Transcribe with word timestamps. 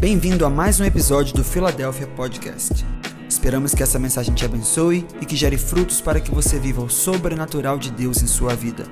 Bem-vindo 0.00 0.44
a 0.44 0.50
mais 0.50 0.80
um 0.80 0.84
episódio 0.84 1.34
do 1.34 1.44
Philadelphia 1.44 2.06
Podcast. 2.08 2.84
Esperamos 3.28 3.74
que 3.74 3.82
essa 3.82 3.98
mensagem 3.98 4.34
te 4.34 4.44
abençoe 4.44 5.06
e 5.22 5.24
que 5.24 5.36
gere 5.36 5.56
frutos 5.56 6.00
para 6.00 6.20
que 6.20 6.30
você 6.30 6.58
viva 6.58 6.82
o 6.82 6.90
sobrenatural 6.90 7.78
de 7.78 7.90
Deus 7.90 8.20
em 8.20 8.26
sua 8.26 8.54
vida. 8.54 8.84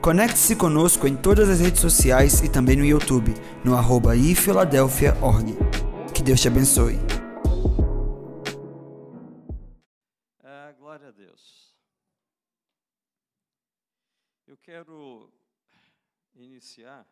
Conecte-se 0.00 0.54
conosco 0.54 1.08
em 1.08 1.16
todas 1.16 1.48
as 1.48 1.60
redes 1.60 1.80
sociais 1.80 2.42
e 2.42 2.50
também 2.50 2.76
no 2.76 2.84
YouTube, 2.84 3.34
no 3.64 3.74
arroba 3.74 4.14
ifiladelphia.org. 4.14 5.56
Que 6.14 6.22
Deus 6.22 6.40
te 6.40 6.48
abençoe. 6.48 6.96
É, 10.44 10.72
glória 10.78 11.08
a 11.08 11.12
Deus. 11.12 11.74
Eu 14.46 14.56
quero 14.58 15.32
iniciar 16.34 17.04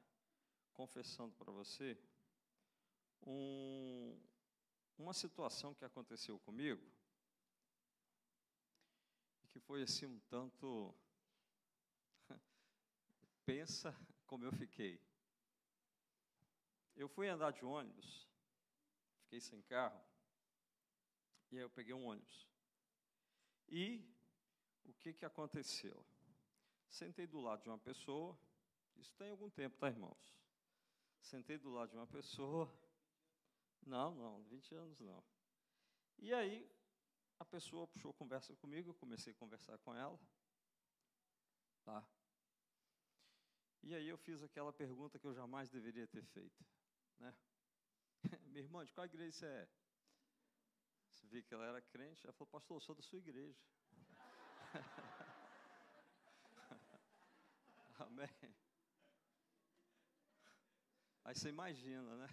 confessando 0.74 1.32
para 1.38 1.52
você 1.52 1.96
um, 3.26 4.20
uma 4.98 5.12
situação 5.12 5.74
que 5.74 5.84
aconteceu 5.84 6.38
comigo 6.40 6.84
e 9.42 9.46
que 9.48 9.60
foi 9.60 9.82
assim 9.82 10.06
um 10.06 10.20
tanto. 10.28 10.94
Pensa 13.44 13.94
como 14.26 14.44
eu 14.44 14.52
fiquei. 14.52 15.00
Eu 16.96 17.08
fui 17.08 17.28
andar 17.28 17.50
de 17.50 17.64
ônibus, 17.64 18.28
fiquei 19.22 19.40
sem 19.40 19.60
carro, 19.62 20.00
e 21.50 21.56
aí 21.56 21.62
eu 21.62 21.70
peguei 21.70 21.92
um 21.92 22.06
ônibus. 22.06 22.48
E 23.68 24.04
o 24.84 24.92
que, 24.94 25.12
que 25.12 25.24
aconteceu? 25.24 26.04
Sentei 26.88 27.26
do 27.26 27.40
lado 27.40 27.62
de 27.62 27.68
uma 27.68 27.78
pessoa, 27.78 28.38
isso 28.96 29.12
tem 29.16 29.30
algum 29.30 29.50
tempo, 29.50 29.76
tá, 29.76 29.88
irmãos? 29.88 30.34
Sentei 31.20 31.58
do 31.58 31.70
lado 31.70 31.90
de 31.90 31.96
uma 31.96 32.06
pessoa, 32.06 32.72
não, 33.86 34.14
não, 34.14 34.42
20 34.44 34.74
anos 34.74 35.00
não. 35.00 35.22
E 36.18 36.32
aí, 36.32 36.70
a 37.38 37.44
pessoa 37.44 37.86
puxou 37.86 38.12
conversa 38.12 38.54
comigo, 38.56 38.90
eu 38.90 38.94
comecei 38.94 39.32
a 39.32 39.36
conversar 39.36 39.78
com 39.78 39.94
ela. 39.94 40.18
Tá? 41.84 42.06
E 43.82 43.94
aí 43.94 44.08
eu 44.08 44.16
fiz 44.16 44.42
aquela 44.42 44.72
pergunta 44.72 45.18
que 45.18 45.26
eu 45.26 45.34
jamais 45.34 45.68
deveria 45.68 46.06
ter 46.06 46.24
feito. 46.24 46.64
Né? 47.18 47.34
Minha 48.48 48.64
irmã, 48.64 48.84
de 48.84 48.92
qual 48.92 49.04
igreja 49.04 49.32
você 49.32 49.46
é? 49.46 49.68
Você 51.10 51.26
viu 51.26 51.44
que 51.44 51.52
ela 51.52 51.66
era 51.66 51.82
crente, 51.82 52.24
ela 52.24 52.32
falou, 52.32 52.50
pastor, 52.50 52.76
eu 52.76 52.80
sou 52.80 52.94
da 52.94 53.02
sua 53.02 53.18
igreja. 53.18 53.60
Amém. 57.98 58.56
Aí 61.24 61.34
você 61.34 61.48
imagina, 61.48 62.16
né? 62.16 62.28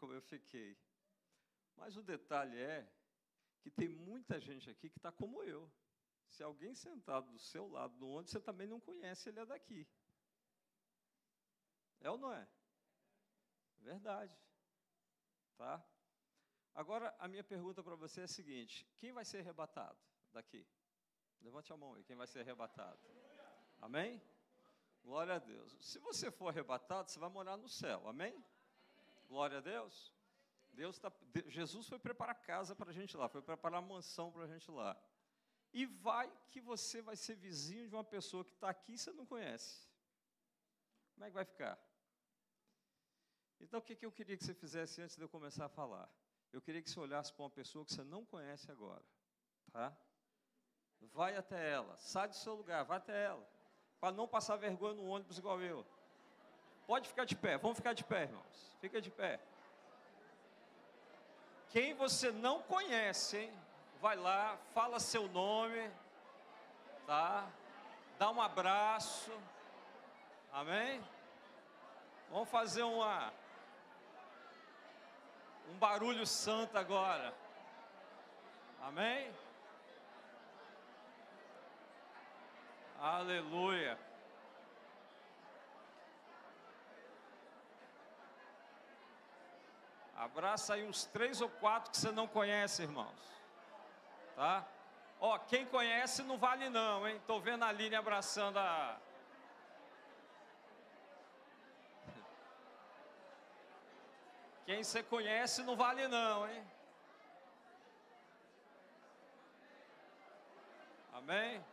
Como 0.00 0.12
eu 0.12 0.22
fiquei. 0.22 0.76
Mas 1.76 1.96
o 1.96 2.02
detalhe 2.02 2.58
é 2.58 2.90
que 3.60 3.70
tem 3.70 3.88
muita 3.88 4.40
gente 4.40 4.68
aqui 4.68 4.88
que 4.88 4.98
está 4.98 5.12
como 5.12 5.44
eu. 5.44 5.70
Se 6.28 6.42
alguém 6.42 6.74
sentado 6.74 7.30
do 7.30 7.38
seu 7.38 7.68
lado 7.68 7.94
no 7.98 8.08
ônibus, 8.08 8.30
você 8.30 8.40
também 8.40 8.66
não 8.66 8.80
conhece, 8.80 9.28
ele 9.28 9.40
é 9.40 9.46
daqui. 9.46 9.86
É 12.00 12.10
ou 12.10 12.16
não 12.16 12.32
é? 12.32 12.48
Verdade. 13.80 14.36
Tá? 15.56 15.84
Agora, 16.74 17.14
a 17.18 17.28
minha 17.28 17.44
pergunta 17.44 17.82
para 17.82 17.96
você 17.96 18.22
é 18.22 18.24
a 18.24 18.28
seguinte: 18.28 18.86
quem 18.96 19.12
vai 19.12 19.24
ser 19.24 19.38
arrebatado 19.38 19.98
daqui? 20.32 20.66
Levante 21.40 21.72
a 21.72 21.76
mão 21.76 21.94
aí, 21.94 22.04
quem 22.04 22.16
vai 22.16 22.26
ser 22.26 22.40
arrebatado? 22.40 23.00
Amém? 23.80 24.22
Glória 25.02 25.34
a 25.34 25.38
Deus. 25.38 25.76
Se 25.80 25.98
você 25.98 26.30
for 26.30 26.48
arrebatado, 26.48 27.10
você 27.10 27.18
vai 27.18 27.30
morar 27.30 27.56
no 27.56 27.68
céu. 27.68 28.06
Amém? 28.06 28.44
Glória 29.30 29.58
a 29.58 29.60
Deus. 29.60 30.12
Deus 30.72 30.98
tá, 30.98 31.12
Jesus 31.46 31.86
foi 31.86 32.00
preparar 32.00 32.34
casa 32.42 32.74
para 32.74 32.90
a 32.90 32.92
gente 32.92 33.16
lá, 33.16 33.28
foi 33.28 33.40
preparar 33.40 33.80
mansão 33.80 34.32
para 34.32 34.42
a 34.42 34.46
gente 34.48 34.68
lá. 34.70 35.00
E 35.72 35.86
vai 35.86 36.28
que 36.48 36.60
você 36.60 37.00
vai 37.00 37.16
ser 37.16 37.36
vizinho 37.36 37.88
de 37.88 37.94
uma 37.94 38.02
pessoa 38.02 38.44
que 38.44 38.50
está 38.50 38.68
aqui 38.68 38.94
e 38.94 38.98
você 38.98 39.12
não 39.12 39.24
conhece. 39.24 39.88
Como 41.14 41.24
é 41.24 41.28
que 41.28 41.34
vai 41.34 41.44
ficar? 41.44 41.78
Então, 43.60 43.78
o 43.78 43.82
que, 43.82 43.94
que 43.94 44.04
eu 44.04 44.10
queria 44.10 44.36
que 44.36 44.44
você 44.44 44.54
fizesse 44.54 45.00
antes 45.00 45.14
de 45.14 45.22
eu 45.22 45.28
começar 45.28 45.66
a 45.66 45.68
falar? 45.68 46.10
Eu 46.52 46.60
queria 46.60 46.82
que 46.82 46.90
você 46.90 46.98
olhasse 46.98 47.32
para 47.32 47.44
uma 47.44 47.50
pessoa 47.50 47.84
que 47.84 47.92
você 47.92 48.02
não 48.02 48.24
conhece 48.24 48.68
agora, 48.72 49.04
tá? 49.70 49.96
Vai 51.12 51.36
até 51.36 51.70
ela, 51.70 51.96
sai 51.98 52.26
do 52.26 52.34
seu 52.34 52.54
lugar, 52.54 52.84
vai 52.84 52.98
até 52.98 53.26
ela, 53.26 53.48
para 54.00 54.12
não 54.12 54.26
passar 54.26 54.56
vergonha 54.56 54.94
no 54.94 55.04
ônibus 55.04 55.38
igual 55.38 55.62
eu. 55.62 55.86
Pode 56.90 57.08
ficar 57.08 57.24
de 57.24 57.36
pé, 57.36 57.56
vamos 57.56 57.76
ficar 57.76 57.92
de 57.92 58.02
pé, 58.02 58.22
irmãos. 58.22 58.74
Fica 58.80 59.00
de 59.00 59.10
pé. 59.12 59.38
Quem 61.68 61.94
você 61.94 62.32
não 62.32 62.60
conhece, 62.62 63.36
hein? 63.36 63.52
vai 64.00 64.16
lá, 64.16 64.56
fala 64.74 64.98
seu 64.98 65.28
nome, 65.28 65.88
tá? 67.06 67.46
Dá 68.18 68.28
um 68.32 68.42
abraço. 68.42 69.30
Amém? 70.52 71.00
Vamos 72.28 72.48
fazer 72.48 72.82
uma 72.82 73.32
um 75.68 75.78
barulho 75.78 76.26
santo 76.26 76.76
agora. 76.76 77.32
Amém? 78.82 79.32
Aleluia. 82.98 84.09
Abraça 90.20 90.74
aí 90.74 90.84
uns 90.86 91.06
três 91.06 91.40
ou 91.40 91.48
quatro 91.48 91.90
que 91.90 91.96
você 91.96 92.12
não 92.12 92.28
conhece, 92.28 92.82
irmãos. 92.82 93.18
Tá? 94.36 94.66
Ó, 95.18 95.38
quem 95.38 95.64
conhece 95.64 96.22
não 96.22 96.36
vale 96.36 96.68
não, 96.68 97.08
hein? 97.08 97.18
Tô 97.26 97.40
vendo 97.40 97.64
a 97.64 97.68
Aline 97.68 97.96
abraçando 97.96 98.58
a. 98.58 98.98
Quem 104.66 104.84
você 104.84 105.02
conhece 105.02 105.62
não 105.62 105.74
vale 105.74 106.06
não, 106.06 106.46
hein? 106.46 106.70
Amém? 111.14 111.64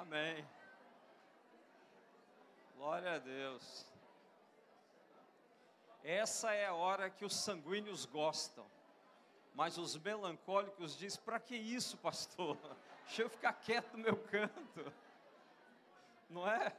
Amém. 0.00 0.46
Glória 2.76 3.16
a 3.16 3.18
Deus. 3.18 3.84
Essa 6.04 6.52
é 6.52 6.66
a 6.66 6.72
hora 6.72 7.10
que 7.10 7.24
os 7.24 7.34
sanguíneos 7.34 8.06
gostam. 8.06 8.64
Mas 9.56 9.76
os 9.76 9.96
melancólicos 9.96 10.96
dizem: 10.96 11.20
para 11.24 11.40
que 11.40 11.56
isso, 11.56 11.96
pastor? 11.96 12.56
Deixa 13.06 13.22
eu 13.22 13.28
ficar 13.28 13.52
quieto 13.54 13.96
no 13.96 14.04
meu 14.04 14.16
canto. 14.16 14.92
Não 16.30 16.48
é? 16.48 16.72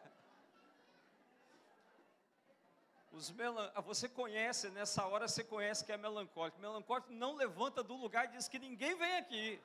Os 3.11 3.31
melan... 3.31 3.69
Você 3.81 4.07
conhece, 4.07 4.69
nessa 4.69 5.05
hora 5.05 5.27
você 5.27 5.43
conhece 5.43 5.83
que 5.83 5.91
é 5.91 5.97
melancólico. 5.97 6.57
Melancólico 6.61 7.11
não 7.11 7.35
levanta 7.35 7.83
do 7.83 7.95
lugar 7.95 8.25
e 8.25 8.37
diz 8.37 8.47
que 8.47 8.57
ninguém 8.57 8.95
vem 8.95 9.17
aqui. 9.17 9.61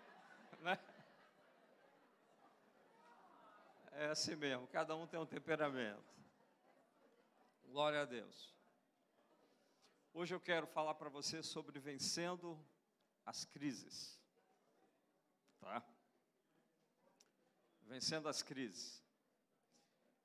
Né? 0.61 0.77
É 3.97 4.07
assim 4.07 4.35
mesmo, 4.35 4.67
cada 4.67 4.97
um 4.97 5.07
tem 5.07 5.21
um 5.21 5.27
temperamento. 5.27 6.13
Glória 7.63 8.03
a 8.03 8.05
Deus. 8.05 8.53
Hoje 10.13 10.35
eu 10.35 10.41
quero 10.41 10.67
falar 10.67 10.95
para 10.95 11.09
você 11.09 11.45
sobre 11.45 11.79
vencendo 11.79 12.59
as 13.25 13.45
crises. 13.45 14.21
Tá? 15.61 15.81
Vencendo 17.83 18.29
as 18.29 18.43
crises. 18.43 19.01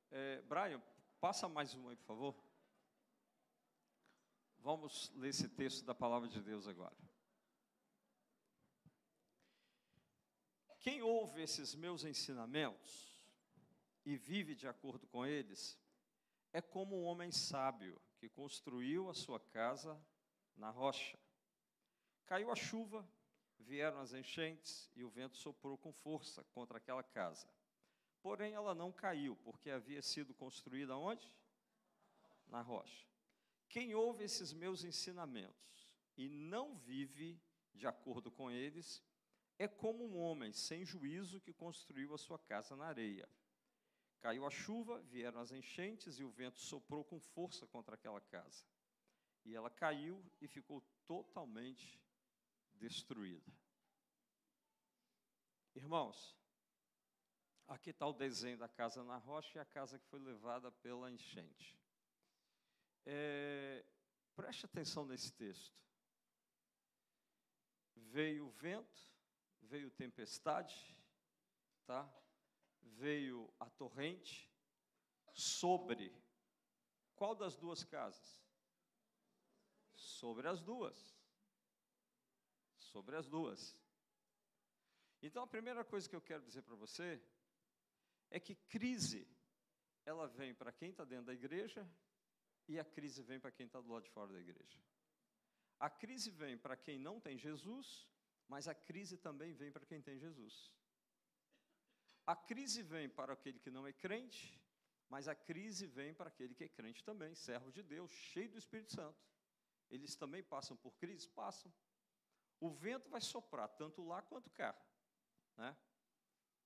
É, 0.10 0.42
Brian, 0.42 0.82
passa 1.22 1.48
mais 1.48 1.76
uma 1.76 1.92
aí, 1.92 1.96
por 1.96 2.06
favor. 2.06 2.44
Vamos 4.58 5.12
ler 5.16 5.30
esse 5.30 5.48
texto 5.48 5.86
da 5.86 5.94
palavra 5.94 6.28
de 6.28 6.42
Deus 6.42 6.68
agora. 6.68 6.98
Quem 10.80 11.04
ouve 11.04 11.44
esses 11.44 11.76
meus 11.76 12.04
ensinamentos 12.04 13.09
e 14.10 14.18
vive 14.18 14.56
de 14.56 14.68
acordo 14.68 15.06
com 15.06 15.24
eles, 15.24 15.80
é 16.52 16.60
como 16.60 17.00
um 17.00 17.06
homem 17.06 17.32
sábio 17.32 18.02
que 18.18 18.28
construiu 18.28 19.08
a 19.08 19.14
sua 19.14 19.40
casa 19.40 20.04
na 20.56 20.72
rocha. 20.72 21.16
Caiu 22.26 22.50
a 22.50 22.56
chuva, 22.56 23.08
vieram 23.60 24.00
as 24.00 24.12
enchentes 24.12 24.90
e 24.96 25.04
o 25.04 25.10
vento 25.12 25.38
soprou 25.38 25.78
com 25.78 25.94
força 25.94 26.44
contra 26.46 26.80
aquela 26.80 27.04
casa. 27.04 27.48
Porém, 28.20 28.56
ela 28.56 28.74
não 28.74 28.92
caiu, 28.92 29.36
porque 29.44 29.70
havia 29.70 30.02
sido 30.02 30.34
construída 30.34 30.98
onde? 30.98 31.32
Na 32.48 32.62
rocha. 32.62 33.08
Quem 33.70 33.94
ouve 33.94 34.24
esses 34.24 34.52
meus 34.52 34.84
ensinamentos 34.84 35.88
e 36.18 36.28
não 36.28 36.76
vive 36.80 37.40
de 37.76 37.86
acordo 37.86 38.32
com 38.32 38.50
eles, 38.50 39.04
é 39.60 39.68
como 39.68 40.04
um 40.04 40.18
homem 40.18 40.52
sem 40.52 40.84
juízo 40.84 41.40
que 41.40 41.54
construiu 41.54 42.16
a 42.16 42.18
sua 42.18 42.40
casa 42.40 42.76
na 42.76 42.86
areia. 42.86 43.30
Caiu 44.22 44.46
a 44.46 44.50
chuva, 44.50 45.02
vieram 45.04 45.40
as 45.40 45.52
enchentes 45.52 46.20
e 46.20 46.24
o 46.24 46.30
vento 46.30 46.60
soprou 46.60 47.04
com 47.04 47.20
força 47.20 47.66
contra 47.68 47.96
aquela 47.96 48.20
casa. 48.20 48.66
E 49.46 49.56
ela 49.56 49.70
caiu 49.70 50.24
e 50.42 50.48
ficou 50.48 50.82
totalmente 51.08 52.00
destruída. 52.74 53.52
Irmãos, 55.74 56.38
aqui 57.68 57.92
está 57.92 58.06
o 58.06 58.14
desenho 58.14 58.58
da 58.58 58.68
casa 58.68 59.04
na 59.04 59.18
rocha 59.18 59.58
e 59.58 59.62
a 59.62 59.66
casa 59.66 59.98
que 59.98 60.08
foi 60.08 60.20
levada 60.20 60.70
pela 60.72 61.10
enchente. 61.10 61.80
É, 63.06 63.86
preste 64.36 64.66
atenção 64.66 65.06
nesse 65.06 65.32
texto. 65.32 65.80
Veio 67.96 68.48
o 68.48 68.52
vento, 68.52 69.00
veio 69.62 69.90
tempestade, 69.92 70.96
tá? 71.86 72.12
Veio 72.82 73.52
a 73.60 73.70
torrente 73.70 74.52
sobre 75.34 76.14
qual 77.16 77.36
das 77.36 77.56
duas 77.56 77.84
casas? 77.84 78.44
Sobre 79.96 80.48
as 80.48 80.62
duas. 80.62 81.18
Sobre 82.78 83.16
as 83.16 83.28
duas. 83.28 83.78
Então 85.22 85.44
a 85.44 85.48
primeira 85.48 85.84
coisa 85.84 86.10
que 86.10 86.16
eu 86.16 86.22
quero 86.22 86.44
dizer 86.44 86.62
para 86.62 86.76
você 86.76 87.22
é 88.30 88.40
que 88.40 88.56
crise 88.56 89.28
ela 90.06 90.28
vem 90.28 90.54
para 90.56 90.72
quem 90.72 90.90
está 90.90 91.04
dentro 91.06 91.26
da 91.26 91.34
igreja 91.34 91.88
e 92.68 92.80
a 92.80 92.86
crise 92.86 93.22
vem 93.22 93.40
para 93.40 93.52
quem 93.52 93.66
está 93.66 93.80
do 93.82 93.92
lado 93.92 94.04
de 94.04 94.10
fora 94.10 94.32
da 94.32 94.40
igreja. 94.40 94.80
A 95.80 95.90
crise 95.90 96.32
vem 96.32 96.58
para 96.58 96.76
quem 96.76 96.98
não 96.98 97.20
tem 97.20 97.38
Jesus 97.38 98.10
mas 98.50 98.68
a 98.68 98.74
crise 98.74 99.16
também 99.16 99.54
vem 99.54 99.72
para 99.72 99.86
quem 99.86 100.02
tem 100.02 100.18
Jesus. 100.18 100.74
A 102.26 102.36
crise 102.36 102.84
vem 102.84 103.10
para 103.10 103.34
aquele 103.34 103.60
que 103.60 103.72
não 103.72 103.88
é 103.88 103.94
crente, 103.94 104.62
mas 105.10 105.28
a 105.28 105.36
crise 105.36 105.88
vem 105.88 106.14
para 106.14 106.30
aquele 106.30 106.54
que 106.54 106.64
é 106.64 106.70
crente 106.70 107.04
também, 107.04 107.34
servo 107.34 107.72
de 107.72 107.82
Deus, 107.82 108.12
cheio 108.12 108.50
do 108.50 108.58
Espírito 108.58 108.94
Santo. 108.94 109.20
Eles 109.90 110.16
também 110.16 110.44
passam 110.44 110.78
por 110.78 110.96
crise? 110.98 111.28
Passam. 111.30 111.74
O 112.60 112.70
vento 112.70 113.10
vai 113.10 113.22
soprar 113.22 113.68
tanto 113.70 114.04
lá 114.04 114.22
quanto 114.22 114.50
cá. 114.52 114.76
Né? 115.58 115.76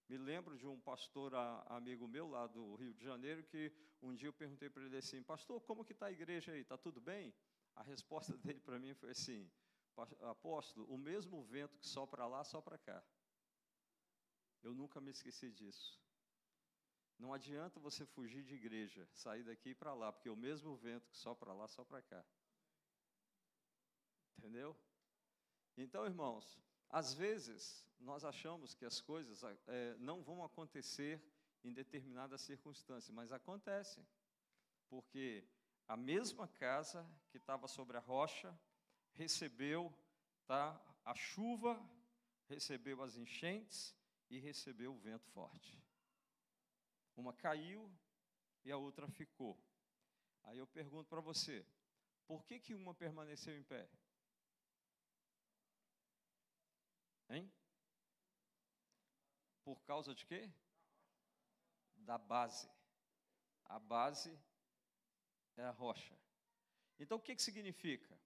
Me 0.09 0.17
lembro 0.17 0.57
de 0.57 0.67
um 0.67 0.79
pastor 0.79 1.33
amigo 1.67 2.07
meu 2.07 2.27
lá 2.27 2.45
do 2.47 2.75
Rio 2.75 2.93
de 2.93 3.03
Janeiro 3.03 3.43
que 3.43 3.71
um 4.01 4.13
dia 4.13 4.27
eu 4.27 4.33
perguntei 4.33 4.69
para 4.69 4.83
ele 4.83 4.97
assim, 4.97 5.23
pastor, 5.23 5.61
como 5.61 5.85
que 5.85 5.93
está 5.93 6.07
a 6.07 6.11
igreja 6.11 6.51
aí? 6.51 6.59
Está 6.61 6.77
tudo 6.77 6.99
bem? 6.99 7.33
A 7.75 7.83
resposta 7.83 8.35
dele 8.37 8.59
para 8.59 8.77
mim 8.77 8.93
foi 8.93 9.11
assim, 9.11 9.49
apóstolo, 10.21 10.85
o 10.87 10.97
mesmo 10.97 11.41
vento 11.43 11.77
que 11.77 11.87
sopra 11.87 12.25
lá, 12.25 12.43
sopra 12.43 12.77
cá. 12.77 13.03
Eu 14.63 14.73
nunca 14.73 15.01
me 15.01 15.11
esqueci 15.11 15.51
disso. 15.51 15.99
Não 17.19 17.33
adianta 17.33 17.79
você 17.79 18.05
fugir 18.05 18.43
de 18.43 18.55
igreja, 18.55 19.07
sair 19.13 19.43
daqui 19.43 19.75
para 19.75 19.93
lá, 19.93 20.11
porque 20.11 20.29
o 20.29 20.35
mesmo 20.35 20.75
vento 20.75 21.09
que 21.09 21.17
sopra 21.17 21.53
lá, 21.53 21.67
sopra 21.67 22.01
cá. 22.01 22.25
Entendeu? 24.37 24.75
Então, 25.77 26.05
irmãos, 26.05 26.59
às 26.89 27.13
vezes 27.13 27.85
nós 27.99 28.23
achamos 28.23 28.73
que 28.73 28.85
as 28.85 28.99
coisas 28.99 29.43
é, 29.67 29.95
não 29.99 30.21
vão 30.21 30.43
acontecer 30.43 31.21
em 31.63 31.71
determinadas 31.71 32.41
circunstâncias, 32.41 33.13
mas 33.13 33.31
acontecem, 33.31 34.05
porque 34.89 35.47
a 35.87 35.95
mesma 35.95 36.47
casa 36.47 37.07
que 37.29 37.37
estava 37.37 37.67
sobre 37.67 37.97
a 37.97 38.01
rocha, 38.01 38.57
recebeu 39.13 39.93
tá, 40.45 40.79
a 41.05 41.15
chuva, 41.15 41.81
recebeu 42.47 43.01
as 43.01 43.15
enchentes 43.15 43.95
e 44.35 44.39
recebeu 44.39 44.93
o 44.93 44.99
vento 44.99 45.27
forte. 45.27 45.79
Uma 47.15 47.33
caiu 47.33 47.91
e 48.63 48.71
a 48.71 48.77
outra 48.77 49.07
ficou. 49.07 49.55
Aí 50.43 50.57
eu 50.57 50.65
pergunto 50.65 51.07
para 51.07 51.21
você, 51.21 51.65
por 52.25 52.43
que, 52.43 52.59
que 52.59 52.73
uma 52.73 52.95
permaneceu 52.95 53.55
em 53.55 53.63
pé? 53.63 53.87
Hein? 57.29 57.51
Por 59.63 59.79
causa 59.83 60.15
de 60.15 60.25
quê? 60.25 60.51
Da 61.95 62.17
base. 62.17 62.69
A 63.65 63.79
base 63.79 64.37
é 65.55 65.63
a 65.63 65.71
rocha. 65.71 66.17
Então 66.99 67.17
o 67.17 67.21
que, 67.21 67.35
que 67.35 67.41
significa? 67.41 68.19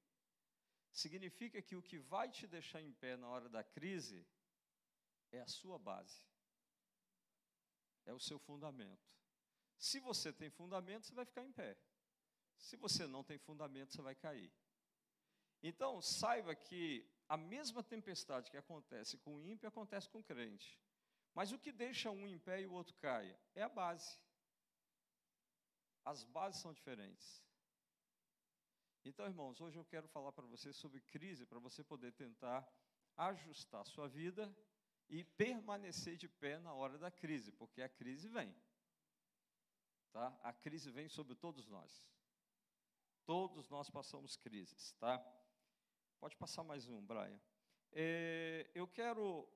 significa 0.98 1.62
que 1.62 1.76
o 1.76 1.82
que 1.82 2.00
vai 2.00 2.30
te 2.30 2.48
deixar 2.48 2.82
em 2.82 2.92
pé 2.94 3.16
na 3.16 3.28
hora 3.28 3.48
da 3.48 3.64
crise 3.64 4.26
é 5.32 5.40
a 5.42 5.48
sua 5.48 5.78
base, 5.78 6.22
é 8.06 8.14
o 8.14 8.20
seu 8.20 8.40
fundamento. 8.40 9.08
Se 9.78 10.00
você 10.00 10.34
tem 10.34 10.50
fundamento, 10.50 11.06
você 11.06 11.14
vai 11.14 11.26
ficar 11.26 11.44
em 11.44 11.52
pé. 11.52 11.78
Se 12.58 12.76
você 12.76 13.06
não 13.06 13.24
tem 13.24 13.38
fundamento, 13.38 13.94
você 13.94 14.02
vai 14.02 14.16
cair. 14.16 14.52
Então, 15.62 16.02
saiba 16.02 16.56
que 16.56 17.08
a 17.30 17.38
mesma 17.38 17.84
tempestade 17.84 18.50
que 18.50 18.58
acontece 18.58 19.18
com 19.18 19.36
o 19.36 19.42
ímpio 19.42 19.68
acontece 19.68 20.10
com 20.10 20.20
o 20.20 20.24
crente. 20.24 20.80
Mas 21.34 21.52
o 21.52 21.60
que 21.60 21.72
deixa 21.72 22.10
um 22.10 22.28
em 22.28 22.40
pé 22.40 22.62
e 22.62 22.68
o 22.68 22.74
outro 22.74 22.96
caia 22.96 23.40
é 23.54 23.62
a 23.62 23.70
base. 23.70 24.20
As 26.04 26.24
bases 26.24 26.62
são 26.62 26.74
diferentes. 26.74 27.44
Então, 29.06 29.26
irmãos, 29.26 29.62
hoje 29.62 29.78
eu 29.78 29.86
quero 29.86 30.08
falar 30.08 30.32
para 30.32 30.46
você 30.46 30.74
sobre 30.74 31.02
crise, 31.02 31.46
para 31.46 31.60
você 31.60 31.84
poder 31.84 32.12
tentar 32.14 32.68
ajustar 33.16 33.86
sua 33.86 34.08
vida 34.08 34.54
e 35.10 35.24
permanecer 35.24 36.18
de 36.18 36.28
pé 36.28 36.60
na 36.60 36.74
hora 36.74 36.98
da 36.98 37.10
crise, 37.10 37.52
porque 37.52 37.82
a 37.82 37.90
crise 37.90 38.28
vem. 38.28 38.54
Tá? 40.12 40.38
A 40.44 40.54
crise 40.54 40.92
vem 40.92 41.08
sobre 41.08 41.36
todos 41.36 41.68
nós. 41.68 42.06
Todos 43.26 43.70
nós 43.70 43.90
passamos 43.90 44.36
crises, 44.36 44.94
tá? 44.94 45.20
Pode 46.20 46.36
passar 46.36 46.64
mais 46.64 46.88
um, 46.88 47.06
Brian. 47.06 47.40
É, 47.92 48.70
eu 48.74 48.88
quero 48.88 49.48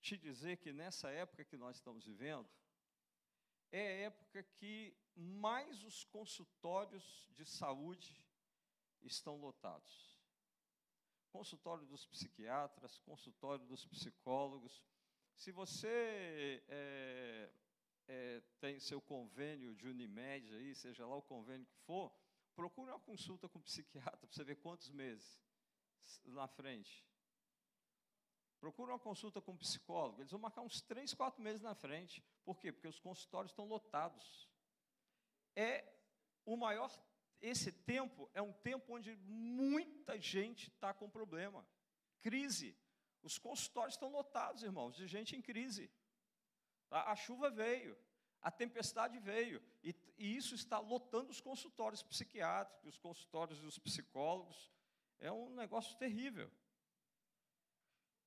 te 0.00 0.16
dizer 0.16 0.56
que 0.56 0.72
nessa 0.72 1.10
época 1.10 1.44
que 1.44 1.56
nós 1.56 1.76
estamos 1.76 2.04
vivendo, 2.04 2.48
é 3.70 3.80
a 3.80 4.06
época 4.06 4.42
que 4.42 4.96
mais 5.14 5.82
os 5.84 6.04
consultórios 6.04 7.28
de 7.34 7.44
saúde 7.44 8.22
estão 9.02 9.36
lotados. 9.36 10.11
Consultório 11.32 11.86
dos 11.86 12.06
psiquiatras, 12.06 12.98
consultório 12.98 13.64
dos 13.64 13.86
psicólogos. 13.86 14.84
Se 15.34 15.50
você 15.50 16.62
é, 16.68 17.50
é, 18.06 18.42
tem 18.60 18.78
seu 18.78 19.00
convênio 19.00 19.74
de 19.74 19.88
Unimed 19.88 20.54
aí, 20.54 20.74
seja 20.74 21.06
lá 21.06 21.16
o 21.16 21.22
convênio 21.22 21.66
que 21.66 21.78
for, 21.86 22.12
procure 22.54 22.90
uma 22.90 23.00
consulta 23.00 23.48
com 23.48 23.58
o 23.58 23.62
psiquiatra 23.62 24.18
para 24.18 24.30
você 24.30 24.44
ver 24.44 24.56
quantos 24.56 24.90
meses 24.90 25.40
na 26.24 26.46
frente. 26.46 27.04
Procure 28.60 28.92
uma 28.92 28.98
consulta 28.98 29.40
com 29.40 29.52
um 29.52 29.56
psicólogo, 29.56 30.20
eles 30.20 30.30
vão 30.30 30.38
marcar 30.38 30.60
uns 30.60 30.80
três, 30.82 31.14
quatro 31.14 31.42
meses 31.42 31.62
na 31.62 31.74
frente. 31.74 32.22
Por 32.44 32.60
quê? 32.60 32.70
Porque 32.70 32.86
os 32.86 33.00
consultórios 33.00 33.50
estão 33.50 33.64
lotados. 33.64 34.48
É 35.56 35.92
o 36.44 36.56
maior 36.56 36.90
esse 37.42 37.72
tempo 37.72 38.30
é 38.32 38.40
um 38.40 38.52
tempo 38.52 38.94
onde 38.94 39.16
muita 39.16 40.18
gente 40.18 40.68
está 40.68 40.94
com 40.94 41.10
problema. 41.10 41.66
Crise. 42.20 42.76
Os 43.20 43.36
consultórios 43.36 43.94
estão 43.94 44.10
lotados, 44.10 44.62
irmãos, 44.62 44.96
de 44.96 45.06
gente 45.08 45.34
em 45.34 45.42
crise. 45.42 45.90
A, 46.88 47.16
chuva 47.16 47.50
veio, 47.50 47.98
a 48.40 48.50
tempestade 48.50 49.18
veio, 49.18 49.62
e, 49.82 49.94
e, 50.18 50.36
isso 50.36 50.54
está 50.54 50.78
lotando 50.78 51.30
os 51.30 51.40
consultórios 51.40 52.02
psiquiátricos, 52.02 52.94
os 52.94 52.98
consultórios 52.98 53.60
dos 53.60 53.78
psicólogos. 53.78 54.70
É 55.18 55.30
um 55.32 55.50
negócio 55.54 55.96
terrível. 55.98 56.50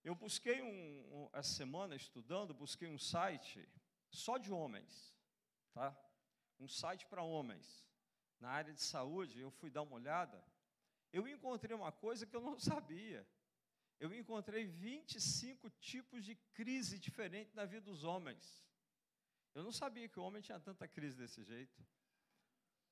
Eu 0.03 0.15
busquei 0.15 0.61
um, 0.61 1.23
um, 1.23 1.29
essa 1.33 1.53
semana 1.53 1.95
estudando, 1.95 2.53
busquei 2.53 2.87
um 2.87 2.97
site 2.97 3.67
só 4.09 4.37
de 4.37 4.51
homens, 4.51 5.15
tá? 5.73 5.97
Um 6.59 6.67
site 6.67 7.05
para 7.05 7.23
homens 7.23 7.84
na 8.45 8.51
área 8.51 8.73
de 8.73 8.81
saúde, 8.81 9.39
eu 9.39 9.49
fui 9.49 9.71
dar 9.71 9.81
uma 9.81 9.95
olhada, 9.95 10.39
eu 11.11 11.27
encontrei 11.27 11.75
uma 11.75 11.91
coisa 11.91 12.27
que 12.27 12.35
eu 12.35 12.41
não 12.41 12.57
sabia. 12.71 13.27
Eu 13.99 14.13
encontrei 14.13 14.65
25 14.65 15.69
tipos 15.91 16.23
de 16.23 16.35
crise 16.53 16.99
diferentes 16.99 17.55
na 17.55 17.65
vida 17.65 17.81
dos 17.81 18.03
homens. 18.03 18.45
Eu 19.55 19.63
não 19.63 19.71
sabia 19.71 20.07
que 20.07 20.19
o 20.19 20.23
homem 20.23 20.41
tinha 20.43 20.59
tanta 20.59 20.87
crise 20.87 21.17
desse 21.17 21.41
jeito. 21.43 21.83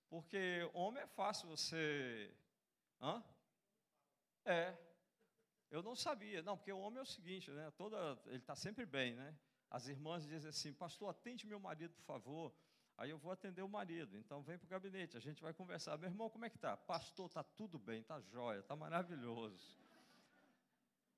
Porque 0.09 0.41
homem 0.73 1.03
é 1.03 1.07
fácil 1.07 1.49
você. 1.49 2.33
Hã? 2.99 3.23
É. 4.45 4.75
Eu 5.69 5.83
não 5.83 5.95
sabia. 5.95 6.41
Não, 6.41 6.57
porque 6.57 6.71
o 6.71 6.79
homem 6.79 6.99
é 6.99 7.03
o 7.03 7.13
seguinte, 7.17 7.51
né? 7.51 7.69
Toda, 7.71 7.97
ele 8.25 8.37
está 8.37 8.55
sempre 8.55 8.85
bem, 8.85 9.13
né? 9.13 9.37
As 9.69 9.87
irmãs 9.87 10.25
dizem 10.25 10.49
assim, 10.49 10.73
pastor, 10.73 11.09
atende 11.09 11.45
meu 11.45 11.59
marido, 11.59 11.93
por 11.93 12.03
favor. 12.03 12.55
Aí 12.97 13.09
eu 13.09 13.17
vou 13.17 13.31
atender 13.31 13.61
o 13.61 13.67
marido, 13.67 14.17
então 14.17 14.43
vem 14.43 14.57
para 14.57 14.65
o 14.65 14.69
gabinete, 14.69 15.17
a 15.17 15.19
gente 15.19 15.41
vai 15.41 15.53
conversar. 15.53 15.97
Meu 15.97 16.09
irmão, 16.09 16.29
como 16.29 16.45
é 16.45 16.49
que 16.49 16.57
tá? 16.57 16.77
Pastor, 16.77 17.29
tá 17.29 17.43
tudo 17.43 17.79
bem, 17.79 18.03
tá 18.03 18.19
jóia, 18.21 18.61
tá 18.61 18.75
maravilhoso. 18.75 19.77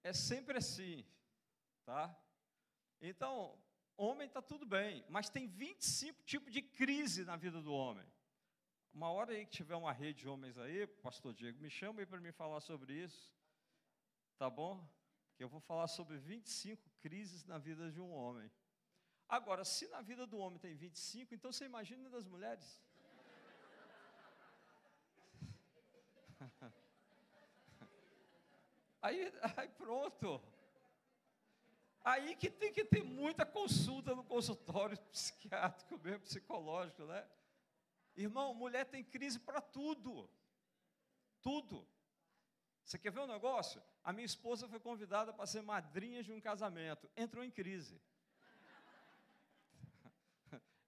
É 0.03 0.13
sempre 0.13 0.57
assim. 0.57 1.05
Tá? 1.83 2.15
Então, 3.01 3.57
homem 3.97 4.27
está 4.27 4.41
tudo 4.41 4.65
bem, 4.65 5.05
mas 5.09 5.29
tem 5.29 5.47
25 5.47 6.23
tipos 6.23 6.51
de 6.51 6.61
crise 6.61 7.25
na 7.25 7.35
vida 7.35 7.61
do 7.61 7.73
homem. 7.73 8.05
Uma 8.93 9.11
hora 9.11 9.33
aí 9.33 9.45
que 9.45 9.51
tiver 9.51 9.75
uma 9.75 9.91
rede 9.91 10.21
de 10.21 10.29
homens 10.29 10.57
aí, 10.57 10.87
pastor 10.87 11.33
Diego, 11.33 11.59
me 11.59 11.69
chama 11.69 11.99
aí 11.99 12.05
para 12.05 12.19
me 12.19 12.31
falar 12.31 12.61
sobre 12.61 12.93
isso. 12.93 13.35
Tá 14.37 14.49
bom? 14.49 14.87
Que 15.35 15.43
eu 15.43 15.49
vou 15.49 15.59
falar 15.59 15.87
sobre 15.87 16.17
25 16.17 16.89
crises 17.01 17.43
na 17.43 17.57
vida 17.57 17.91
de 17.91 17.99
um 17.99 18.11
homem. 18.11 18.49
Agora, 19.27 19.65
se 19.65 19.87
na 19.87 20.01
vida 20.01 20.27
do 20.27 20.37
homem 20.37 20.59
tem 20.59 20.75
25, 20.75 21.33
então 21.33 21.51
você 21.51 21.65
imagina 21.65 22.09
das 22.09 22.25
mulheres? 22.25 22.81
Aí, 29.01 29.31
aí 29.55 29.69
pronto. 29.69 30.41
Aí 32.03 32.35
que 32.35 32.49
tem 32.49 32.73
que 32.73 32.83
ter 32.83 33.03
muita 33.03 33.45
consulta 33.45 34.15
no 34.15 34.23
consultório 34.23 34.97
psiquiátrico 35.11 35.99
mesmo, 35.99 36.21
psicológico, 36.21 37.05
né? 37.05 37.27
Irmão, 38.15 38.53
mulher 38.55 38.85
tem 38.85 39.03
crise 39.03 39.39
para 39.39 39.61
tudo. 39.61 40.27
Tudo. 41.39 41.87
Você 42.83 42.97
quer 42.97 43.11
ver 43.11 43.19
um 43.19 43.27
negócio? 43.27 43.79
A 44.03 44.11
minha 44.11 44.25
esposa 44.25 44.67
foi 44.67 44.79
convidada 44.79 45.31
para 45.31 45.45
ser 45.45 45.61
madrinha 45.61 46.23
de 46.23 46.31
um 46.31 46.41
casamento. 46.41 47.07
Entrou 47.15 47.43
em 47.43 47.51
crise. 47.51 48.01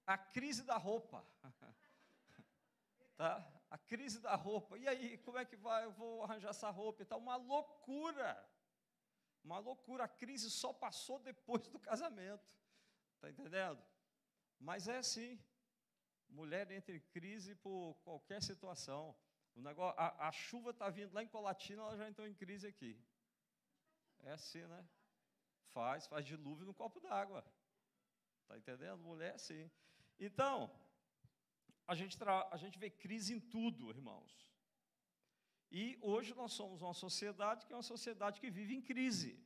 A 0.08 0.16
crise 0.16 0.62
da 0.64 0.76
roupa. 0.76 1.24
Tá? 3.18 3.44
A 3.68 3.76
crise 3.76 4.20
da 4.20 4.36
roupa. 4.36 4.78
E 4.78 4.86
aí, 4.86 5.18
como 5.18 5.38
é 5.38 5.44
que 5.44 5.56
vai? 5.56 5.84
Eu 5.84 5.90
vou 5.90 6.22
arranjar 6.22 6.50
essa 6.50 6.70
roupa 6.70 7.02
e 7.02 7.04
tal. 7.04 7.18
Uma 7.18 7.34
loucura. 7.34 8.48
Uma 9.42 9.58
loucura. 9.58 10.04
A 10.04 10.08
crise 10.08 10.48
só 10.48 10.72
passou 10.72 11.18
depois 11.18 11.66
do 11.66 11.80
casamento. 11.80 12.48
Está 13.16 13.28
entendendo? 13.28 13.82
Mas 14.58 14.86
é 14.86 14.98
assim. 14.98 15.36
Mulher 16.28 16.70
entra 16.70 16.94
em 16.94 17.00
crise 17.00 17.56
por 17.56 17.94
qualquer 18.04 18.40
situação. 18.40 19.16
O 19.56 19.60
negócio, 19.60 19.98
a, 19.98 20.28
a 20.28 20.30
chuva 20.30 20.70
está 20.70 20.88
vindo 20.88 21.12
lá 21.12 21.22
em 21.22 21.28
Colatina, 21.28 21.82
ela 21.82 21.96
já 21.96 22.08
entrou 22.08 22.26
em 22.28 22.34
crise 22.34 22.68
aqui. 22.68 23.04
É 24.20 24.30
assim, 24.30 24.64
né? 24.64 24.88
Faz, 25.72 26.06
faz 26.06 26.24
dilúvio 26.24 26.64
no 26.64 26.72
copo 26.72 27.00
d'água. 27.00 27.44
Está 28.42 28.56
entendendo? 28.56 28.98
Mulher 28.98 29.32
é 29.32 29.34
assim. 29.34 29.68
Então, 30.18 30.70
a 31.86 31.94
gente, 31.94 32.18
a 32.50 32.56
gente 32.56 32.78
vê 32.78 32.90
crise 32.90 33.32
em 33.34 33.40
tudo, 33.40 33.90
irmãos. 33.90 34.48
E 35.70 35.98
hoje 36.00 36.34
nós 36.34 36.52
somos 36.52 36.82
uma 36.82 36.94
sociedade 36.94 37.66
que 37.66 37.72
é 37.72 37.76
uma 37.76 37.82
sociedade 37.82 38.40
que 38.40 38.50
vive 38.50 38.74
em 38.74 38.82
crise. 38.82 39.38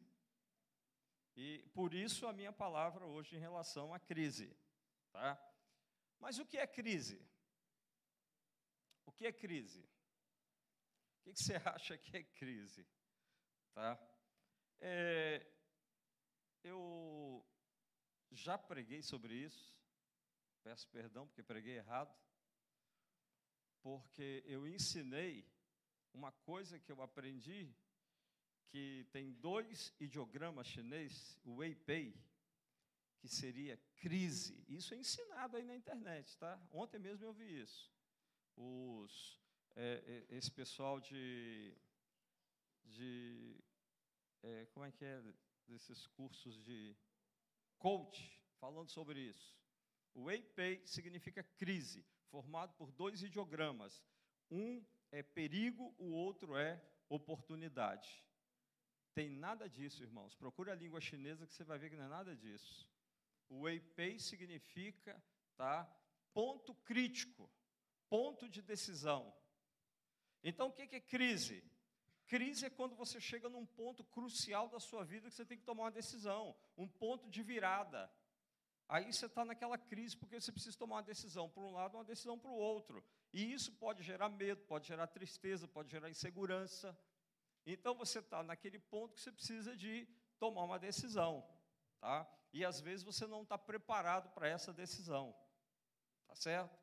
E 1.36 1.68
por 1.74 1.94
isso 1.94 2.26
a 2.26 2.32
minha 2.32 2.52
palavra 2.52 3.06
hoje 3.06 3.36
em 3.36 3.40
relação 3.40 3.92
à 3.92 3.98
crise. 3.98 4.56
Tá? 5.10 5.38
Mas 6.18 6.38
o 6.38 6.46
que 6.46 6.58
é 6.58 6.66
crise? 6.66 7.20
O 9.06 9.12
que 9.12 9.26
é 9.26 9.32
crise? 9.32 9.82
O 11.18 11.22
que 11.22 11.34
você 11.34 11.54
acha 11.66 11.98
que 11.98 12.16
é 12.16 12.22
crise? 12.22 12.86
Tá? 13.74 13.98
É, 14.80 15.46
eu 16.62 17.44
já 18.30 18.56
preguei 18.56 19.02
sobre 19.02 19.34
isso, 19.34 19.74
peço 20.62 20.88
perdão 20.88 21.26
porque 21.26 21.42
preguei 21.42 21.76
errado, 21.76 22.14
porque 23.82 24.42
eu 24.46 24.66
ensinei 24.66 25.46
uma 26.12 26.30
coisa 26.30 26.78
que 26.78 26.92
eu 26.92 27.02
aprendi, 27.02 27.74
que 28.68 29.06
tem 29.10 29.32
dois 29.32 29.92
ideogramas 29.98 30.66
chineses, 30.66 31.38
o 31.44 31.56
Wei 31.56 31.74
Pei, 31.74 32.14
que 33.18 33.28
seria 33.28 33.76
crise. 33.96 34.64
Isso 34.68 34.94
é 34.94 34.96
ensinado 34.96 35.56
aí 35.56 35.64
na 35.64 35.76
internet, 35.76 36.36
tá? 36.38 36.60
Ontem 36.72 36.98
mesmo 36.98 37.26
eu 37.26 37.32
vi 37.32 37.60
isso. 37.60 37.92
Os, 38.56 39.40
é, 39.74 40.26
é, 40.30 40.36
esse 40.36 40.50
pessoal 40.50 41.00
de, 41.00 41.76
de 42.84 43.56
é, 44.42 44.66
como 44.66 44.86
é 44.86 44.92
que 44.92 45.04
é, 45.04 45.22
desses 45.66 46.06
cursos 46.08 46.62
de 46.64 46.96
coach, 47.78 48.40
falando 48.58 48.90
sobre 48.90 49.20
isso. 49.20 49.61
O 50.14 50.26
Pei 50.54 50.84
significa 50.86 51.42
crise, 51.42 52.04
formado 52.30 52.74
por 52.74 52.92
dois 52.92 53.22
ideogramas. 53.22 54.02
Um 54.50 54.84
é 55.10 55.22
perigo, 55.22 55.94
o 55.98 56.10
outro 56.12 56.56
é 56.56 56.82
oportunidade. 57.08 58.24
Tem 59.14 59.28
nada 59.28 59.68
disso, 59.68 60.02
irmãos. 60.02 60.34
Procure 60.34 60.70
a 60.70 60.74
língua 60.74 61.00
chinesa 61.00 61.46
que 61.46 61.54
você 61.54 61.64
vai 61.64 61.78
ver 61.78 61.90
que 61.90 61.96
não 61.96 62.04
é 62.04 62.08
nada 62.08 62.34
disso. 62.34 62.88
O 63.48 63.64
Pei 63.94 64.18
significa 64.18 65.22
tá, 65.56 65.84
ponto 66.32 66.74
crítico, 66.76 67.50
ponto 68.08 68.48
de 68.48 68.62
decisão. 68.62 69.34
Então, 70.42 70.68
o 70.68 70.72
que 70.72 70.96
é 70.96 71.00
crise? 71.00 71.62
Crise 72.26 72.64
é 72.64 72.70
quando 72.70 72.96
você 72.96 73.20
chega 73.20 73.48
num 73.48 73.66
ponto 73.66 74.02
crucial 74.04 74.68
da 74.68 74.80
sua 74.80 75.04
vida 75.04 75.28
que 75.28 75.34
você 75.34 75.44
tem 75.44 75.58
que 75.58 75.64
tomar 75.64 75.84
uma 75.84 75.90
decisão, 75.90 76.56
um 76.76 76.88
ponto 76.88 77.28
de 77.28 77.42
virada. 77.42 78.10
Aí 78.88 79.12
você 79.12 79.26
está 79.26 79.44
naquela 79.44 79.78
crise 79.78 80.16
porque 80.16 80.40
você 80.40 80.52
precisa 80.52 80.76
tomar 80.76 80.96
uma 80.96 81.02
decisão 81.02 81.48
para 81.48 81.62
um 81.62 81.72
lado, 81.72 81.96
uma 81.96 82.04
decisão 82.04 82.38
para 82.38 82.50
o 82.50 82.54
outro. 82.54 83.04
E 83.32 83.52
isso 83.52 83.72
pode 83.72 84.02
gerar 84.02 84.28
medo, 84.28 84.62
pode 84.64 84.86
gerar 84.86 85.06
tristeza, 85.06 85.66
pode 85.66 85.90
gerar 85.90 86.10
insegurança. 86.10 86.96
Então 87.64 87.94
você 87.94 88.18
está 88.18 88.42
naquele 88.42 88.78
ponto 88.78 89.14
que 89.14 89.20
você 89.20 89.32
precisa 89.32 89.76
de 89.76 90.06
tomar 90.38 90.64
uma 90.64 90.78
decisão. 90.78 91.46
Tá? 92.00 92.28
E 92.52 92.64
às 92.64 92.80
vezes 92.80 93.04
você 93.04 93.26
não 93.26 93.42
está 93.42 93.56
preparado 93.56 94.28
para 94.30 94.48
essa 94.48 94.72
decisão. 94.72 95.34
Tá 96.26 96.34
certo? 96.34 96.78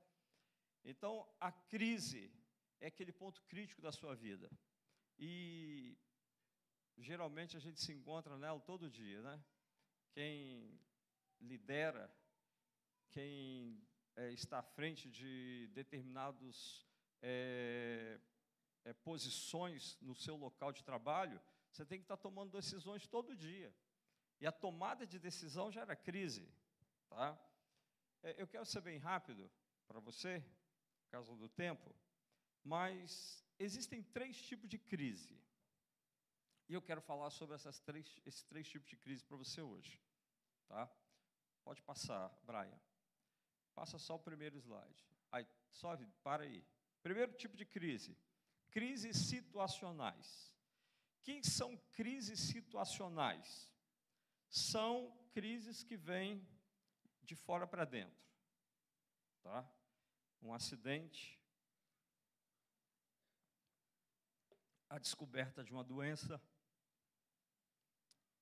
Então 0.84 1.28
a 1.40 1.52
crise 1.52 2.34
é 2.80 2.88
aquele 2.88 3.12
ponto 3.12 3.42
crítico 3.44 3.82
da 3.82 3.92
sua 3.92 4.16
vida. 4.16 4.50
E 5.18 5.98
geralmente 6.98 7.56
a 7.58 7.60
gente 7.60 7.80
se 7.80 7.92
encontra 7.92 8.38
nela 8.38 8.60
todo 8.60 8.90
dia, 8.90 9.22
né? 9.22 9.44
Quem 10.14 10.80
lidera, 11.40 12.14
quem 13.12 13.82
é, 14.16 14.32
está 14.32 14.60
à 14.60 14.64
frente 14.64 15.10
de 15.10 15.70
determinados 15.74 16.86
é, 17.22 18.20
é, 18.84 18.94
posições 18.94 19.98
no 20.02 20.16
seu 20.16 20.36
local 20.36 20.72
de 20.72 20.84
trabalho, 20.84 21.42
você 21.72 21.86
tem 21.86 22.00
que 22.00 22.06
estar 22.06 22.18
tomando 22.18 22.52
decisões 22.52 23.08
todo 23.08 23.36
dia. 23.36 23.74
E 24.42 24.48
a 24.48 24.52
tomada 24.52 25.06
de 25.06 25.20
decisão 25.20 25.72
gera 25.72 25.96
crise. 25.96 26.52
Tá? 27.10 27.38
Eu 28.38 28.48
quero 28.48 28.66
ser 28.66 28.82
bem 28.82 28.98
rápido 28.98 29.50
para 29.88 30.00
você, 30.00 30.44
por 31.04 31.12
causa 31.12 31.36
do 31.36 31.50
tempo, 31.50 31.94
mas 32.64 33.44
existem 33.58 34.04
três 34.04 34.42
tipos 34.42 34.70
de 34.70 34.78
crise. 34.78 35.40
E 36.68 36.74
eu 36.74 36.82
quero 36.82 37.02
falar 37.02 37.30
sobre 37.32 37.56
essas 37.56 37.80
três, 37.80 38.22
esses 38.26 38.44
três 38.44 38.68
tipos 38.68 38.88
de 38.90 38.96
crise 38.98 39.26
para 39.26 39.38
você 39.38 39.62
hoje. 39.62 40.00
Tá? 40.68 40.90
Pode 41.70 41.84
passar, 41.84 42.36
Brian. 42.42 42.82
Passa 43.76 44.00
só 44.00 44.16
o 44.16 44.20
primeiro 44.28 44.58
slide. 44.58 45.06
Aí, 45.32 45.48
só, 45.70 45.96
para 46.24 46.42
aí. 46.42 46.66
Primeiro 47.04 47.32
tipo 47.34 47.56
de 47.56 47.64
crise: 47.64 48.18
crises 48.72 49.16
situacionais. 49.16 50.52
O 51.14 51.22
que 51.22 51.48
são 51.48 51.78
crises 51.92 52.40
situacionais? 52.40 53.72
São 54.50 55.16
crises 55.32 55.84
que 55.84 55.96
vêm 55.96 56.44
de 57.22 57.36
fora 57.36 57.68
para 57.68 57.86
dentro. 57.86 58.20
Tá? 59.44 59.64
Um 60.42 60.52
acidente, 60.52 61.40
a 64.90 64.98
descoberta 64.98 65.64
de 65.64 65.72
uma 65.72 65.84
doença, 65.84 66.42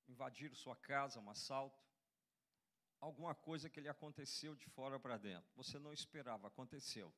invadir 0.08 0.56
sua 0.56 0.78
casa, 0.78 1.20
um 1.20 1.30
assalto, 1.30 1.87
alguma 3.00 3.36
coisa 3.36 3.70
que 3.70 3.80
lhe 3.80 3.90
aconteceu 3.90 4.56
de 4.56 4.66
fora 4.70 5.00
para 5.00 5.18
dentro. 5.18 5.50
Você 5.56 5.78
não 5.80 5.94
esperava, 5.94 6.48
aconteceu. 6.48 7.14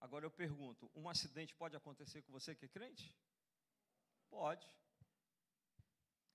Agora 0.00 0.24
eu 0.24 0.30
pergunto: 0.30 0.90
um 0.94 1.08
acidente 1.08 1.54
pode 1.54 1.76
acontecer 1.76 2.22
com 2.22 2.32
você 2.32 2.54
que 2.54 2.64
é 2.64 2.68
crente? 2.68 3.16
Pode. 4.28 4.66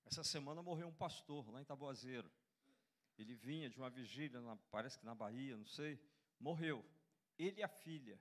Essa 0.06 0.24
semana 0.24 0.64
morreu 0.64 0.88
um 0.88 0.94
pastor 0.94 1.50
lá 1.50 1.62
em 1.62 1.66
Taboazeiro. 1.66 2.32
Ele 3.18 3.36
vinha 3.36 3.70
de 3.70 3.78
uma 3.78 3.90
vigília, 3.90 4.40
na, 4.40 4.56
parece 4.72 4.98
que 4.98 5.06
na 5.06 5.16
Bahia, 5.16 5.58
não 5.58 5.66
sei. 5.66 6.00
Morreu. 6.40 6.86
Ele 7.38 7.60
e 7.60 7.64
a 7.64 7.68
filha. 7.68 8.20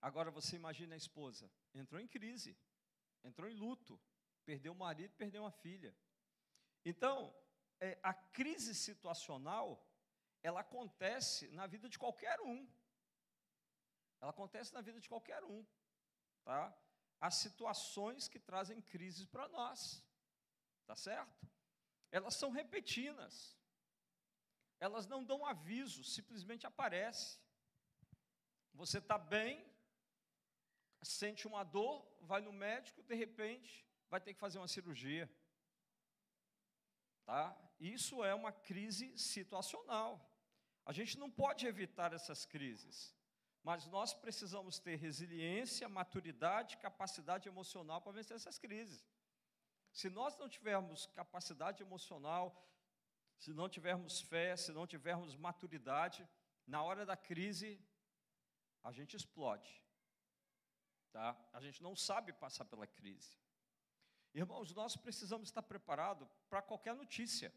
Agora 0.00 0.30
você 0.30 0.56
imagina 0.56 0.94
a 0.94 0.96
esposa. 0.96 1.50
Entrou 1.74 2.00
em 2.00 2.08
crise. 2.08 2.56
Entrou 3.22 3.48
em 3.48 3.54
luto. 3.54 4.00
Perdeu 4.44 4.72
o 4.72 4.76
marido, 4.76 5.14
perdeu 5.14 5.42
uma 5.42 5.52
filha. 5.52 5.94
Então, 6.84 7.32
é, 7.86 7.98
a 8.02 8.14
crise 8.38 8.74
situacional, 8.74 9.66
ela 10.42 10.60
acontece 10.60 11.48
na 11.58 11.66
vida 11.66 11.88
de 11.88 11.98
qualquer 11.98 12.40
um. 12.40 12.60
Ela 14.20 14.30
acontece 14.30 14.72
na 14.76 14.82
vida 14.88 15.00
de 15.04 15.08
qualquer 15.08 15.42
um. 15.44 15.60
Tá? 16.44 16.60
Há 17.20 17.30
situações 17.30 18.28
que 18.28 18.38
trazem 18.50 18.80
crises 18.92 19.26
para 19.26 19.48
nós. 19.48 19.80
Tá 20.86 20.96
certo? 20.96 21.52
elas 22.12 22.34
são 22.36 22.50
repetidas. 22.50 23.34
Elas 24.78 25.06
não 25.06 25.24
dão 25.24 25.46
aviso, 25.46 26.04
simplesmente 26.04 26.66
aparece. 26.66 27.40
Você 28.74 28.98
está 28.98 29.16
bem, 29.16 29.64
sente 31.02 31.46
uma 31.46 31.64
dor, 31.64 32.06
vai 32.20 32.40
no 32.42 32.52
médico, 32.52 33.02
de 33.02 33.14
repente 33.14 33.86
vai 34.10 34.20
ter 34.20 34.34
que 34.34 34.40
fazer 34.40 34.58
uma 34.58 34.68
cirurgia. 34.68 35.26
Tá? 37.24 37.56
Isso 37.82 38.22
é 38.22 38.32
uma 38.32 38.52
crise 38.52 39.18
situacional. 39.18 40.12
A 40.86 40.92
gente 40.92 41.18
não 41.18 41.28
pode 41.28 41.66
evitar 41.66 42.12
essas 42.12 42.44
crises, 42.44 43.12
mas 43.64 43.86
nós 43.88 44.14
precisamos 44.14 44.78
ter 44.78 44.94
resiliência, 44.96 45.88
maturidade, 45.88 46.76
capacidade 46.76 47.48
emocional 47.48 48.00
para 48.00 48.12
vencer 48.12 48.36
essas 48.36 48.56
crises. 48.56 49.04
Se 49.92 50.08
nós 50.08 50.36
não 50.36 50.48
tivermos 50.48 51.06
capacidade 51.06 51.82
emocional, 51.82 52.44
se 53.36 53.52
não 53.52 53.68
tivermos 53.68 54.20
fé, 54.20 54.56
se 54.56 54.70
não 54.70 54.86
tivermos 54.86 55.34
maturidade, 55.34 56.26
na 56.64 56.84
hora 56.84 57.04
da 57.04 57.16
crise, 57.16 57.84
a 58.84 58.92
gente 58.92 59.16
explode. 59.16 59.82
Tá? 61.10 61.36
A 61.52 61.60
gente 61.60 61.82
não 61.82 61.96
sabe 61.96 62.32
passar 62.32 62.64
pela 62.64 62.86
crise. 62.86 63.36
Irmãos, 64.32 64.72
nós 64.72 64.96
precisamos 64.96 65.48
estar 65.48 65.62
preparados 65.62 66.28
para 66.48 66.62
qualquer 66.62 66.94
notícia. 66.94 67.52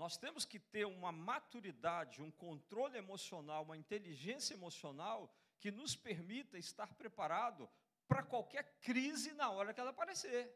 Nós 0.00 0.16
temos 0.16 0.46
que 0.46 0.58
ter 0.58 0.86
uma 0.86 1.12
maturidade, 1.12 2.22
um 2.22 2.30
controle 2.30 2.96
emocional, 2.96 3.64
uma 3.64 3.76
inteligência 3.76 4.54
emocional 4.54 5.30
que 5.58 5.70
nos 5.70 5.94
permita 5.94 6.56
estar 6.56 6.94
preparado 6.94 7.68
para 8.08 8.22
qualquer 8.22 8.64
crise 8.80 9.34
na 9.34 9.50
hora 9.50 9.74
que 9.74 9.80
ela 9.82 9.90
aparecer. 9.90 10.50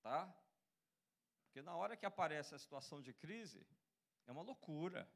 Tá? 0.00 0.32
Porque 1.42 1.60
na 1.60 1.74
hora 1.74 1.96
que 1.96 2.06
aparece 2.06 2.54
a 2.54 2.58
situação 2.64 3.02
de 3.02 3.12
crise, 3.12 3.66
é 4.28 4.30
uma 4.30 4.42
loucura. 4.42 5.10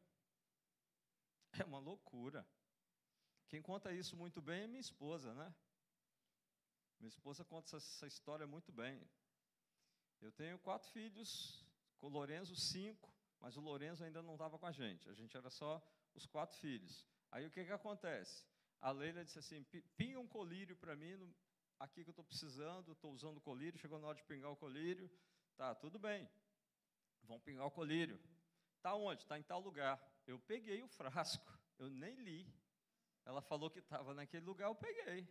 É 1.61 1.65
uma 1.65 1.79
loucura. 1.79 2.45
Quem 3.49 3.63
conta 3.63 3.93
isso 3.93 4.17
muito 4.17 4.43
bem 4.43 4.65
é 4.65 4.67
minha 4.67 4.81
esposa, 4.81 5.33
né? 5.35 5.55
Minha 6.99 7.09
esposa 7.11 7.45
conta 7.45 7.65
essa, 7.69 7.77
essa 7.77 8.07
história 8.09 8.45
muito 8.45 8.73
bem. 8.73 9.09
Eu 10.21 10.33
tenho 10.33 10.59
quatro 10.59 10.91
filhos, 10.91 11.65
com 11.99 12.07
o 12.07 12.11
Lorenzo 12.11 12.55
cinco, 12.57 13.13
mas 13.41 13.57
o 13.57 13.61
Lorenzo 13.61 14.05
ainda 14.05 14.23
não 14.23 14.35
estava 14.35 14.59
com 14.59 14.67
a 14.67 14.73
gente. 14.73 15.09
A 15.09 15.15
gente 15.15 15.37
era 15.37 15.51
só 15.51 15.83
os 16.15 16.27
quatro 16.27 16.57
filhos. 16.59 17.07
Aí 17.31 17.47
o 17.47 17.51
que, 17.51 17.65
que 17.65 17.73
acontece? 17.73 18.45
A 18.81 18.91
Leila 18.91 19.25
disse 19.25 19.39
assim: 19.39 19.65
pinga 19.97 20.19
um 20.19 20.27
colírio 20.27 20.77
para 20.77 20.97
mim, 20.97 21.17
no, 21.17 21.35
aqui 21.79 22.03
que 22.03 22.11
eu 22.11 22.13
estou 22.13 22.25
precisando, 22.25 22.93
estou 22.93 23.13
usando 23.13 23.39
o 23.39 23.41
colírio, 23.41 23.79
chegou 23.79 23.99
na 23.99 24.07
hora 24.07 24.17
de 24.17 24.25
pingar 24.25 24.51
o 24.51 24.57
colírio. 24.57 25.11
Tá, 25.57 25.75
tudo 25.75 25.99
bem. 25.99 26.29
Vão 27.23 27.41
pingar 27.41 27.67
o 27.67 27.71
colírio. 27.71 28.19
Está 28.77 28.95
onde? 28.95 29.23
Está 29.23 29.39
em 29.39 29.43
tal 29.43 29.61
lugar. 29.61 30.01
Eu 30.27 30.39
peguei 30.39 30.83
o 30.83 30.89
frasco, 30.89 31.53
eu 31.79 31.91
nem 31.91 32.15
li. 32.17 32.47
Ela 33.25 33.43
falou 33.43 33.71
que 33.71 33.81
estava 33.81 34.15
naquele 34.15 34.45
lugar, 34.47 34.69
eu 34.69 34.75
peguei. 34.75 35.29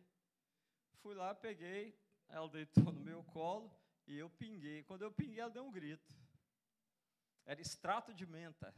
Fui 1.01 1.15
lá, 1.15 1.33
peguei, 1.33 1.97
ela 2.27 2.49
deitou 2.49 2.91
no 2.91 2.99
meu 2.99 3.23
colo 3.23 3.71
e 4.05 4.17
eu 4.17 4.29
pinguei. 4.29 4.83
Quando 4.83 5.03
eu 5.03 5.11
pinguei, 5.11 5.39
ela 5.39 5.49
deu 5.49 5.65
um 5.65 5.71
grito. 5.71 6.15
Era 7.47 7.61
extrato 7.61 8.13
de 8.13 8.25
menta. 8.25 8.75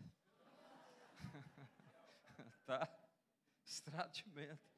tá? 2.68 2.88
Extrato 3.66 4.24
de 4.24 4.30
menta. 4.30 4.70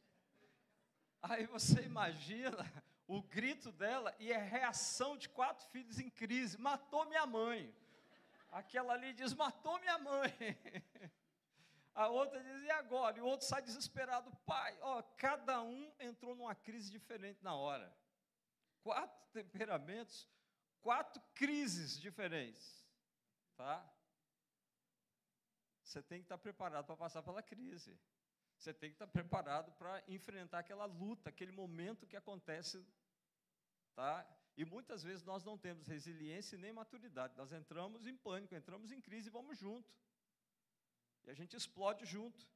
Aí 1.22 1.46
você 1.46 1.82
imagina 1.82 2.58
o 3.06 3.22
grito 3.22 3.70
dela 3.70 4.16
e 4.18 4.32
a 4.32 4.40
reação 4.40 5.18
de 5.18 5.28
quatro 5.28 5.68
filhos 5.68 6.00
em 6.00 6.10
crise. 6.10 6.58
Matou 6.58 7.06
minha 7.06 7.26
mãe. 7.26 7.76
Aquela 8.50 8.94
ali 8.94 9.12
diz: 9.12 9.34
matou 9.34 9.78
minha 9.80 9.98
mãe. 9.98 10.32
A 11.94 12.08
outra 12.08 12.42
diz, 12.42 12.64
e 12.64 12.72
agora? 12.72 13.18
E 13.18 13.22
o 13.22 13.26
outro 13.26 13.46
sai 13.46 13.62
desesperado, 13.62 14.34
pai. 14.46 14.78
Ó, 14.80 15.02
cada 15.18 15.62
um 15.62 15.94
entrou 16.00 16.34
numa 16.34 16.56
crise 16.56 16.90
diferente 16.90 17.44
na 17.44 17.54
hora. 17.54 17.94
Quatro 18.82 19.22
temperamentos, 19.34 20.26
quatro 20.82 21.22
crises 21.36 22.00
diferentes. 22.00 22.81
Tá? 23.62 23.88
Você 25.84 26.02
tem 26.02 26.18
que 26.18 26.26
estar 26.26 26.40
preparado 26.40 26.88
para 26.88 26.98
passar 26.98 27.22
pela 27.22 27.44
crise. 27.44 27.96
Você 28.58 28.74
tem 28.74 28.90
que 28.90 28.96
estar 28.96 29.06
preparado 29.06 29.72
para 29.74 30.04
enfrentar 30.08 30.60
aquela 30.60 30.86
luta, 30.86 31.30
aquele 31.30 31.52
momento 31.52 32.08
que 32.08 32.18
acontece. 32.18 32.84
Tá? 33.94 34.26
E 34.58 34.66
muitas 34.66 35.04
vezes 35.04 35.24
nós 35.24 35.44
não 35.44 35.60
temos 35.60 35.86
resiliência 35.86 36.58
nem 36.58 36.74
maturidade. 36.74 37.38
Nós 37.38 37.52
entramos 37.52 38.08
em 38.08 38.18
pânico, 38.18 38.56
entramos 38.56 38.92
em 38.92 39.00
crise 39.00 39.28
e 39.28 39.32
vamos 39.32 39.60
junto. 39.60 39.94
E 41.24 41.30
a 41.30 41.36
gente 41.36 41.56
explode 41.56 42.04
junto. 42.04 42.48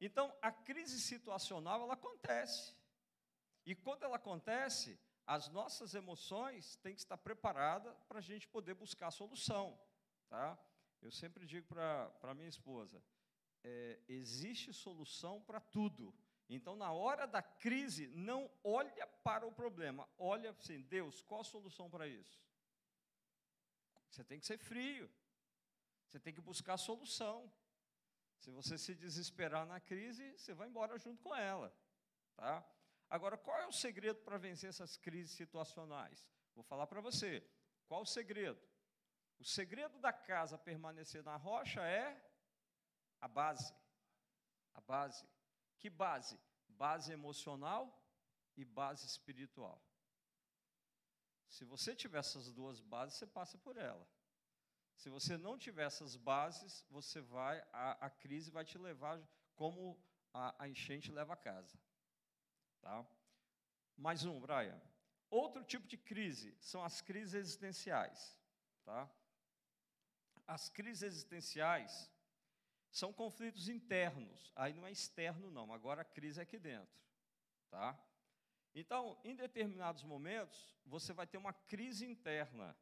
Então, 0.00 0.34
a 0.40 0.50
crise 0.50 0.98
situacional, 0.98 1.82
ela 1.82 1.92
acontece. 1.92 2.74
E 3.66 3.74
quando 3.74 4.04
ela 4.04 4.16
acontece, 4.16 4.98
as 5.26 5.50
nossas 5.50 5.94
emoções 5.94 6.76
têm 6.76 6.94
que 6.94 7.00
estar 7.02 7.18
preparadas 7.18 7.94
para 8.04 8.20
a 8.20 8.22
gente 8.22 8.48
poder 8.48 8.72
buscar 8.72 9.08
a 9.08 9.18
solução. 9.22 9.78
Tá? 10.28 10.58
Eu 11.00 11.10
sempre 11.10 11.46
digo 11.46 11.66
para 11.68 12.34
minha 12.34 12.48
esposa, 12.48 13.02
é, 13.62 14.00
existe 14.08 14.72
solução 14.72 15.40
para 15.42 15.60
tudo. 15.60 16.14
Então, 16.48 16.76
na 16.76 16.92
hora 16.92 17.26
da 17.26 17.42
crise, 17.42 18.06
não 18.08 18.50
olha 18.62 19.06
para 19.24 19.46
o 19.46 19.52
problema, 19.52 20.08
olha 20.16 20.50
assim, 20.50 20.82
Deus, 20.82 21.22
qual 21.22 21.40
a 21.40 21.44
solução 21.44 21.90
para 21.90 22.06
isso? 22.06 22.40
Você 24.08 24.24
tem 24.24 24.38
que 24.38 24.46
ser 24.46 24.58
frio, 24.58 25.10
você 26.06 26.20
tem 26.20 26.32
que 26.32 26.40
buscar 26.40 26.76
solução. 26.76 27.52
Se 28.38 28.50
você 28.50 28.78
se 28.78 28.94
desesperar 28.94 29.66
na 29.66 29.80
crise, 29.80 30.38
você 30.38 30.54
vai 30.54 30.68
embora 30.68 30.98
junto 30.98 31.22
com 31.22 31.34
ela. 31.34 31.74
Tá? 32.36 32.64
Agora, 33.08 33.36
qual 33.36 33.58
é 33.58 33.66
o 33.66 33.72
segredo 33.72 34.20
para 34.20 34.38
vencer 34.38 34.68
essas 34.68 34.96
crises 34.96 35.32
situacionais? 35.32 36.24
Vou 36.54 36.62
falar 36.62 36.86
para 36.86 37.00
você. 37.00 37.44
Qual 37.86 38.02
o 38.02 38.06
segredo? 38.06 38.60
O 39.38 39.44
segredo 39.44 39.98
da 39.98 40.12
casa 40.12 40.58
permanecer 40.58 41.22
na 41.22 41.36
rocha 41.36 41.80
é 41.82 42.20
a 43.20 43.28
base. 43.28 43.74
A 44.74 44.80
base. 44.80 45.28
Que 45.78 45.90
base? 45.90 46.38
Base 46.68 47.12
emocional 47.12 48.02
e 48.56 48.64
base 48.64 49.06
espiritual. 49.06 49.82
Se 51.48 51.64
você 51.64 51.94
tiver 51.94 52.18
essas 52.18 52.50
duas 52.52 52.80
bases, 52.80 53.18
você 53.18 53.26
passa 53.26 53.56
por 53.58 53.76
ela. 53.76 54.06
Se 54.96 55.10
você 55.10 55.36
não 55.36 55.58
tiver 55.58 55.84
essas 55.84 56.16
bases, 56.16 56.84
você 56.90 57.20
vai, 57.20 57.60
a, 57.72 58.06
a 58.06 58.10
crise 58.10 58.50
vai 58.50 58.64
te 58.64 58.78
levar 58.78 59.20
como 59.54 59.98
a, 60.32 60.64
a 60.64 60.68
enchente 60.68 61.12
leva 61.12 61.34
a 61.34 61.36
casa. 61.36 61.78
Tá? 62.80 63.06
Mais 63.96 64.24
um, 64.24 64.40
Brian. 64.40 64.80
Outro 65.28 65.62
tipo 65.64 65.86
de 65.86 65.96
crise 65.98 66.56
são 66.60 66.82
as 66.82 67.00
crises 67.00 67.34
existenciais. 67.34 68.38
Tá? 68.84 69.10
As 70.46 70.68
crises 70.68 71.02
existenciais 71.02 72.10
são 72.90 73.12
conflitos 73.12 73.68
internos. 73.68 74.52
Aí 74.54 74.72
não 74.72 74.86
é 74.86 74.92
externo, 74.92 75.50
não. 75.50 75.72
Agora 75.72 76.02
a 76.02 76.04
crise 76.04 76.40
é 76.40 76.42
aqui 76.42 76.58
dentro. 76.58 77.00
Tá? 77.70 77.98
Então, 78.74 79.18
em 79.24 79.34
determinados 79.34 80.02
momentos, 80.04 80.76
você 80.84 81.12
vai 81.12 81.26
ter 81.26 81.38
uma 81.38 81.52
crise 81.52 82.06
interna 82.06 82.76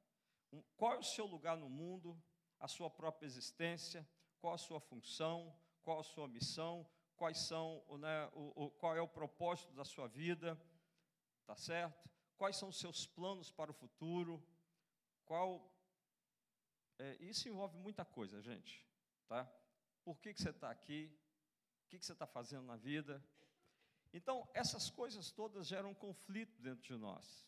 qual 0.76 0.94
é 0.94 0.98
o 0.98 1.02
seu 1.02 1.26
lugar 1.26 1.56
no 1.56 1.68
mundo, 1.68 2.20
a 2.60 2.68
sua 2.68 2.88
própria 2.90 3.26
existência, 3.26 4.06
qual 4.38 4.54
a 4.54 4.58
sua 4.58 4.80
função, 4.80 5.56
qual 5.82 6.00
a 6.00 6.04
sua 6.04 6.28
missão, 6.28 6.86
quais 7.16 7.38
são, 7.38 7.82
né, 7.98 8.30
o, 8.34 8.64
o, 8.64 8.70
qual 8.70 8.96
é 8.96 9.00
o 9.00 9.08
propósito 9.08 9.72
da 9.72 9.84
sua 9.84 10.06
vida, 10.06 10.60
tá 11.46 11.56
certo? 11.56 12.08
Quais 12.36 12.56
são 12.56 12.68
os 12.68 12.78
seus 12.78 13.06
planos 13.06 13.50
para 13.50 13.70
o 13.70 13.74
futuro? 13.74 14.42
Qual 15.24 15.73
é, 16.98 17.16
isso 17.20 17.48
envolve 17.48 17.76
muita 17.78 18.04
coisa, 18.04 18.40
gente, 18.40 18.86
tá? 19.26 19.44
Por 20.04 20.18
que, 20.20 20.34
que 20.34 20.42
você 20.42 20.50
está 20.50 20.70
aqui? 20.70 21.10
O 21.86 21.88
que, 21.88 21.98
que 21.98 22.06
você 22.06 22.12
está 22.12 22.26
fazendo 22.26 22.64
na 22.64 22.76
vida? 22.76 23.24
Então, 24.12 24.48
essas 24.54 24.90
coisas 24.90 25.30
todas 25.30 25.66
geram 25.66 25.90
um 25.90 25.94
conflito 25.94 26.60
dentro 26.62 26.82
de 26.82 26.96
nós. 26.96 27.44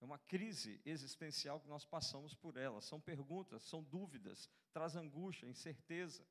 É 0.00 0.04
uma 0.04 0.18
crise 0.18 0.80
existencial 0.84 1.60
que 1.60 1.68
nós 1.68 1.84
passamos 1.84 2.34
por 2.34 2.56
ela. 2.56 2.80
São 2.80 3.00
perguntas, 3.00 3.62
são 3.62 3.82
dúvidas, 3.82 4.50
traz 4.72 4.96
angústia, 4.96 5.46
incerteza. 5.46 6.26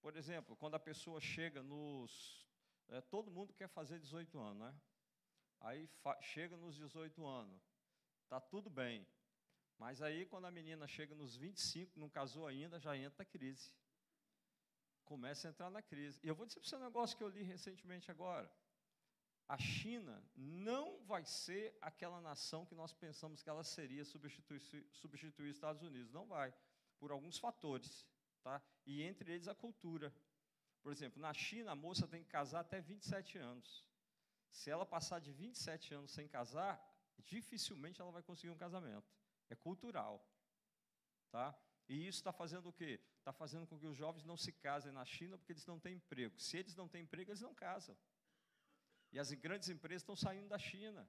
Por 0.00 0.16
exemplo, 0.16 0.56
quando 0.56 0.74
a 0.74 0.80
pessoa 0.80 1.20
chega 1.20 1.62
nos. 1.62 2.46
É, 2.88 3.00
todo 3.00 3.30
mundo 3.30 3.54
quer 3.54 3.68
fazer 3.68 3.98
18 3.98 4.38
anos, 4.38 4.58
né? 4.58 4.74
Aí 5.60 5.88
chega 6.20 6.56
nos 6.56 6.76
18 6.76 7.26
anos, 7.26 7.62
tá 8.28 8.38
tudo 8.38 8.68
bem. 8.68 9.06
Mas 9.78 10.00
aí, 10.00 10.24
quando 10.26 10.46
a 10.46 10.50
menina 10.50 10.86
chega 10.86 11.14
nos 11.14 11.36
25, 11.36 11.98
não 11.98 12.08
casou 12.08 12.46
ainda, 12.46 12.78
já 12.78 12.96
entra 12.96 13.22
a 13.22 13.26
crise. 13.26 13.72
Começa 15.04 15.48
a 15.48 15.50
entrar 15.50 15.70
na 15.70 15.82
crise. 15.82 16.18
E 16.22 16.28
eu 16.28 16.34
vou 16.34 16.46
dizer 16.46 16.60
para 16.60 16.68
você 16.68 16.76
um 16.76 16.84
negócio 16.84 17.16
que 17.16 17.24
eu 17.24 17.28
li 17.28 17.42
recentemente 17.42 18.10
agora. 18.10 18.50
a 19.46 19.58
China 19.58 20.22
não 20.34 20.98
vai 21.04 21.24
ser 21.24 21.76
aquela 21.80 22.20
nação 22.20 22.64
que 22.64 22.74
nós 22.74 22.92
pensamos 22.94 23.42
que 23.42 23.50
ela 23.50 23.62
seria 23.62 24.04
substituir, 24.04 24.60
substituir 24.92 25.50
os 25.50 25.56
Estados 25.56 25.82
Unidos. 25.82 26.10
Não 26.12 26.26
vai, 26.26 26.54
por 26.98 27.10
alguns 27.10 27.38
fatores, 27.38 28.06
tá? 28.42 28.62
E 28.86 29.02
entre 29.02 29.32
eles 29.32 29.48
a 29.48 29.54
cultura. 29.54 30.14
Por 30.82 30.92
exemplo, 30.92 31.20
na 31.20 31.32
China 31.34 31.72
a 31.72 31.76
moça 31.76 32.06
tem 32.06 32.22
que 32.22 32.30
casar 32.30 32.60
até 32.60 32.80
27 32.80 33.38
anos. 33.38 33.84
Se 34.50 34.70
ela 34.70 34.86
passar 34.86 35.20
de 35.20 35.32
27 35.32 35.94
anos 35.94 36.12
sem 36.12 36.28
casar, 36.28 36.80
dificilmente 37.18 38.00
ela 38.00 38.12
vai 38.12 38.22
conseguir 38.22 38.52
um 38.52 38.56
casamento. 38.56 39.12
É 39.48 39.54
cultural, 39.54 40.26
tá? 41.30 41.56
E 41.88 42.06
isso 42.06 42.18
está 42.18 42.32
fazendo 42.32 42.68
o 42.68 42.72
quê? 42.72 43.00
Está 43.18 43.32
fazendo 43.32 43.66
com 43.66 43.78
que 43.78 43.86
os 43.86 43.96
jovens 43.96 44.24
não 44.24 44.36
se 44.36 44.52
casem 44.52 44.92
na 44.92 45.04
China 45.04 45.36
porque 45.36 45.52
eles 45.52 45.66
não 45.66 45.78
têm 45.78 45.96
emprego. 45.96 46.38
Se 46.40 46.56
eles 46.56 46.74
não 46.74 46.88
têm 46.88 47.02
emprego, 47.02 47.30
eles 47.30 47.42
não 47.42 47.54
casam. 47.54 47.96
E 49.12 49.18
as 49.18 49.32
grandes 49.32 49.68
empresas 49.68 50.02
estão 50.02 50.16
saindo 50.16 50.48
da 50.48 50.58
China. 50.58 51.08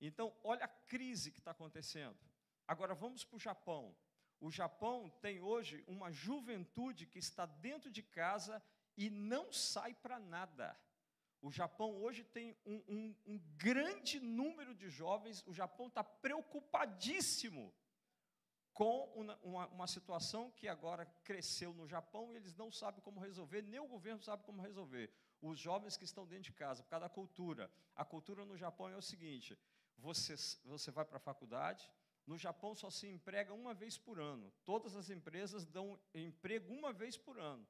Então, 0.00 0.34
olha 0.42 0.64
a 0.64 0.68
crise 0.68 1.30
que 1.30 1.38
está 1.38 1.50
acontecendo. 1.50 2.18
Agora 2.66 2.94
vamos 2.94 3.24
para 3.24 3.36
o 3.36 3.40
Japão. 3.40 3.96
O 4.40 4.50
Japão 4.50 5.10
tem 5.20 5.40
hoje 5.40 5.82
uma 5.86 6.10
juventude 6.12 7.06
que 7.06 7.18
está 7.18 7.46
dentro 7.46 7.90
de 7.90 8.02
casa 8.02 8.62
e 8.96 9.10
não 9.10 9.52
sai 9.52 9.94
para 9.94 10.18
nada. 10.18 10.78
O 11.40 11.50
Japão 11.52 11.96
hoje 12.02 12.24
tem 12.24 12.56
um, 12.66 12.82
um, 12.88 13.16
um, 13.26 13.40
grande 13.56 14.18
número 14.18 14.74
de 14.74 14.90
jovens, 14.90 15.44
o 15.46 15.54
Japão 15.54 15.86
está 15.86 16.02
preocupadíssimo 16.02 17.72
com 18.72 19.04
uma, 19.14 19.66
uma, 19.68 19.86
situação 19.86 20.50
que 20.52 20.68
agora 20.68 21.06
cresceu 21.24 21.72
no 21.72 21.86
Japão 21.86 22.32
e 22.32 22.36
eles 22.36 22.54
não 22.54 22.70
sabem 22.70 23.00
como 23.00 23.20
resolver, 23.20 23.62
nem 23.62 23.80
o 23.80 23.88
governo 23.88 24.22
sabe 24.22 24.44
como 24.44 24.62
resolver 24.62 25.12
os 25.40 25.58
jovens 25.58 25.96
que 25.96 26.04
estão 26.04 26.26
dentro 26.26 26.44
de 26.44 26.52
casa, 26.52 26.82
por 26.82 26.90
causa 26.90 27.06
da 27.06 27.08
cultura. 27.08 27.70
A 27.94 28.04
cultura 28.04 28.44
no 28.44 28.56
Japão 28.56 28.88
é 28.88 28.96
o 28.96 29.02
seguinte: 29.02 29.58
você, 29.96 30.34
você 30.64 30.90
vai 30.90 31.04
para 31.04 31.16
a 31.16 31.20
faculdade, 31.20 31.90
no 32.26 32.36
Japão 32.36 32.74
só 32.74 32.90
se 32.90 33.06
emprega 33.08 33.54
uma 33.54 33.74
vez 33.74 33.96
por 33.96 34.20
ano. 34.20 34.52
Todas 34.64 34.94
as 34.94 35.08
empresas 35.10 35.64
dão 35.64 35.98
emprego 36.14 36.72
uma 36.72 36.92
vez 36.92 37.16
por 37.16 37.38
ano. 37.38 37.66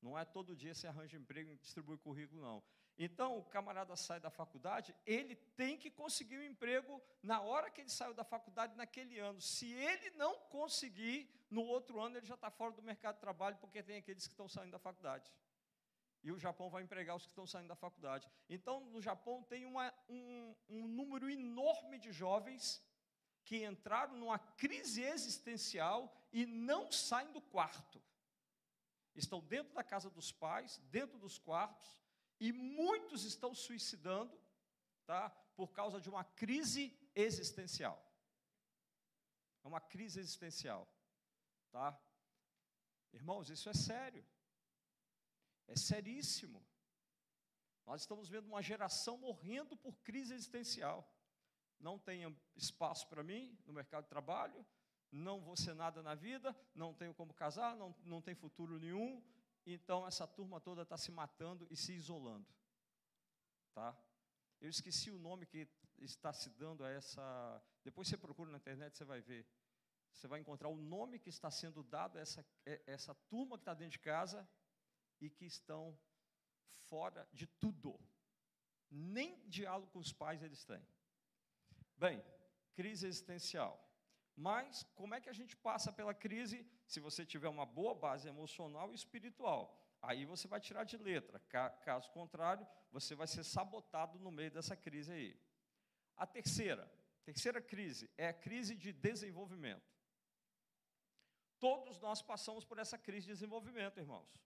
Não 0.00 0.18
é 0.18 0.24
todo 0.24 0.56
dia 0.56 0.74
você 0.74 0.86
arranja 0.86 1.16
emprego 1.16 1.50
e 1.50 1.56
distribui 1.56 1.96
currículo, 1.98 2.40
não. 2.40 2.62
Então, 2.96 3.36
o 3.38 3.44
camarada 3.44 3.96
sai 3.96 4.20
da 4.20 4.30
faculdade, 4.30 4.94
ele 5.04 5.34
tem 5.56 5.76
que 5.76 5.90
conseguir 5.90 6.38
um 6.38 6.44
emprego 6.44 7.02
na 7.22 7.40
hora 7.40 7.70
que 7.70 7.80
ele 7.80 7.90
saiu 7.90 8.14
da 8.14 8.22
faculdade, 8.22 8.76
naquele 8.76 9.18
ano. 9.18 9.40
Se 9.40 9.72
ele 9.72 10.10
não 10.10 10.38
conseguir, 10.48 11.28
no 11.50 11.62
outro 11.62 12.00
ano 12.00 12.16
ele 12.16 12.26
já 12.26 12.34
está 12.34 12.50
fora 12.50 12.72
do 12.72 12.82
mercado 12.82 13.16
de 13.16 13.20
trabalho, 13.20 13.56
porque 13.56 13.82
tem 13.82 13.96
aqueles 13.96 14.26
que 14.26 14.32
estão 14.32 14.48
saindo 14.48 14.70
da 14.70 14.78
faculdade 14.78 15.32
e 16.24 16.32
o 16.32 16.38
Japão 16.38 16.70
vai 16.70 16.82
empregar 16.82 17.14
os 17.14 17.24
que 17.24 17.32
estão 17.32 17.46
saindo 17.46 17.68
da 17.68 17.76
faculdade. 17.76 18.26
Então, 18.48 18.80
no 18.86 19.00
Japão 19.00 19.42
tem 19.42 19.66
uma, 19.66 19.92
um, 20.08 20.56
um 20.70 20.88
número 20.88 21.28
enorme 21.28 21.98
de 21.98 22.10
jovens 22.12 22.82
que 23.44 23.62
entraram 23.62 24.16
numa 24.16 24.38
crise 24.38 25.02
existencial 25.02 26.10
e 26.32 26.46
não 26.46 26.90
saem 26.90 27.30
do 27.30 27.42
quarto. 27.42 28.02
Estão 29.14 29.38
dentro 29.40 29.74
da 29.74 29.84
casa 29.84 30.08
dos 30.08 30.32
pais, 30.32 30.78
dentro 30.90 31.18
dos 31.18 31.38
quartos, 31.38 32.02
e 32.40 32.52
muitos 32.52 33.24
estão 33.24 33.54
suicidando, 33.54 34.38
tá? 35.06 35.30
Por 35.56 35.72
causa 35.72 36.00
de 36.00 36.08
uma 36.08 36.24
crise 36.24 36.96
existencial. 37.14 38.00
É 39.62 39.68
uma 39.68 39.80
crise 39.80 40.20
existencial, 40.20 40.88
tá? 41.70 41.98
Irmãos, 43.12 43.48
isso 43.48 43.68
é 43.68 43.74
sério. 43.74 44.26
É 45.66 45.76
seríssimo. 45.76 46.66
Nós 47.86 48.02
estamos 48.02 48.28
vendo 48.28 48.46
uma 48.46 48.62
geração 48.62 49.16
morrendo 49.18 49.76
por 49.76 49.94
crise 50.00 50.34
existencial. 50.34 51.08
Não 51.78 51.98
tenho 51.98 52.36
espaço 52.56 53.06
para 53.08 53.22
mim 53.22 53.58
no 53.66 53.72
mercado 53.72 54.04
de 54.04 54.08
trabalho, 54.08 54.66
não 55.10 55.40
vou 55.40 55.56
ser 55.56 55.74
nada 55.74 56.02
na 56.02 56.14
vida, 56.14 56.56
não 56.74 56.94
tenho 56.94 57.14
como 57.14 57.32
casar, 57.32 57.76
não, 57.76 57.94
não 58.04 58.20
tem 58.20 58.34
futuro 58.34 58.78
nenhum. 58.78 59.22
Então, 59.66 60.06
essa 60.06 60.26
turma 60.26 60.60
toda 60.60 60.82
está 60.82 60.96
se 60.96 61.10
matando 61.10 61.66
e 61.70 61.76
se 61.76 61.92
isolando. 61.92 62.46
Tá? 63.72 63.96
Eu 64.60 64.68
esqueci 64.68 65.10
o 65.10 65.18
nome 65.18 65.46
que 65.46 65.68
está 65.98 66.32
se 66.32 66.50
dando 66.50 66.84
a 66.84 66.90
essa. 66.90 67.62
Depois 67.82 68.08
você 68.08 68.16
procura 68.16 68.50
na 68.50 68.58
internet, 68.58 68.96
você 68.96 69.04
vai 69.04 69.20
ver. 69.20 69.46
Você 70.12 70.28
vai 70.28 70.40
encontrar 70.40 70.68
o 70.68 70.76
nome 70.76 71.18
que 71.18 71.28
está 71.28 71.50
sendo 71.50 71.82
dado 71.82 72.18
a 72.18 72.20
essa, 72.20 72.46
é, 72.64 72.82
essa 72.86 73.14
turma 73.28 73.56
que 73.56 73.62
está 73.62 73.74
dentro 73.74 73.92
de 73.92 73.98
casa 73.98 74.48
e 75.20 75.28
que 75.28 75.44
estão 75.44 75.98
fora 76.86 77.28
de 77.32 77.46
tudo. 77.46 77.98
Nem 78.90 79.48
diálogo 79.48 79.90
com 79.90 79.98
os 79.98 80.12
pais 80.12 80.42
eles 80.42 80.64
têm. 80.64 80.86
Bem, 81.96 82.22
crise 82.74 83.06
existencial. 83.06 83.83
Mas 84.36 84.82
como 84.94 85.14
é 85.14 85.20
que 85.20 85.28
a 85.28 85.32
gente 85.32 85.56
passa 85.56 85.92
pela 85.92 86.12
crise 86.12 86.66
se 86.86 87.00
você 87.00 87.24
tiver 87.24 87.48
uma 87.48 87.64
boa 87.64 87.94
base 87.94 88.28
emocional 88.28 88.90
e 88.90 88.94
espiritual? 88.94 89.78
Aí 90.02 90.24
você 90.24 90.48
vai 90.48 90.60
tirar 90.60 90.84
de 90.84 90.96
letra. 90.96 91.38
Caso 91.84 92.10
contrário, 92.10 92.66
você 92.90 93.14
vai 93.14 93.26
ser 93.26 93.44
sabotado 93.44 94.18
no 94.18 94.30
meio 94.30 94.50
dessa 94.50 94.76
crise 94.76 95.12
aí. 95.12 95.40
A 96.16 96.26
terceira, 96.26 96.90
terceira 97.24 97.60
crise 97.60 98.10
é 98.16 98.28
a 98.28 98.34
crise 98.34 98.74
de 98.74 98.92
desenvolvimento. 98.92 99.94
Todos 101.58 101.98
nós 102.00 102.20
passamos 102.20 102.64
por 102.64 102.78
essa 102.78 102.98
crise 102.98 103.26
de 103.26 103.32
desenvolvimento, 103.32 103.98
irmãos 103.98 104.44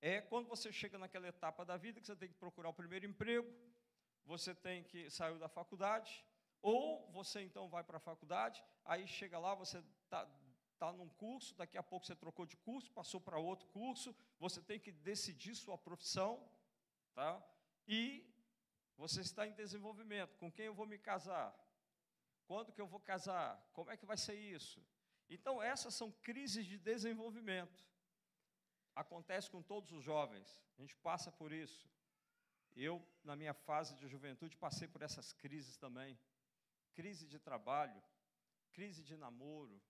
é 0.00 0.20
quando 0.20 0.48
você 0.48 0.72
chega 0.72 0.98
naquela 0.98 1.28
etapa 1.28 1.64
da 1.64 1.76
vida 1.76 2.00
que 2.00 2.06
você 2.06 2.16
tem 2.16 2.28
que 2.28 2.34
procurar 2.34 2.68
o 2.68 2.74
primeiro 2.74 3.06
emprego, 3.06 3.52
você 4.24 4.54
tem 4.54 4.84
que 4.84 5.10
sair 5.10 5.38
da 5.38 5.48
faculdade, 5.48 6.24
ou 6.62 7.10
você 7.10 7.42
então 7.42 7.68
vai 7.68 7.84
para 7.84 7.98
a 7.98 8.00
faculdade, 8.00 8.62
aí 8.84 9.06
chega 9.06 9.38
lá, 9.38 9.54
você 9.54 9.78
está 10.04 10.28
tá 10.78 10.92
num 10.92 11.08
curso, 11.08 11.54
daqui 11.56 11.76
a 11.76 11.82
pouco 11.82 12.06
você 12.06 12.14
trocou 12.14 12.46
de 12.46 12.56
curso, 12.56 12.92
passou 12.92 13.20
para 13.20 13.38
outro 13.38 13.66
curso, 13.68 14.14
você 14.38 14.60
tem 14.62 14.78
que 14.78 14.92
decidir 14.92 15.54
sua 15.54 15.76
profissão, 15.76 16.48
tá? 17.14 17.42
E 17.86 18.24
você 18.96 19.20
está 19.20 19.46
em 19.46 19.52
desenvolvimento. 19.52 20.36
Com 20.36 20.52
quem 20.52 20.66
eu 20.66 20.74
vou 20.74 20.86
me 20.86 20.98
casar? 20.98 21.52
Quando 22.46 22.72
que 22.72 22.80
eu 22.80 22.86
vou 22.86 23.00
casar? 23.00 23.60
Como 23.72 23.90
é 23.90 23.96
que 23.96 24.06
vai 24.06 24.16
ser 24.16 24.34
isso? 24.34 24.84
Então, 25.28 25.60
essas 25.62 25.94
são 25.94 26.10
crises 26.22 26.64
de 26.64 26.78
desenvolvimento 26.78 27.88
acontece 28.98 29.48
com 29.48 29.62
todos 29.62 29.92
os 29.92 30.02
jovens, 30.02 30.60
a 30.76 30.80
gente 30.80 30.96
passa 30.96 31.30
por 31.30 31.52
isso. 31.52 31.88
Eu, 32.74 33.04
na 33.22 33.36
minha 33.36 33.54
fase 33.54 33.94
de 33.96 34.08
juventude, 34.08 34.56
passei 34.56 34.88
por 34.88 35.02
essas 35.02 35.32
crises 35.32 35.76
também. 35.76 36.18
Crise 36.94 37.26
de 37.26 37.38
trabalho, 37.38 38.02
crise 38.72 39.02
de 39.02 39.16
namoro, 39.16 39.80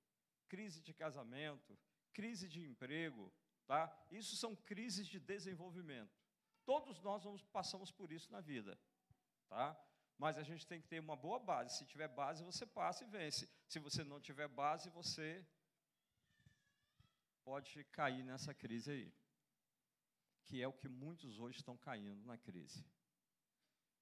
crise 0.49 0.81
de 0.81 0.93
casamento, 0.95 1.79
crise 2.13 2.49
de 2.49 2.63
emprego, 2.65 3.33
tá? 3.67 3.95
Isso 4.11 4.37
são 4.37 4.55
crises 4.57 5.07
de 5.07 5.21
desenvolvimento. 5.21 6.17
Todos 6.65 7.01
nós 7.01 7.25
vamos, 7.25 7.43
passamos 7.45 7.91
por 7.91 8.13
isso 8.13 8.31
na 8.31 8.41
vida, 8.41 8.79
tá? 9.49 9.77
Mas 10.19 10.37
a 10.37 10.43
gente 10.43 10.67
tem 10.67 10.81
que 10.81 10.89
ter 10.89 11.01
uma 11.01 11.17
boa 11.17 11.39
base. 11.39 11.79
Se 11.79 11.87
tiver 11.87 12.09
base, 12.09 12.43
você 12.43 12.67
passa 12.67 13.05
e 13.05 13.07
vence. 13.07 13.49
Se 13.69 13.79
você 13.79 14.03
não 14.03 14.21
tiver 14.21 14.49
base, 14.49 14.91
você 14.91 15.47
pode 17.45 17.85
cair 17.85 18.23
nessa 18.25 18.53
crise 18.53 18.91
aí, 18.91 19.15
que 20.45 20.61
é 20.61 20.69
o 20.69 20.73
que 20.73 20.89
muitos 20.89 21.39
hoje 21.39 21.59
estão 21.59 21.77
caindo 21.77 22.23
na 22.27 22.37
crise. 22.37 22.85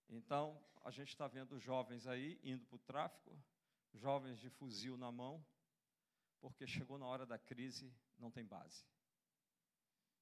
Então, 0.08 0.60
a 0.84 0.90
gente 0.90 1.08
está 1.08 1.26
vendo 1.26 1.58
jovens 1.58 2.06
aí 2.06 2.38
indo 2.42 2.64
para 2.66 2.76
o 2.76 2.78
tráfico, 2.78 3.36
jovens 3.92 4.38
de 4.38 4.48
fuzil 4.48 4.96
na 4.96 5.10
mão, 5.10 5.44
porque 6.40 6.66
chegou 6.66 6.98
na 6.98 7.06
hora 7.06 7.26
da 7.26 7.38
crise, 7.38 7.92
não 8.18 8.30
tem 8.30 8.44
base. 8.44 8.84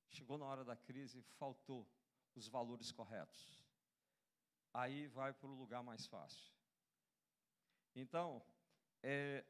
Chegou 0.09 0.39
na 0.39 0.47
hora 0.47 0.65
da 0.65 0.77
crise, 0.77 1.23
faltou 1.39 1.87
os 2.35 2.49
valores 2.49 2.91
corretos. 2.91 3.63
Aí 4.73 5.07
vai 5.09 5.33
para 5.33 5.49
o 5.49 5.55
lugar 5.55 5.83
mais 5.83 6.07
fácil. 6.07 6.53
Então, 7.95 8.45
é, 9.03 9.45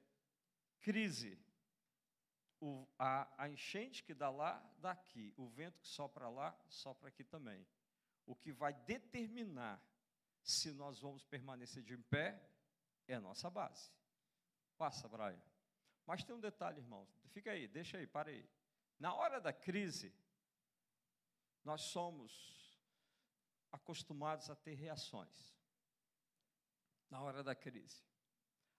crise 0.81 1.39
o, 2.61 2.89
a, 2.99 3.29
a 3.37 3.49
enchente 3.49 4.03
que 4.03 4.15
dá 4.15 4.31
lá, 4.31 4.63
dá 4.79 4.93
aqui. 4.93 5.33
O 5.37 5.47
vento 5.47 5.79
que 5.79 5.87
sopra 5.87 6.29
lá, 6.29 6.59
sopra 6.69 7.09
aqui 7.09 7.23
também. 7.23 7.67
O 8.27 8.35
que 8.35 8.53
vai 8.53 8.73
determinar 8.73 9.83
se 10.45 10.71
nós 10.73 11.01
vamos 11.01 11.25
permanecer 11.25 11.83
de 11.83 11.97
pé 11.97 12.41
é 13.09 13.15
a 13.15 13.21
nossa 13.21 13.49
base. 13.49 13.91
Passa, 14.77 15.09
Brian. 15.09 15.43
Mas 16.07 16.23
tem 16.23 16.35
um 16.35 16.41
detalhe, 16.41 16.81
irmãos. 16.81 17.09
Fica 17.31 17.51
aí, 17.51 17.67
deixa 17.67 17.97
aí, 17.97 18.07
para 18.07 18.31
aí. 18.31 18.47
Na 18.99 19.15
hora 19.15 19.41
da 19.41 19.53
crise, 19.53 20.15
nós 21.65 21.81
somos 21.81 22.79
acostumados 23.73 24.51
a 24.51 24.55
ter 24.55 24.75
reações. 24.75 25.57
Na 27.09 27.23
hora 27.23 27.43
da 27.43 27.55
crise. 27.55 28.05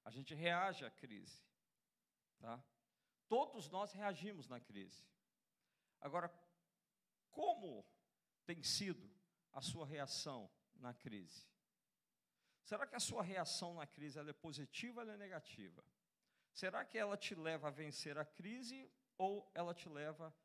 A 0.03 0.11
gente 0.11 0.35
reage 0.35 0.85
à 0.85 0.91
crise. 0.91 1.43
Tá? 2.37 2.63
Todos 3.27 3.69
nós 3.69 3.91
reagimos 3.91 4.47
na 4.47 4.59
crise. 4.59 5.03
Agora, 5.99 6.29
como 7.31 7.83
tem 8.45 8.61
sido 8.61 9.11
a 9.51 9.61
sua 9.61 9.85
reação 9.85 10.49
na 10.75 10.93
crise? 10.93 11.54
Será 12.65 12.87
que 12.87 12.95
a 12.95 12.99
sua 12.99 13.21
reação 13.21 13.75
na 13.75 13.85
crise 13.85 14.17
é 14.19 14.33
positiva 14.33 15.03
ou 15.03 15.09
é 15.09 15.17
negativa? 15.17 15.83
Será 16.51 16.83
que 16.83 16.97
ela 16.97 17.15
te 17.15 17.35
leva 17.35 17.67
a 17.67 17.71
vencer 17.71 18.17
a 18.17 18.25
crise 18.25 18.91
ou 19.19 19.49
ela 19.53 19.71
te 19.73 19.87
leva 19.87 20.35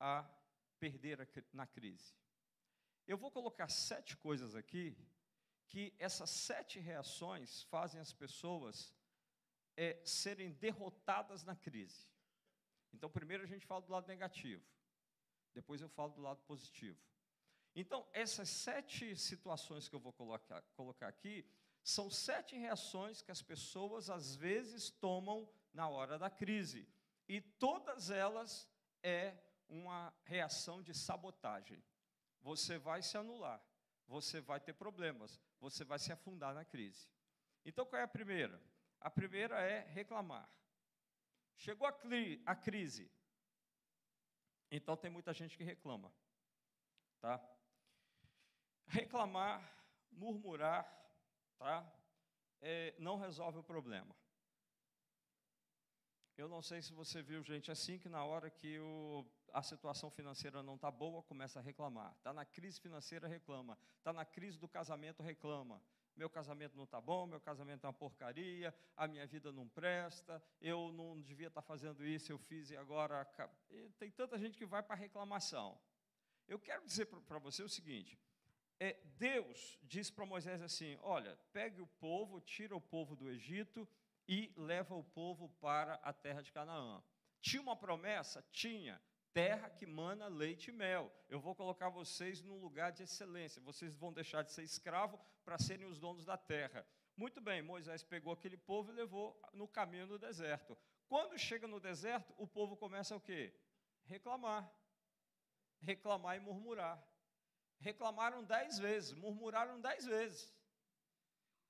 a 0.00 0.26
perder 0.80 1.20
a, 1.20 1.26
na 1.52 1.66
crise? 1.66 2.14
Eu 3.06 3.18
vou 3.18 3.30
colocar 3.30 3.68
sete 3.68 4.16
coisas 4.16 4.54
aqui 4.54 4.96
que 5.66 5.94
essas 5.98 6.30
sete 6.30 6.78
reações 6.78 7.64
fazem 7.64 8.00
as 8.00 8.14
pessoas 8.14 8.94
é, 9.76 10.00
serem 10.06 10.52
derrotadas 10.52 11.44
na 11.44 11.54
crise. 11.54 12.08
Então, 12.94 13.10
primeiro 13.10 13.44
a 13.44 13.46
gente 13.46 13.66
fala 13.66 13.82
do 13.82 13.92
lado 13.92 14.08
negativo, 14.08 14.64
depois 15.52 15.82
eu 15.82 15.88
falo 15.90 16.14
do 16.14 16.22
lado 16.22 16.40
positivo. 16.44 16.98
Então, 17.80 18.04
essas 18.12 18.48
sete 18.48 19.14
situações 19.14 19.88
que 19.88 19.94
eu 19.94 20.00
vou 20.00 20.12
colocar, 20.12 20.60
colocar 20.74 21.06
aqui 21.06 21.46
são 21.80 22.10
sete 22.10 22.56
reações 22.56 23.22
que 23.22 23.30
as 23.30 23.40
pessoas 23.40 24.10
às 24.10 24.34
vezes 24.34 24.90
tomam 24.90 25.48
na 25.72 25.88
hora 25.88 26.18
da 26.18 26.28
crise. 26.28 26.88
E 27.28 27.40
todas 27.40 28.10
elas 28.10 28.68
é 29.00 29.38
uma 29.68 30.12
reação 30.24 30.82
de 30.82 30.92
sabotagem. 30.92 31.80
Você 32.40 32.78
vai 32.78 33.00
se 33.00 33.16
anular, 33.16 33.62
você 34.08 34.40
vai 34.40 34.58
ter 34.58 34.72
problemas, 34.72 35.40
você 35.60 35.84
vai 35.84 36.00
se 36.00 36.10
afundar 36.10 36.52
na 36.52 36.64
crise. 36.64 37.08
Então 37.64 37.86
qual 37.86 38.00
é 38.00 38.04
a 38.04 38.08
primeira? 38.08 38.60
A 39.00 39.08
primeira 39.08 39.62
é 39.62 39.82
reclamar. 39.82 40.50
Chegou 41.54 41.86
a, 41.86 41.96
a 42.44 42.56
crise. 42.56 43.08
Então 44.68 44.96
tem 44.96 45.12
muita 45.12 45.32
gente 45.32 45.56
que 45.56 45.62
reclama. 45.62 46.12
Tá? 47.20 47.57
Reclamar, 48.88 49.62
murmurar, 50.10 50.84
tá? 51.58 51.86
É, 52.60 52.94
não 52.98 53.16
resolve 53.16 53.58
o 53.58 53.62
problema. 53.62 54.14
Eu 56.36 56.48
não 56.48 56.62
sei 56.62 56.80
se 56.80 56.92
você 56.92 57.20
viu 57.20 57.42
gente 57.42 57.70
assim 57.70 57.98
que 57.98 58.08
na 58.08 58.24
hora 58.24 58.48
que 58.48 58.78
o, 58.78 59.26
a 59.52 59.60
situação 59.60 60.08
financeira 60.08 60.62
não 60.62 60.76
está 60.76 60.90
boa, 60.90 61.22
começa 61.22 61.58
a 61.58 61.62
reclamar. 61.62 62.14
Está 62.16 62.32
na 62.32 62.44
crise 62.44 62.80
financeira, 62.80 63.26
reclama. 63.26 63.76
Está 63.96 64.12
na 64.12 64.24
crise 64.24 64.56
do 64.56 64.68
casamento, 64.68 65.20
reclama. 65.20 65.82
Meu 66.14 66.30
casamento 66.30 66.76
não 66.76 66.84
está 66.84 67.00
bom, 67.00 67.26
meu 67.26 67.40
casamento 67.40 67.84
é 67.84 67.88
uma 67.88 67.92
porcaria, 67.92 68.74
a 68.96 69.06
minha 69.06 69.26
vida 69.26 69.52
não 69.52 69.68
presta, 69.68 70.42
eu 70.60 70.92
não 70.92 71.20
devia 71.20 71.48
estar 71.48 71.60
tá 71.60 71.66
fazendo 71.66 72.04
isso, 72.04 72.30
eu 72.30 72.38
fiz 72.38 72.70
e 72.70 72.76
agora. 72.76 73.26
E 73.70 73.90
tem 73.98 74.10
tanta 74.10 74.38
gente 74.38 74.56
que 74.56 74.66
vai 74.66 74.82
para 74.82 74.96
reclamação. 74.96 75.78
Eu 76.46 76.58
quero 76.58 76.84
dizer 76.84 77.06
para 77.06 77.38
você 77.38 77.62
o 77.62 77.68
seguinte: 77.68 78.18
é, 78.80 78.96
Deus 79.16 79.78
diz 79.82 80.10
para 80.10 80.24
Moisés 80.24 80.62
assim: 80.62 80.96
olha, 81.02 81.36
pegue 81.52 81.80
o 81.80 81.86
povo, 81.86 82.40
tira 82.40 82.76
o 82.76 82.80
povo 82.80 83.16
do 83.16 83.28
Egito 83.28 83.88
e 84.26 84.52
leva 84.56 84.94
o 84.94 85.02
povo 85.02 85.48
para 85.60 85.94
a 85.94 86.12
terra 86.12 86.42
de 86.42 86.52
Canaã. 86.52 87.02
Tinha 87.40 87.62
uma 87.62 87.76
promessa? 87.76 88.44
Tinha. 88.52 89.00
Terra 89.32 89.68
que 89.70 89.86
mana 89.86 90.28
leite 90.28 90.68
e 90.68 90.72
mel. 90.72 91.12
Eu 91.28 91.40
vou 91.40 91.54
colocar 91.54 91.88
vocês 91.88 92.42
num 92.42 92.58
lugar 92.58 92.92
de 92.92 93.02
excelência. 93.02 93.62
Vocês 93.62 93.94
vão 93.94 94.12
deixar 94.12 94.42
de 94.42 94.52
ser 94.52 94.62
escravo 94.62 95.18
para 95.44 95.58
serem 95.58 95.86
os 95.86 95.98
donos 95.98 96.24
da 96.24 96.36
terra. 96.36 96.86
Muito 97.16 97.40
bem, 97.40 97.62
Moisés 97.62 98.02
pegou 98.02 98.32
aquele 98.32 98.56
povo 98.56 98.92
e 98.92 98.94
levou 98.94 99.40
no 99.52 99.66
caminho 99.66 100.06
do 100.06 100.18
deserto. 100.18 100.76
Quando 101.08 101.38
chega 101.38 101.66
no 101.66 101.80
deserto, 101.80 102.32
o 102.36 102.46
povo 102.46 102.76
começa 102.76 103.16
o 103.16 103.20
quê? 103.20 103.52
Reclamar. 104.04 104.70
Reclamar 105.80 106.36
e 106.36 106.40
murmurar 106.40 107.02
reclamaram 107.78 108.44
dez 108.44 108.78
vezes, 108.78 109.12
murmuraram 109.12 109.80
dez 109.80 110.04
vezes. 110.04 110.54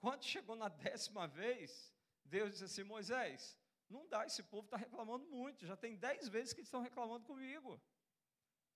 Quando 0.01 0.25
chegou 0.25 0.57
na 0.57 0.69
décima 0.69 1.27
vez, 1.27 1.93
Deus 2.25 2.53
disse 2.53 2.65
assim: 2.65 2.83
Moisés, 2.85 3.57
não 3.89 4.07
dá, 4.09 4.27
esse 4.27 4.43
povo 4.43 4.65
está 4.65 4.77
reclamando 4.77 5.27
muito, 5.27 5.67
já 5.67 5.77
tem 5.77 5.97
dez 5.97 6.29
vezes 6.29 6.53
que 6.53 6.61
estão 6.61 6.81
reclamando 6.81 7.25
comigo. 7.25 7.81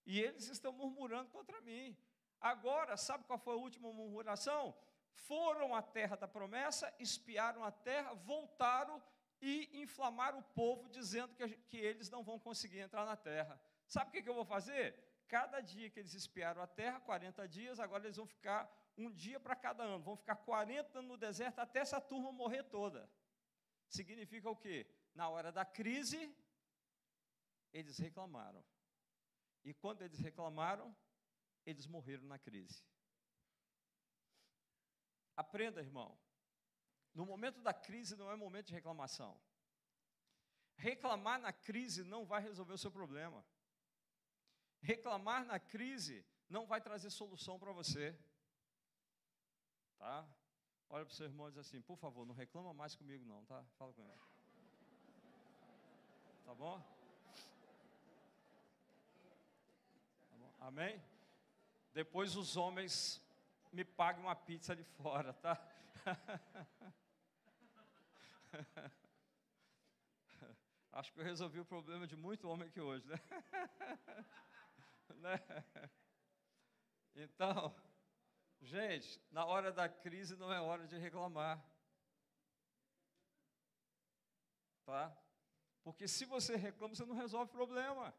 E 0.05 0.21
eles 0.21 0.49
estão 0.49 0.73
murmurando 0.73 1.31
contra 1.31 1.61
mim. 1.61 1.97
Agora, 2.41 2.97
sabe 2.97 3.25
qual 3.25 3.39
foi 3.39 3.55
a 3.55 3.59
última 3.59 3.93
murmuração? 3.93 4.75
Foram 5.13 5.75
à 5.75 5.83
terra 5.83 6.17
da 6.17 6.27
promessa, 6.27 6.93
espiaram 6.99 7.63
a 7.63 7.71
terra, 7.71 8.15
voltaram 8.15 9.01
e 9.41 9.83
inflamaram 9.83 10.39
o 10.39 10.43
povo, 10.43 10.89
dizendo 10.89 11.35
que, 11.35 11.49
que 11.49 11.77
eles 11.77 12.11
não 12.11 12.25
vão 12.25 12.39
conseguir 12.39 12.81
entrar 12.81 13.05
na 13.05 13.17
terra. 13.17 13.61
Sabe 13.87 14.09
o 14.09 14.13
que, 14.13 14.23
que 14.23 14.29
eu 14.29 14.35
vou 14.35 14.45
fazer? 14.45 14.97
Cada 15.33 15.63
dia 15.63 15.89
que 15.89 15.99
eles 15.99 16.13
espiaram 16.13 16.61
a 16.61 16.67
terra, 16.67 17.01
40 17.01 17.49
dias, 17.49 17.81
agora 17.81 18.05
eles 18.05 18.19
vão 18.19 18.27
ficar 18.27 18.71
um 18.99 19.11
dia 19.11 19.41
para 19.41 19.57
cada 19.57 19.83
ano, 19.83 20.05
vão 20.05 20.15
ficar 20.15 20.37
40 20.37 20.99
anos 20.99 21.11
no 21.13 21.17
deserto 21.17 21.59
até 21.59 21.79
essa 21.79 21.99
turma 21.99 22.31
morrer 22.31 22.65
toda. 22.65 23.11
Significa 23.89 24.51
o 24.51 24.55
quê? 24.65 24.87
Na 25.15 25.31
hora 25.31 25.51
da 25.51 25.65
crise, 25.65 26.21
eles 27.73 27.97
reclamaram. 27.97 28.63
E 29.65 29.73
quando 29.73 30.03
eles 30.03 30.21
reclamaram, 30.21 30.95
eles 31.65 31.87
morreram 31.87 32.25
na 32.25 32.39
crise. 32.39 32.85
Aprenda, 35.35 35.81
irmão. 35.81 36.21
No 37.15 37.25
momento 37.25 37.59
da 37.63 37.73
crise 37.73 38.17
não 38.17 38.31
é 38.31 38.37
momento 38.37 38.67
de 38.67 38.75
reclamação. 38.75 39.41
Reclamar 40.77 41.41
na 41.41 41.55
crise 41.55 42.05
não 42.05 42.27
vai 42.27 42.43
resolver 42.43 42.75
o 42.75 42.79
seu 42.85 42.91
problema. 42.91 43.43
Reclamar 44.83 45.45
na 45.45 45.61
crise 45.61 46.27
não 46.49 46.67
vai 46.67 46.81
trazer 46.81 47.11
solução 47.11 47.59
para 47.59 47.73
você. 47.73 48.17
Tá? 49.97 50.27
Olha 50.91 51.05
para 51.07 51.13
o 51.13 51.15
seu 51.15 51.27
irmão 51.27 51.49
e 51.49 51.53
diz 51.53 51.61
assim: 51.61 51.81
por 51.81 51.97
favor, 51.97 52.27
não 52.27 52.35
reclama 52.35 52.75
mais 52.75 52.97
comigo, 52.97 53.25
não, 53.25 53.45
tá? 53.45 53.65
Fala 53.79 53.95
com 53.95 54.03
ele. 54.03 54.21
Tá 56.45 56.55
bom? 56.55 56.81
Tá 60.29 60.37
bom? 60.37 60.53
Amém? 60.59 61.01
Depois 61.95 62.37
os 62.37 62.57
homens 62.57 63.23
me 63.73 63.85
pagam 63.85 64.25
uma 64.25 64.35
pizza 64.35 64.75
de 64.75 64.83
fora, 64.83 65.33
tá? 65.33 65.65
Acho 70.93 71.13
que 71.13 71.21
eu 71.21 71.25
resolvi 71.25 71.61
o 71.61 71.65
problema 71.65 72.05
de 72.07 72.17
muito 72.17 72.49
homem 72.49 72.69
aqui 72.69 72.81
hoje, 72.81 73.07
né? 73.07 73.17
Né? 75.23 75.39
Então, 77.15 77.77
gente, 78.63 79.23
na 79.31 79.45
hora 79.45 79.71
da 79.71 79.87
crise 79.87 80.35
não 80.35 80.51
é 80.51 80.59
hora 80.59 80.87
de 80.87 80.97
reclamar. 80.97 81.63
Tá? 84.87 85.15
Porque 85.83 86.09
se 86.09 86.25
você 86.25 86.57
reclama, 86.57 86.95
você 86.95 87.05
não 87.05 87.15
resolve 87.15 87.51
o 87.51 87.53
problema. 87.53 88.15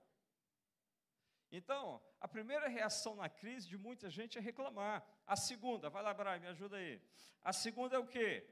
Então, 1.52 2.00
a 2.20 2.28
primeira 2.28 2.68
reação 2.68 3.16
na 3.16 3.28
crise 3.28 3.68
de 3.68 3.80
muita 3.80 4.12
gente 4.12 4.38
é 4.38 4.42
reclamar. 4.42 5.04
A 5.26 5.36
segunda, 5.36 5.90
vai 5.90 6.04
lá, 6.04 6.14
Brian, 6.14 6.40
me 6.40 6.48
ajuda 6.48 6.78
aí. 6.78 7.02
A 7.42 7.52
segunda 7.52 7.96
é 7.96 8.00
o 8.00 8.06
quê? 8.08 8.48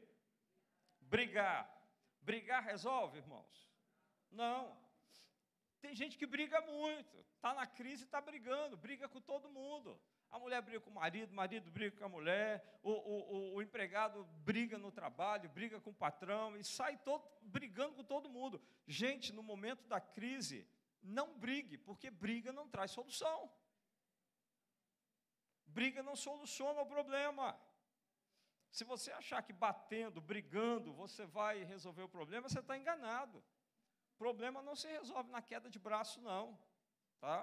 Brigar. 1.01 1.71
Brigar 2.19 2.63
resolve, 2.63 3.19
irmãos? 3.19 3.71
Não. 4.31 4.80
Tem 5.81 5.95
gente 5.95 6.15
que 6.15 6.27
briga 6.27 6.61
muito, 6.61 7.25
está 7.35 7.53
na 7.55 7.65
crise 7.65 8.03
e 8.03 8.05
está 8.05 8.21
brigando, 8.21 8.77
briga 8.77 9.09
com 9.09 9.19
todo 9.19 9.49
mundo. 9.49 9.99
A 10.29 10.37
mulher 10.37 10.61
briga 10.61 10.79
com 10.79 10.91
o 10.91 10.93
marido, 10.93 11.31
o 11.31 11.35
marido 11.35 11.71
briga 11.71 11.97
com 11.97 12.05
a 12.05 12.09
mulher, 12.09 12.79
o, 12.83 12.91
o, 12.91 13.55
o, 13.55 13.61
empregado 13.61 14.23
briga 14.45 14.77
no 14.77 14.91
trabalho, 14.91 15.49
briga 15.49 15.81
com 15.81 15.89
o 15.89 15.93
patrão 15.93 16.55
e 16.55 16.63
sai 16.63 16.97
todo, 16.97 17.27
brigando 17.41 17.95
com 17.95 18.03
todo 18.03 18.29
mundo. 18.29 18.61
Gente, 18.85 19.33
no 19.33 19.41
momento 19.41 19.87
da 19.87 19.99
crise, 19.99 20.67
não 21.01 21.37
brigue, 21.39 21.79
porque 21.79 22.11
briga 22.11 22.53
não 22.53 22.69
traz 22.69 22.91
solução. 22.91 23.51
Briga 25.65 26.03
não 26.03 26.15
soluciona 26.15 26.81
o 26.81 26.85
problema. 26.85 27.59
Se 28.69 28.83
você 28.83 29.11
achar 29.11 29.41
que 29.41 29.51
batendo, 29.51 30.21
brigando, 30.21 30.93
você 30.93 31.25
vai 31.25 31.63
resolver 31.63 32.03
o 32.03 32.09
problema, 32.09 32.47
você 32.47 32.59
está 32.59 32.77
enganado 32.77 33.43
problema 34.23 34.61
não 34.61 34.75
se 34.81 34.87
resolve 34.97 35.29
na 35.35 35.41
queda 35.41 35.67
de 35.75 35.79
braço, 35.87 36.21
não. 36.21 36.45
Tá? 37.19 37.37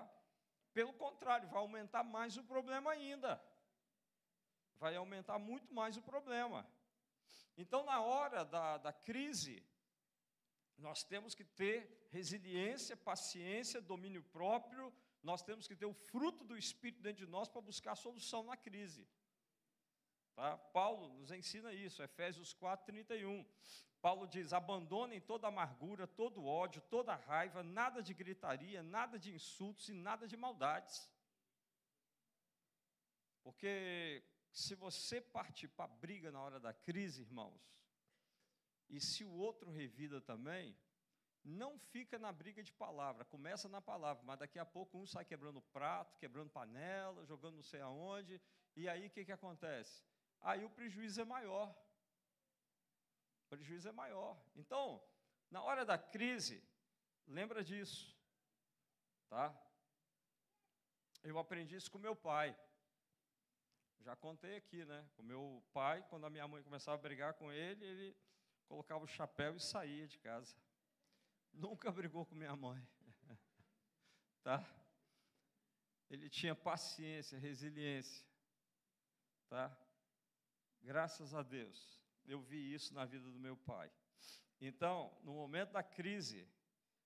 Pelo 0.73 0.93
contrário, 1.05 1.49
vai 1.49 1.61
aumentar 1.61 2.05
mais 2.17 2.37
o 2.37 2.45
problema 2.53 2.93
ainda. 2.93 3.33
Vai 4.83 4.95
aumentar 4.95 5.39
muito 5.51 5.75
mais 5.75 5.97
o 5.97 6.03
problema. 6.03 6.61
Então, 7.63 7.81
na 7.91 8.01
hora 8.01 8.45
da, 8.45 8.67
da 8.79 8.93
crise, 8.93 9.57
nós 10.87 11.03
temos 11.03 11.35
que 11.35 11.45
ter 11.63 11.77
resiliência, 12.11 12.97
paciência, 12.97 13.81
domínio 13.81 14.23
próprio, 14.23 14.95
nós 15.21 15.43
temos 15.43 15.67
que 15.67 15.75
ter 15.75 15.87
o 15.87 16.01
fruto 16.11 16.45
do 16.45 16.57
Espírito 16.57 17.03
dentro 17.03 17.27
de 17.27 17.31
nós 17.37 17.49
para 17.49 17.61
buscar 17.61 17.93
a 17.93 18.03
solução 18.07 18.45
na 18.45 18.57
crise. 18.57 19.05
Tá? 20.39 20.57
Paulo 20.57 21.09
nos 21.15 21.33
ensina 21.33 21.73
isso, 21.73 22.01
Efésios 22.01 22.53
4, 22.53 22.87
31. 22.87 23.45
Paulo 24.01 24.25
diz: 24.29 24.53
abandonem 24.53 25.21
toda 25.21 25.49
amargura, 25.49 26.07
todo 26.07 26.45
ódio, 26.45 26.81
toda 26.83 27.17
raiva, 27.17 27.65
nada 27.65 28.01
de 28.01 28.15
gritaria, 28.15 28.81
nada 28.81 29.19
de 29.19 29.35
insultos 29.35 29.89
e 29.89 29.93
nada 29.93 30.29
de 30.29 30.37
maldades. 30.37 31.11
Porque 33.43 34.23
se 34.53 34.77
você 34.77 35.21
partir 35.21 35.67
para 35.67 35.87
a 35.87 35.97
briga 35.97 36.31
na 36.31 36.41
hora 36.41 36.61
da 36.61 36.73
crise, 36.73 37.23
irmãos, 37.23 37.61
e 38.89 39.01
se 39.01 39.25
o 39.25 39.33
outro 39.33 39.73
revida 39.73 40.21
também, 40.21 40.79
não 41.43 41.81
fica 41.81 42.17
na 42.17 42.31
briga 42.31 42.63
de 42.63 42.73
palavra, 42.73 43.25
começa 43.25 43.69
na 43.69 43.81
palavra, 43.81 44.23
mas 44.25 44.39
daqui 44.39 44.61
a 44.61 44.65
pouco 44.65 44.99
um 44.99 45.05
sai 45.05 45.25
quebrando 45.25 45.61
prato, 45.61 46.17
quebrando 46.17 46.49
panela, 46.49 47.27
jogando 47.27 47.57
não 47.57 47.63
sei 47.65 47.81
aonde, 47.81 48.41
e 48.77 48.89
aí 48.89 49.09
o 49.09 49.11
que, 49.11 49.25
que 49.25 49.33
acontece? 49.33 50.07
Aí 50.41 50.65
o 50.65 50.71
prejuízo 50.71 51.21
é 51.21 51.25
maior. 51.25 51.71
O 53.45 53.49
prejuízo 53.49 53.89
é 53.89 53.93
maior. 53.93 54.41
Então, 54.55 55.03
na 55.51 55.63
hora 55.63 55.85
da 55.85 55.99
crise, 55.99 56.63
lembra 57.27 57.65
disso, 57.65 58.17
tá? 59.29 59.55
Eu 61.23 61.39
aprendi 61.39 61.77
isso 61.77 61.91
com 61.91 61.99
meu 61.99 62.15
pai. 62.15 62.57
Já 64.01 64.15
contei 64.17 64.57
aqui, 64.57 64.85
né? 64.85 65.09
O 65.17 65.23
meu 65.23 65.63
pai, 65.73 66.05
quando 66.09 66.25
a 66.25 66.31
minha 66.31 66.47
mãe 66.47 66.63
começava 66.63 66.97
a 66.97 67.01
brigar 67.01 67.35
com 67.35 67.53
ele, 67.53 67.85
ele 67.85 68.17
colocava 68.67 69.05
o 69.05 69.09
chapéu 69.09 69.57
e 69.57 69.61
saía 69.61 70.07
de 70.07 70.19
casa. 70.19 70.57
Nunca 71.53 71.91
brigou 71.93 72.25
com 72.25 72.35
minha 72.35 72.55
mãe. 72.55 72.87
tá? 74.43 74.65
Ele 76.09 76.31
tinha 76.31 76.55
paciência, 76.55 77.39
resiliência. 77.39 78.27
Tá? 79.49 79.77
Graças 80.89 81.35
a 81.35 81.43
Deus. 81.43 82.01
Eu 82.25 82.41
vi 82.41 82.73
isso 82.73 82.95
na 82.95 83.05
vida 83.05 83.31
do 83.31 83.39
meu 83.39 83.55
pai. 83.55 83.93
Então, 84.59 85.15
no 85.23 85.35
momento 85.35 85.73
da 85.73 85.83
crise, 85.83 86.49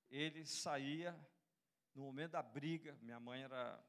ele 0.08 0.46
saía, 0.46 1.10
no 1.92 2.04
momento 2.04 2.30
da 2.30 2.42
briga, 2.44 2.96
minha 3.02 3.18
mãe 3.18 3.42
era 3.42 3.84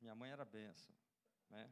minha 0.00 0.14
mãe 0.14 0.30
era 0.30 0.42
benção, 0.42 0.96
né? 1.50 1.70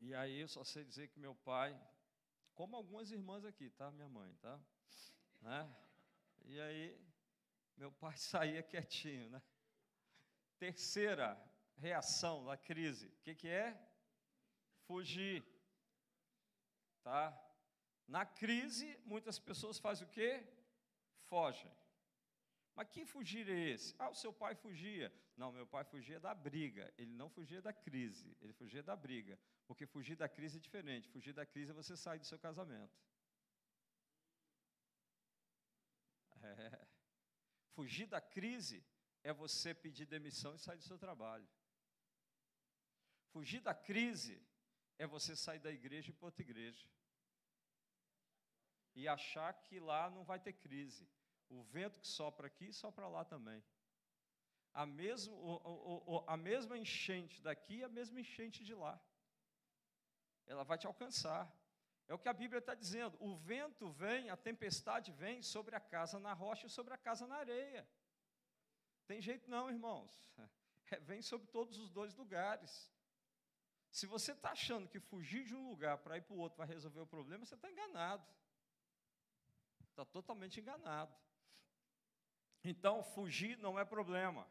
E 0.00 0.14
aí 0.14 0.40
eu 0.40 0.48
só 0.48 0.64
sei 0.64 0.86
dizer 0.86 1.08
que 1.08 1.20
meu 1.20 1.34
pai, 1.34 1.78
como 2.54 2.74
algumas 2.74 3.10
irmãs 3.10 3.44
aqui, 3.44 3.68
tá? 3.68 3.90
Minha 3.90 4.08
mãe, 4.08 4.34
tá? 4.36 4.58
Né? 5.42 5.76
E 6.46 6.58
aí, 6.58 6.98
meu 7.76 7.92
pai 7.92 8.16
saía 8.16 8.62
quietinho, 8.62 9.28
né? 9.28 9.42
Terceira 10.58 11.38
reação 11.76 12.42
da 12.46 12.56
crise, 12.56 13.08
o 13.08 13.20
que, 13.20 13.34
que 13.34 13.48
é? 13.48 13.87
Fugir, 14.88 15.44
tá? 17.02 17.22
Na 18.16 18.24
crise, 18.24 18.86
muitas 19.04 19.38
pessoas 19.38 19.78
fazem 19.78 20.06
o 20.06 20.10
quê? 20.10 20.30
Fogem. 21.26 21.70
Mas 22.74 22.88
que 22.88 23.04
fugir 23.04 23.46
é 23.50 23.58
esse? 23.72 23.94
Ah, 23.98 24.08
o 24.08 24.14
seu 24.14 24.32
pai 24.32 24.54
fugia. 24.54 25.12
Não, 25.36 25.52
meu 25.52 25.66
pai 25.66 25.84
fugia 25.84 26.18
da 26.18 26.34
briga. 26.34 26.90
Ele 26.96 27.12
não 27.12 27.28
fugia 27.28 27.60
da 27.60 27.72
crise, 27.72 28.34
ele 28.40 28.54
fugia 28.54 28.82
da 28.82 28.96
briga. 28.96 29.38
Porque 29.66 29.84
fugir 29.84 30.16
da 30.16 30.28
crise 30.28 30.56
é 30.56 30.60
diferente. 30.60 31.08
Fugir 31.08 31.34
da 31.34 31.44
crise 31.44 31.70
é 31.72 31.74
você 31.74 31.94
sair 31.94 32.18
do 32.18 32.24
seu 32.24 32.38
casamento. 32.38 32.96
É. 36.42 36.86
Fugir 37.74 38.06
da 38.06 38.20
crise 38.20 38.82
é 39.22 39.34
você 39.34 39.74
pedir 39.74 40.06
demissão 40.06 40.54
e 40.54 40.58
sair 40.58 40.78
do 40.78 40.84
seu 40.84 40.98
trabalho. 40.98 41.48
Fugir 43.32 43.60
da 43.60 43.74
crise 43.74 44.40
é 44.98 45.06
você 45.06 45.34
sair 45.36 45.60
da 45.60 45.70
igreja 45.70 46.08
e 46.08 46.10
ir 46.10 46.14
para 46.14 46.26
outra 46.26 46.42
igreja. 46.42 46.86
E 48.94 49.06
achar 49.06 49.52
que 49.54 49.78
lá 49.78 50.10
não 50.10 50.24
vai 50.24 50.40
ter 50.40 50.52
crise. 50.52 51.08
O 51.48 51.62
vento 51.62 52.00
que 52.00 52.06
sopra 52.06 52.48
aqui, 52.48 52.72
sopra 52.72 53.06
lá 53.06 53.24
também. 53.24 53.62
A, 54.74 54.84
mesmo, 54.84 55.34
o, 55.34 56.16
o, 56.16 56.24
a 56.26 56.36
mesma 56.36 56.76
enchente 56.76 57.40
daqui, 57.40 57.82
a 57.82 57.88
mesma 57.88 58.20
enchente 58.20 58.64
de 58.64 58.74
lá. 58.74 59.00
Ela 60.46 60.64
vai 60.64 60.76
te 60.76 60.86
alcançar. 60.86 61.50
É 62.08 62.14
o 62.14 62.18
que 62.18 62.28
a 62.28 62.32
Bíblia 62.32 62.58
está 62.58 62.74
dizendo. 62.74 63.16
O 63.20 63.36
vento 63.36 63.90
vem, 63.90 64.30
a 64.30 64.36
tempestade 64.36 65.12
vem 65.12 65.42
sobre 65.42 65.76
a 65.76 65.80
casa 65.80 66.18
na 66.18 66.32
rocha 66.32 66.66
e 66.66 66.70
sobre 66.70 66.92
a 66.92 66.98
casa 66.98 67.26
na 67.26 67.36
areia. 67.36 67.88
Tem 69.06 69.20
jeito 69.22 69.48
não, 69.48 69.70
irmãos. 69.70 70.10
É, 70.90 70.98
vem 71.00 71.20
sobre 71.20 71.46
todos 71.48 71.76
os 71.76 71.90
dois 71.90 72.14
lugares. 72.14 72.90
Se 73.90 74.06
você 74.06 74.32
está 74.32 74.50
achando 74.50 74.88
que 74.88 75.00
fugir 75.00 75.44
de 75.44 75.54
um 75.54 75.68
lugar 75.68 75.98
para 75.98 76.16
ir 76.16 76.22
para 76.22 76.34
o 76.34 76.38
outro 76.38 76.58
vai 76.58 76.66
resolver 76.66 77.00
o 77.00 77.06
problema, 77.06 77.44
você 77.44 77.54
está 77.54 77.70
enganado. 77.70 78.24
Está 79.90 80.04
totalmente 80.04 80.60
enganado. 80.60 81.14
Então, 82.62 83.02
fugir 83.02 83.56
não 83.58 83.78
é 83.78 83.84
problema. 83.84 84.46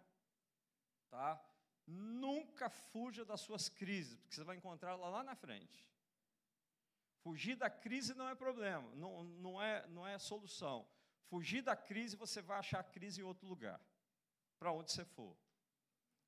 Tá? 1.10 1.42
Nunca 1.86 2.70
fuja 2.70 3.24
das 3.24 3.42
suas 3.42 3.70
crises, 3.70 4.20
porque 4.20 4.36
você 4.36 4.44
vai 4.44 4.58
encontrar 4.58 4.96
lá, 4.96 5.10
lá 5.10 5.24
na 5.24 5.36
frente. 5.36 5.88
Fugir 7.22 7.56
da 7.56 7.70
crise 7.70 8.14
não 8.14 8.28
é 8.30 8.36
problema, 8.36 8.90
não, 8.96 9.24
não, 9.24 9.62
é, 9.62 9.88
não 9.88 10.08
é 10.08 10.18
solução. 10.18 10.88
Fugir 11.30 11.62
da 11.62 11.76
crise, 11.76 12.16
você 12.16 12.42
vai 12.42 12.58
achar 12.60 12.80
a 12.80 12.84
crise 12.84 13.22
em 13.22 13.24
outro 13.24 13.48
lugar, 13.48 13.82
para 14.58 14.72
onde 14.72 14.92
você 14.92 15.04
for. 15.04 15.36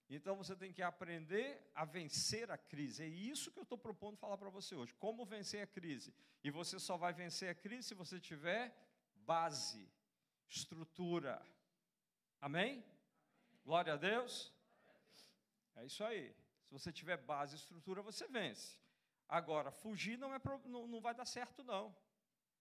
Então 0.09 0.35
você 0.35 0.55
tem 0.55 0.73
que 0.73 0.81
aprender 0.81 1.61
a 1.75 1.85
vencer 1.85 2.49
a 2.49 2.57
crise. 2.57 3.03
É 3.03 3.07
isso 3.07 3.51
que 3.51 3.59
eu 3.59 3.63
estou 3.63 3.77
propondo 3.77 4.17
falar 4.17 4.37
para 4.37 4.49
você 4.49 4.73
hoje. 4.73 4.93
Como 4.95 5.23
vencer 5.23 5.61
a 5.61 5.67
crise. 5.67 6.13
E 6.43 6.49
você 6.49 6.79
só 6.79 6.97
vai 6.97 7.13
vencer 7.13 7.49
a 7.49 7.53
crise 7.53 7.89
se 7.89 7.93
você 7.93 8.19
tiver 8.19 8.75
base, 9.17 9.87
estrutura. 10.47 11.39
Amém? 12.41 12.83
Glória 13.63 13.93
a 13.93 13.97
Deus. 13.97 14.51
É 15.75 15.85
isso 15.85 16.03
aí. 16.03 16.35
Se 16.63 16.71
você 16.71 16.91
tiver 16.91 17.17
base 17.17 17.55
estrutura, 17.55 18.01
você 18.01 18.27
vence. 18.27 18.79
Agora, 19.27 19.69
fugir 19.69 20.17
não, 20.17 20.33
é, 20.33 20.41
não 20.67 20.99
vai 20.99 21.13
dar 21.13 21.25
certo, 21.25 21.63
não. 21.63 21.95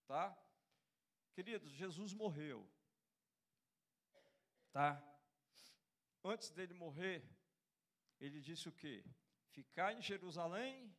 Tá? 0.05 0.37
Queridos, 1.33 1.71
Jesus 1.71 2.13
morreu. 2.13 2.69
Tá? 4.71 5.03
Antes 6.23 6.51
dele 6.51 6.75
morrer, 6.75 7.23
ele 8.19 8.39
disse 8.41 8.67
o 8.67 8.71
quê? 8.71 9.03
Ficar 9.51 9.93
em 9.93 10.01
Jerusalém 10.01 10.95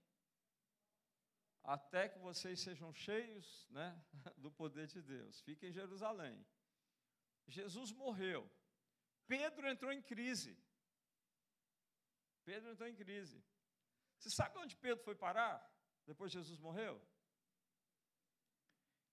até 1.63 2.09
que 2.09 2.19
vocês 2.19 2.61
sejam 2.61 2.93
cheios 2.93 3.69
né, 3.71 3.89
do 4.39 4.51
poder 4.51 4.87
de 4.87 5.03
Deus. 5.03 5.41
Fique 5.43 5.67
em 5.67 5.73
Jerusalém. 5.73 6.45
Jesus 7.47 7.93
morreu. 7.93 8.51
Pedro 9.27 9.69
entrou 9.69 9.93
em 9.93 10.03
crise. 10.03 10.59
Pedro 12.45 12.71
entrou 12.71 12.89
em 12.89 12.95
crise. 12.95 13.45
Você 14.19 14.31
sabe 14.31 14.59
onde 14.59 14.77
Pedro 14.77 15.05
foi 15.05 15.15
parar 15.15 15.57
depois 16.07 16.33
Jesus 16.33 16.59
morreu? 16.59 17.01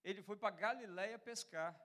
Ele 0.02 0.22
foi 0.22 0.36
para 0.36 0.54
Galiléia 0.54 1.18
pescar. 1.18 1.78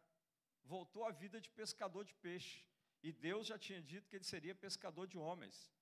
Voltou 0.64 1.06
à 1.06 1.12
vida 1.12 1.42
de 1.42 1.50
pescador 1.50 2.06
de 2.06 2.14
peixe. 2.16 2.66
E 3.02 3.12
Deus 3.12 3.48
já 3.48 3.58
tinha 3.60 3.82
dito 3.82 4.08
que 4.10 4.16
ele 4.16 4.24
seria 4.24 4.56
pescador 4.56 5.06
de 5.08 5.18
homens. 5.18 5.73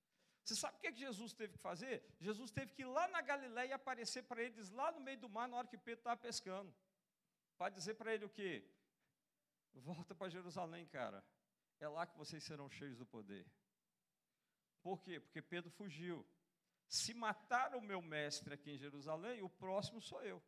Você 0.44 0.56
sabe 0.56 0.76
o 0.76 0.80
que, 0.80 0.88
é 0.88 0.92
que 0.92 0.98
Jesus 0.98 1.32
teve 1.32 1.52
que 1.52 1.58
fazer? 1.58 2.02
Jesus 2.18 2.50
teve 2.50 2.72
que 2.72 2.82
ir 2.82 2.86
lá 2.86 3.06
na 3.08 3.20
Galiléia 3.20 3.76
aparecer 3.76 4.22
para 4.24 4.42
eles 4.42 4.70
lá 4.70 4.90
no 4.90 5.00
meio 5.00 5.18
do 5.18 5.28
mar 5.28 5.48
na 5.48 5.56
hora 5.56 5.68
que 5.68 5.78
Pedro 5.78 6.00
estava 6.00 6.20
pescando. 6.20 6.74
Para 7.56 7.70
dizer 7.70 7.94
para 7.94 8.12
ele 8.12 8.24
o 8.24 8.28
quê? 8.28 8.64
Volta 9.74 10.14
para 10.14 10.28
Jerusalém, 10.28 10.86
cara. 10.86 11.24
É 11.78 11.88
lá 11.88 12.06
que 12.06 12.16
vocês 12.16 12.42
serão 12.42 12.68
cheios 12.68 12.98
do 12.98 13.06
poder. 13.06 13.46
Por 14.82 15.00
quê? 15.00 15.20
Porque 15.20 15.40
Pedro 15.40 15.70
fugiu. 15.70 16.26
Se 16.88 17.14
matar 17.14 17.74
o 17.74 17.80
meu 17.80 18.02
mestre 18.02 18.52
aqui 18.52 18.72
em 18.72 18.76
Jerusalém, 18.76 19.42
o 19.42 19.48
próximo 19.48 20.00
sou 20.00 20.22
eu. 20.22 20.42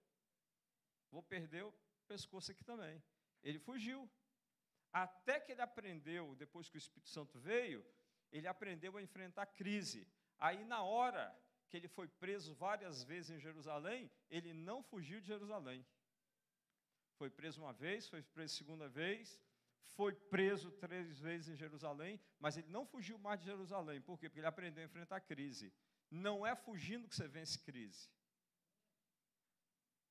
Vou 1.11 1.23
perder 1.23 1.65
o 1.65 1.73
pescoço 2.07 2.51
aqui 2.51 2.65
também. 2.65 3.03
Ele 3.43 3.59
fugiu. 3.59 4.11
Até 4.93 5.41
que 5.41 5.53
ele 5.53 5.63
aprendeu, 5.63 6.35
depois 6.37 6.69
que 6.69 6.77
o 6.77 6.79
Espírito 6.79 7.09
Santo 7.09 7.39
veio, 7.39 7.85
ele 8.35 8.49
aprendeu 8.49 8.97
a 8.97 9.03
enfrentar 9.03 9.47
crise. 9.47 10.07
Aí, 10.39 10.65
na 10.65 10.83
hora 10.83 11.25
que 11.69 11.77
ele 11.77 11.87
foi 11.87 12.09
preso 12.09 12.53
várias 12.55 13.05
vezes 13.05 13.31
em 13.31 13.39
Jerusalém, 13.39 14.11
ele 14.29 14.53
não 14.53 14.83
fugiu 14.83 15.21
de 15.21 15.29
Jerusalém. 15.29 15.87
Foi 17.15 17.31
preso 17.31 17.63
uma 17.63 17.73
vez, 17.73 18.09
foi 18.09 18.23
preso 18.23 18.57
segunda 18.57 18.89
vez, 18.89 19.41
foi 19.87 20.13
preso 20.13 20.73
três 20.73 21.21
vezes 21.21 21.49
em 21.49 21.57
Jerusalém, 21.57 22.21
mas 22.41 22.57
ele 22.57 22.69
não 22.69 22.85
fugiu 22.85 23.17
mais 23.19 23.39
de 23.39 23.47
Jerusalém. 23.47 24.01
Por 24.01 24.19
quê? 24.19 24.29
Porque 24.29 24.41
ele 24.41 24.49
aprendeu 24.49 24.83
a 24.83 24.87
enfrentar 24.87 25.21
crise. 25.21 25.73
Não 26.11 26.45
é 26.45 26.57
fugindo 26.57 27.09
que 27.09 27.15
você 27.15 27.29
vence 27.29 27.57
crise. 27.61 28.11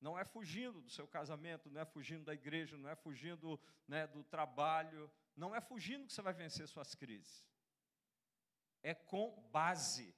Não 0.00 0.18
é 0.18 0.24
fugindo 0.24 0.80
do 0.80 0.90
seu 0.90 1.06
casamento, 1.06 1.70
não 1.70 1.80
é 1.80 1.84
fugindo 1.84 2.24
da 2.24 2.32
igreja, 2.34 2.76
não 2.78 2.88
é 2.88 2.94
fugindo 2.94 3.60
né, 3.86 4.06
do 4.06 4.24
trabalho, 4.24 5.10
não 5.36 5.54
é 5.54 5.60
fugindo 5.60 6.06
que 6.06 6.12
você 6.12 6.22
vai 6.22 6.32
vencer 6.32 6.66
suas 6.68 6.94
crises. 6.94 7.44
É 8.84 8.94
com 8.94 9.42
base. 9.50 10.14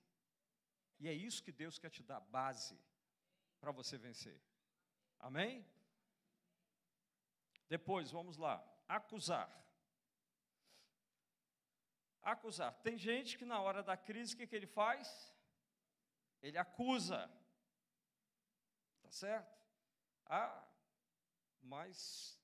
E 0.99 1.09
é 1.09 1.15
isso 1.15 1.43
que 1.43 1.53
Deus 1.63 1.79
quer 1.79 1.89
te 1.89 2.03
dar 2.03 2.21
base 2.21 2.79
para 3.59 3.73
você 3.73 3.97
vencer. 3.97 4.39
Amém? 5.19 5.67
Depois, 7.69 8.11
vamos 8.11 8.37
lá. 8.37 8.57
Acusar. 8.87 9.49
Acusar. 12.21 12.75
Tem 12.83 12.99
gente 12.99 13.39
que 13.39 13.47
na 13.47 13.59
hora 13.61 13.83
da 13.83 13.97
crise, 13.97 14.35
o 14.35 14.37
que, 14.37 14.47
que 14.47 14.57
ele 14.57 14.67
faz? 14.67 15.09
ele 16.47 16.59
acusa. 16.59 17.31
Tá 19.03 19.11
certo? 19.11 19.57
Ah, 20.27 20.67
mas 21.61 22.39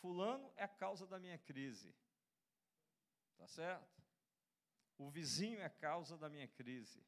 fulano 0.00 0.52
é 0.56 0.64
a 0.64 0.68
causa 0.68 1.06
da 1.06 1.18
minha 1.18 1.38
crise. 1.38 1.94
Tá 3.36 3.46
certo? 3.46 3.95
O 4.98 5.10
vizinho 5.10 5.60
é 5.60 5.64
a 5.64 5.70
causa 5.70 6.16
da 6.16 6.28
minha 6.28 6.48
crise. 6.48 7.04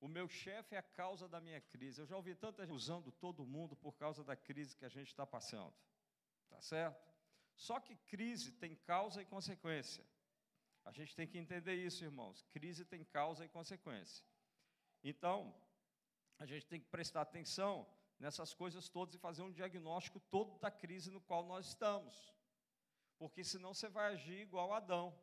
O 0.00 0.08
meu 0.08 0.28
chefe 0.28 0.74
é 0.74 0.78
a 0.78 0.82
causa 0.82 1.28
da 1.28 1.40
minha 1.40 1.60
crise. 1.60 2.00
Eu 2.00 2.06
já 2.06 2.16
ouvi 2.16 2.34
tanta 2.34 2.64
gente 2.64 2.74
usando 2.74 3.12
todo 3.12 3.44
mundo 3.44 3.76
por 3.76 3.92
causa 3.96 4.24
da 4.24 4.34
crise 4.34 4.76
que 4.76 4.84
a 4.84 4.88
gente 4.88 5.08
está 5.08 5.26
passando. 5.26 5.74
Tá 6.48 6.60
certo? 6.60 7.10
Só 7.54 7.78
que 7.78 7.94
crise 7.96 8.52
tem 8.52 8.74
causa 8.74 9.20
e 9.20 9.26
consequência. 9.26 10.04
A 10.84 10.92
gente 10.92 11.14
tem 11.14 11.26
que 11.26 11.36
entender 11.36 11.74
isso, 11.74 12.02
irmãos. 12.02 12.42
Crise 12.52 12.84
tem 12.84 13.04
causa 13.04 13.44
e 13.44 13.48
consequência. 13.48 14.24
Então, 15.04 15.54
a 16.38 16.46
gente 16.46 16.66
tem 16.66 16.80
que 16.80 16.88
prestar 16.88 17.20
atenção 17.20 17.86
nessas 18.18 18.54
coisas 18.54 18.88
todas 18.88 19.14
e 19.14 19.18
fazer 19.18 19.42
um 19.42 19.52
diagnóstico 19.52 20.18
todo 20.18 20.58
da 20.58 20.70
crise 20.70 21.10
no 21.10 21.20
qual 21.20 21.44
nós 21.44 21.66
estamos. 21.66 22.32
Porque 23.18 23.44
senão 23.44 23.74
você 23.74 23.88
vai 23.88 24.14
agir 24.14 24.40
igual 24.40 24.72
Adão. 24.72 25.14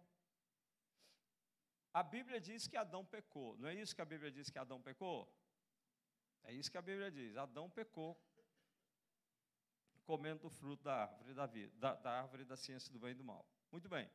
A 2.00 2.04
Bíblia 2.04 2.39
diz 2.39 2.68
que 2.68 2.78
Adão 2.78 3.04
pecou. 3.04 3.58
Não 3.58 3.68
é 3.70 3.74
isso 3.74 3.95
que 3.95 4.04
a 4.04 4.06
Bíblia 4.06 4.30
diz 4.30 4.52
que 4.52 4.60
Adão 4.60 4.80
pecou? 4.80 5.20
É 6.43 6.54
isso 6.54 6.70
que 6.70 6.78
a 6.78 6.82
Bíblia 6.89 7.10
diz. 7.10 7.36
Adão 7.36 7.68
pecou 7.72 8.16
comendo 10.06 10.45
o 10.45 10.50
fruto 10.52 10.84
da 10.84 10.95
árvore 11.06 11.34
da 11.34 11.48
vida, 11.48 11.74
da, 11.78 11.95
da 11.95 12.12
árvore 12.22 12.45
da 12.45 12.56
ciência 12.56 12.93
do 12.93 13.00
bem 13.00 13.14
e 13.14 13.16
do 13.16 13.24
mal. 13.24 13.43
Muito 13.72 13.89
bem. 13.89 14.08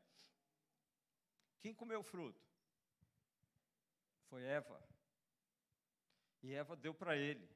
Quem 1.61 1.75
comeu 1.75 1.99
o 1.99 2.05
fruto? 2.05 2.41
Foi 4.29 4.45
Eva. 4.45 4.81
E 6.41 6.55
Eva 6.55 6.77
deu 6.77 6.95
para 6.95 7.17
ele. 7.17 7.51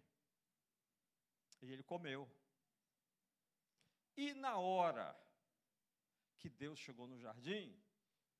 E 1.62 1.70
ele 1.72 1.85
comeu. 1.85 2.29
E 4.16 4.35
na 4.35 4.59
hora 4.59 5.16
que 6.37 6.49
Deus 6.49 6.81
chegou 6.81 7.07
no 7.07 7.16
jardim, 7.16 7.81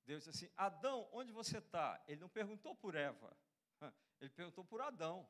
Deus 0.07 0.25
disse 0.25 0.45
assim: 0.45 0.55
Adão, 0.57 1.09
onde 1.13 1.33
você 1.33 1.59
está? 1.59 2.03
Ele 2.07 2.21
não 2.21 2.29
perguntou 2.29 2.75
por 2.75 2.95
Eva, 2.95 3.37
ele 4.21 4.31
perguntou 4.31 4.65
por 4.65 4.81
Adão. 4.81 5.29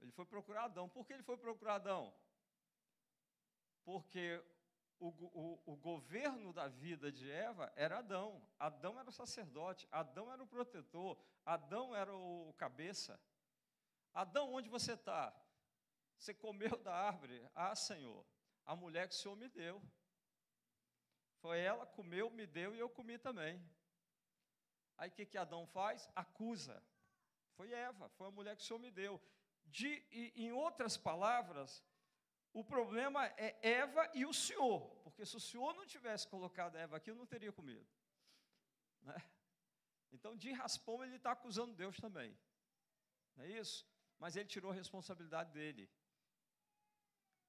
Ele 0.00 0.10
foi 0.10 0.26
procurar 0.26 0.64
Adão. 0.64 0.88
Por 0.88 1.06
que 1.06 1.12
ele 1.12 1.22
foi 1.22 1.36
procurar 1.36 1.76
Adão? 1.76 2.12
Porque 3.84 4.44
o, 4.98 5.08
o, 5.08 5.62
o, 5.66 5.76
governo 5.76 6.52
da 6.52 6.66
vida 6.66 7.10
de 7.10 7.30
Eva 7.30 7.72
era 7.76 7.98
Adão. 7.98 8.44
Adão 8.58 8.98
era 8.98 9.08
o 9.08 9.12
sacerdote, 9.12 9.86
Adão 9.90 10.32
era 10.32 10.42
o 10.42 10.46
protetor, 10.46 11.16
Adão 11.46 11.94
era 11.94 12.12
o 12.14 12.52
cabeça. 12.58 13.20
Adão, 14.12 14.52
onde 14.52 14.68
você 14.68 14.92
está? 14.92 15.32
Você 16.18 16.34
comeu 16.34 16.76
da 16.78 16.94
árvore? 16.94 17.48
Ah, 17.54 17.74
Senhor, 17.74 18.24
a 18.64 18.74
mulher 18.74 19.08
que 19.08 19.14
o 19.14 19.18
Senhor 19.18 19.36
me 19.36 19.48
deu. 19.48 19.80
Foi 21.42 21.58
ela, 21.58 21.84
comeu, 21.84 22.30
me 22.30 22.46
deu 22.46 22.74
e 22.74 22.78
eu 22.78 22.88
comi 22.88 23.18
também. 23.18 23.60
Aí 24.96 25.08
o 25.08 25.12
que, 25.12 25.26
que 25.26 25.36
Adão 25.36 25.66
faz? 25.66 26.08
Acusa. 26.14 26.80
Foi 27.56 27.72
Eva, 27.72 28.08
foi 28.10 28.28
a 28.28 28.30
mulher 28.30 28.56
que 28.56 28.62
o 28.62 28.64
Senhor 28.64 28.78
me 28.78 28.92
deu. 28.92 29.20
De, 29.64 29.90
e, 30.10 30.32
em 30.36 30.52
outras 30.52 30.96
palavras, 30.96 31.84
o 32.52 32.62
problema 32.62 33.26
é 33.36 33.58
Eva 33.60 34.08
e 34.14 34.24
o 34.24 34.32
Senhor, 34.32 34.80
porque 35.02 35.26
se 35.26 35.36
o 35.36 35.40
Senhor 35.40 35.74
não 35.74 35.84
tivesse 35.84 36.28
colocado 36.28 36.76
Eva 36.76 36.96
aqui, 36.96 37.10
eu 37.10 37.16
não 37.16 37.26
teria 37.26 37.52
comido. 37.52 37.86
Né? 39.02 39.16
Então, 40.12 40.36
de 40.36 40.52
raspão, 40.52 41.02
ele 41.02 41.16
está 41.16 41.32
acusando 41.32 41.74
Deus 41.74 41.96
também. 41.96 42.38
Não 43.34 43.44
é 43.44 43.48
isso? 43.48 43.84
Mas 44.16 44.36
ele 44.36 44.48
tirou 44.48 44.70
a 44.70 44.74
responsabilidade 44.74 45.50
dele. 45.50 45.90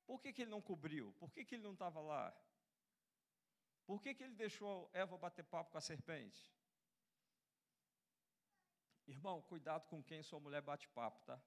Por 0.08 0.20
que, 0.20 0.34
que 0.34 0.42
ele 0.42 0.52
não 0.52 0.62
cobriu? 0.62 1.14
Por 1.20 1.32
que, 1.32 1.46
que 1.46 1.56
ele 1.56 1.64
não 1.64 1.74
estava 1.74 2.02
lá? 2.02 2.36
Por 3.86 4.02
que, 4.02 4.14
que 4.14 4.24
ele 4.24 4.36
deixou 4.36 4.90
Eva 4.94 5.18
bater 5.18 5.44
papo 5.44 5.72
com 5.72 5.78
a 5.78 5.82
serpente? 5.82 6.52
Irmão, 9.06 9.42
cuidado 9.42 9.88
com 9.88 10.02
quem 10.02 10.24
sua 10.24 10.40
mulher 10.40 10.62
bate 10.62 10.88
papo, 10.90 11.22
tá? 11.26 11.42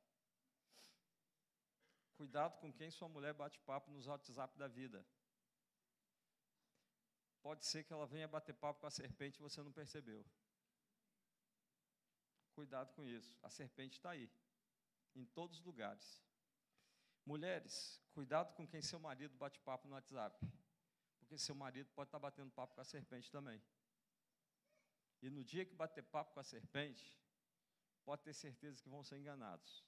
Cuidado 2.17 2.59
com 2.59 2.73
quem 2.73 2.91
sua 2.91 3.09
mulher 3.09 3.33
bate 3.33 3.59
papo 3.61 3.91
nos 3.91 4.07
WhatsApp 4.07 4.57
da 4.59 4.69
vida. 4.69 5.07
Pode 7.43 7.65
ser 7.65 7.85
que 7.85 7.93
ela 7.93 8.07
venha 8.07 8.27
bater 8.27 8.55
papo 8.55 8.81
com 8.81 8.87
a 8.87 8.91
serpente 8.91 9.39
e 9.39 9.43
você 9.43 9.63
não 9.63 9.73
percebeu. 9.73 10.25
Cuidado 12.55 12.93
com 12.95 13.07
isso. 13.07 13.39
A 13.43 13.51
serpente 13.51 13.99
está 13.99 14.11
aí, 14.11 14.31
em 15.15 15.25
todos 15.25 15.59
os 15.59 15.65
lugares. 15.65 16.23
Mulheres, 17.25 18.01
cuidado 18.13 18.55
com 18.55 18.67
quem 18.67 18.83
seu 18.83 18.99
marido 18.99 19.37
bate 19.37 19.61
papo 19.61 19.87
no 19.87 19.95
WhatsApp. 19.95 20.37
Porque 21.27 21.39
seu 21.39 21.57
marido 21.57 21.91
pode 21.93 22.07
estar 22.07 22.21
batendo 22.21 22.53
papo 22.53 22.77
com 22.77 22.81
a 22.81 22.85
serpente 22.85 23.31
também. 23.33 23.61
E 25.21 25.29
no 25.29 25.43
dia 25.43 25.65
que 25.65 25.75
bater 25.75 26.05
papo 26.05 26.33
com 26.35 26.39
a 26.39 26.45
serpente, 26.45 27.19
pode 28.05 28.23
ter 28.23 28.33
certeza 28.33 28.81
que 28.81 28.89
vão 28.89 29.03
ser 29.03 29.19
enganados. 29.19 29.85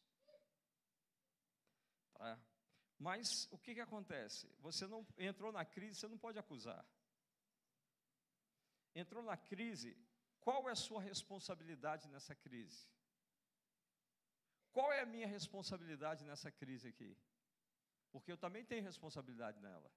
Tá? 2.14 2.36
Mas 2.98 3.46
o 3.52 3.58
que, 3.58 3.74
que 3.74 3.80
acontece? 3.80 4.52
Você 4.58 4.84
não 4.88 5.06
entrou 5.16 5.52
na 5.52 5.64
crise, 5.64 6.00
você 6.00 6.08
não 6.08 6.18
pode 6.18 6.40
acusar. 6.40 6.84
Entrou 8.92 9.22
na 9.22 9.36
crise, 9.36 9.96
qual 10.40 10.68
é 10.68 10.72
a 10.72 10.76
sua 10.76 11.00
responsabilidade 11.00 12.08
nessa 12.08 12.34
crise? 12.34 12.88
Qual 14.72 14.92
é 14.92 15.02
a 15.02 15.06
minha 15.06 15.28
responsabilidade 15.28 16.24
nessa 16.24 16.50
crise 16.50 16.88
aqui? 16.88 17.16
Porque 18.10 18.32
eu 18.32 18.36
também 18.36 18.64
tenho 18.64 18.82
responsabilidade 18.82 19.60
nela. 19.60 19.88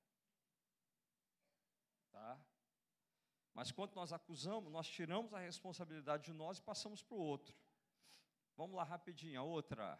Tá? 2.12 2.40
Mas 3.54 3.72
quando 3.72 3.96
nós 3.96 4.14
acusamos, 4.14 4.72
nós 4.72 4.88
tiramos 4.88 5.34
a 5.34 5.40
responsabilidade 5.40 6.26
de 6.26 6.34
nós 6.34 6.58
e 6.58 6.62
passamos 6.62 7.02
para 7.04 7.16
o 7.16 7.20
outro. 7.20 7.56
Vamos 8.56 8.76
lá 8.76 8.84
rapidinho, 8.84 9.40
a 9.40 9.44
outra. 9.44 10.00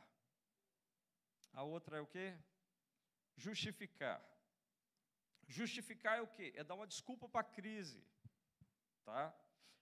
A 1.54 1.64
outra 1.64 1.98
é 1.98 2.02
o 2.02 2.08
quê? 2.08 2.38
Justificar. 3.36 4.24
Justificar 5.48 6.18
é 6.18 6.22
o 6.22 6.28
quê? 6.28 6.54
É 6.56 6.64
dar 6.64 6.76
uma 6.76 6.88
desculpa 6.88 7.28
para 7.28 7.42
a 7.42 7.44
crise. 7.44 8.04
Tá? 9.04 9.34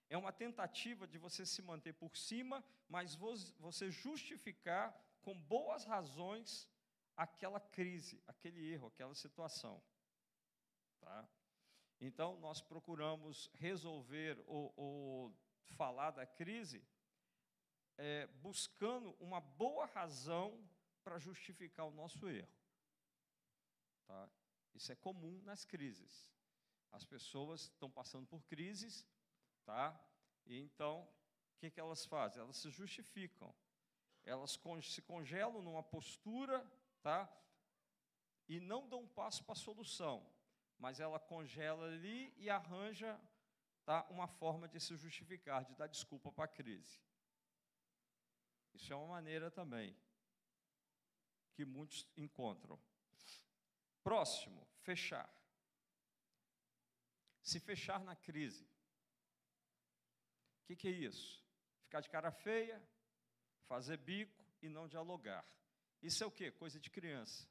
É 0.09 0.17
uma 0.17 0.31
tentativa 0.31 1.07
de 1.07 1.17
você 1.17 1.45
se 1.45 1.61
manter 1.61 1.93
por 1.93 2.17
cima, 2.17 2.63
mas 2.87 3.15
você 3.15 3.91
justificar 3.91 4.99
com 5.21 5.39
boas 5.39 5.85
razões 5.85 6.67
aquela 7.15 7.59
crise, 7.59 8.23
aquele 8.25 8.71
erro, 8.71 8.87
aquela 8.87 9.13
situação. 9.13 9.81
Tá? 11.01 11.27
Então, 11.99 12.39
nós 12.39 12.61
procuramos 12.61 13.49
resolver 13.55 14.41
ou, 14.47 14.73
ou 14.77 15.33
falar 15.75 16.11
da 16.11 16.25
crise 16.25 16.81
é, 17.97 18.27
buscando 18.27 19.13
uma 19.19 19.41
boa 19.41 19.85
razão 19.87 20.65
para 21.03 21.19
justificar 21.19 21.85
o 21.85 21.91
nosso 21.91 22.29
erro. 22.29 22.47
Tá? 24.07 24.29
Isso 24.73 24.91
é 24.91 24.95
comum 24.95 25.41
nas 25.43 25.65
crises. 25.65 26.31
As 26.91 27.03
pessoas 27.03 27.63
estão 27.63 27.91
passando 27.91 28.25
por 28.25 28.41
crises, 28.45 29.05
tá? 29.65 29.99
E 30.45 30.57
então, 30.57 31.01
o 31.01 31.59
que, 31.59 31.69
que 31.69 31.79
elas 31.79 32.05
fazem? 32.05 32.41
Elas 32.41 32.57
se 32.57 32.69
justificam. 32.69 33.53
Elas 34.23 34.57
se 34.83 35.01
congelam 35.01 35.61
numa 35.61 35.83
postura, 35.83 36.65
tá? 37.01 37.29
E 38.47 38.59
não 38.59 38.87
dão 38.87 39.05
passo 39.05 39.43
para 39.43 39.53
a 39.53 39.55
solução 39.55 40.25
mas 40.79 40.99
ela 40.99 41.19
congela 41.19 41.85
ali 41.85 42.33
e 42.37 42.49
arranja 42.49 43.19
tá, 43.83 44.07
uma 44.09 44.27
forma 44.27 44.67
de 44.67 44.79
se 44.79 44.95
justificar, 44.95 45.65
de 45.65 45.75
dar 45.75 45.87
desculpa 45.87 46.31
para 46.31 46.45
a 46.45 46.47
crise. 46.47 46.99
Isso 48.73 48.93
é 48.93 48.95
uma 48.95 49.07
maneira 49.07 49.51
também 49.51 49.95
que 51.53 51.65
muitos 51.65 52.07
encontram. 52.15 52.79
Próximo, 54.01 54.65
fechar. 54.79 55.29
Se 57.41 57.59
fechar 57.59 57.99
na 57.99 58.15
crise. 58.15 58.63
O 60.61 60.65
que, 60.67 60.75
que 60.77 60.87
é 60.87 60.91
isso? 60.91 61.43
Ficar 61.81 61.99
de 61.99 62.09
cara 62.09 62.31
feia, 62.31 62.81
fazer 63.67 63.97
bico 63.97 64.45
e 64.61 64.69
não 64.69 64.87
dialogar. 64.87 65.45
Isso 66.01 66.23
é 66.23 66.27
o 66.27 66.31
quê? 66.31 66.51
Coisa 66.51 66.79
de 66.79 66.89
criança. 66.89 67.45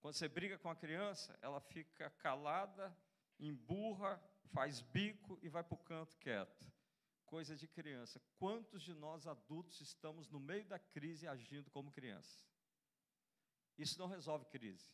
Quando 0.00 0.14
você 0.14 0.28
briga 0.28 0.58
com 0.58 0.70
a 0.70 0.76
criança, 0.76 1.38
ela 1.42 1.60
fica 1.60 2.10
calada, 2.10 2.96
emburra, 3.38 4.22
faz 4.52 4.80
bico 4.80 5.38
e 5.42 5.48
vai 5.48 5.64
para 5.64 5.74
o 5.74 5.84
canto 5.84 6.16
quieto. 6.18 6.64
Coisa 7.24 7.56
de 7.56 7.66
criança. 7.66 8.22
Quantos 8.38 8.82
de 8.82 8.94
nós 8.94 9.26
adultos 9.26 9.80
estamos 9.80 10.28
no 10.28 10.38
meio 10.38 10.64
da 10.66 10.78
crise 10.78 11.26
agindo 11.26 11.70
como 11.70 11.90
criança? 11.90 12.46
Isso 13.76 13.98
não 13.98 14.06
resolve 14.06 14.46
crise. 14.46 14.88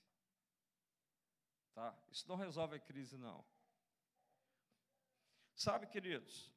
Tá? 1.74 1.96
Isso 2.10 2.28
não 2.28 2.36
resolve 2.36 2.76
a 2.76 2.80
crise, 2.80 3.16
não. 3.16 3.44
Sabe, 5.54 5.86
queridos, 5.86 6.52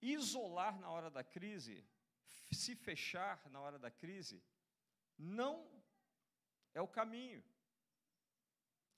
isolar 0.00 0.78
na 0.78 0.90
hora 0.90 1.10
da 1.10 1.22
crise 1.22 1.84
se 2.52 2.74
fechar 2.74 3.48
na 3.50 3.60
hora 3.60 3.78
da 3.78 3.90
crise 3.90 4.42
não 5.18 5.68
é 6.72 6.80
o 6.80 6.88
caminho. 6.88 7.44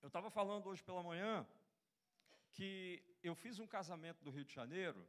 Eu 0.02 0.08
estava 0.08 0.28
falando 0.30 0.66
hoje 0.66 0.82
pela 0.82 1.00
manhã 1.00 1.46
que 2.50 3.00
eu 3.22 3.36
fiz 3.36 3.60
um 3.60 3.68
casamento 3.68 4.20
do 4.24 4.32
Rio 4.32 4.44
de 4.44 4.52
Janeiro, 4.52 5.08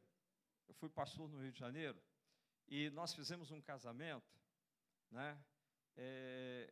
eu 0.67 0.73
fui 0.75 0.87
pastor 0.87 1.27
no 1.27 1.41
Rio 1.41 1.51
de 1.51 1.57
Janeiro, 1.59 1.99
e 2.67 2.91
nós 2.91 3.11
fizemos 3.11 3.49
um 3.49 3.59
casamento, 3.59 4.31
né? 5.09 5.43
É, 5.95 6.71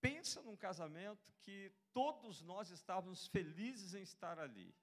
pensa 0.00 0.42
num 0.42 0.56
casamento 0.56 1.32
que 1.42 1.72
todos 1.92 2.42
nós 2.42 2.70
estávamos 2.70 3.28
felizes 3.28 3.94
em 3.94 4.02
estar 4.02 4.40
ali. 4.40 4.74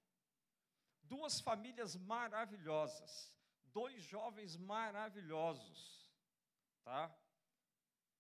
Duas 1.04 1.42
famílias 1.42 1.98
maravilhosas, 1.98 3.34
dois 3.66 4.02
jovens 4.02 4.56
maravilhosos, 4.56 6.10
tá? 6.86 7.14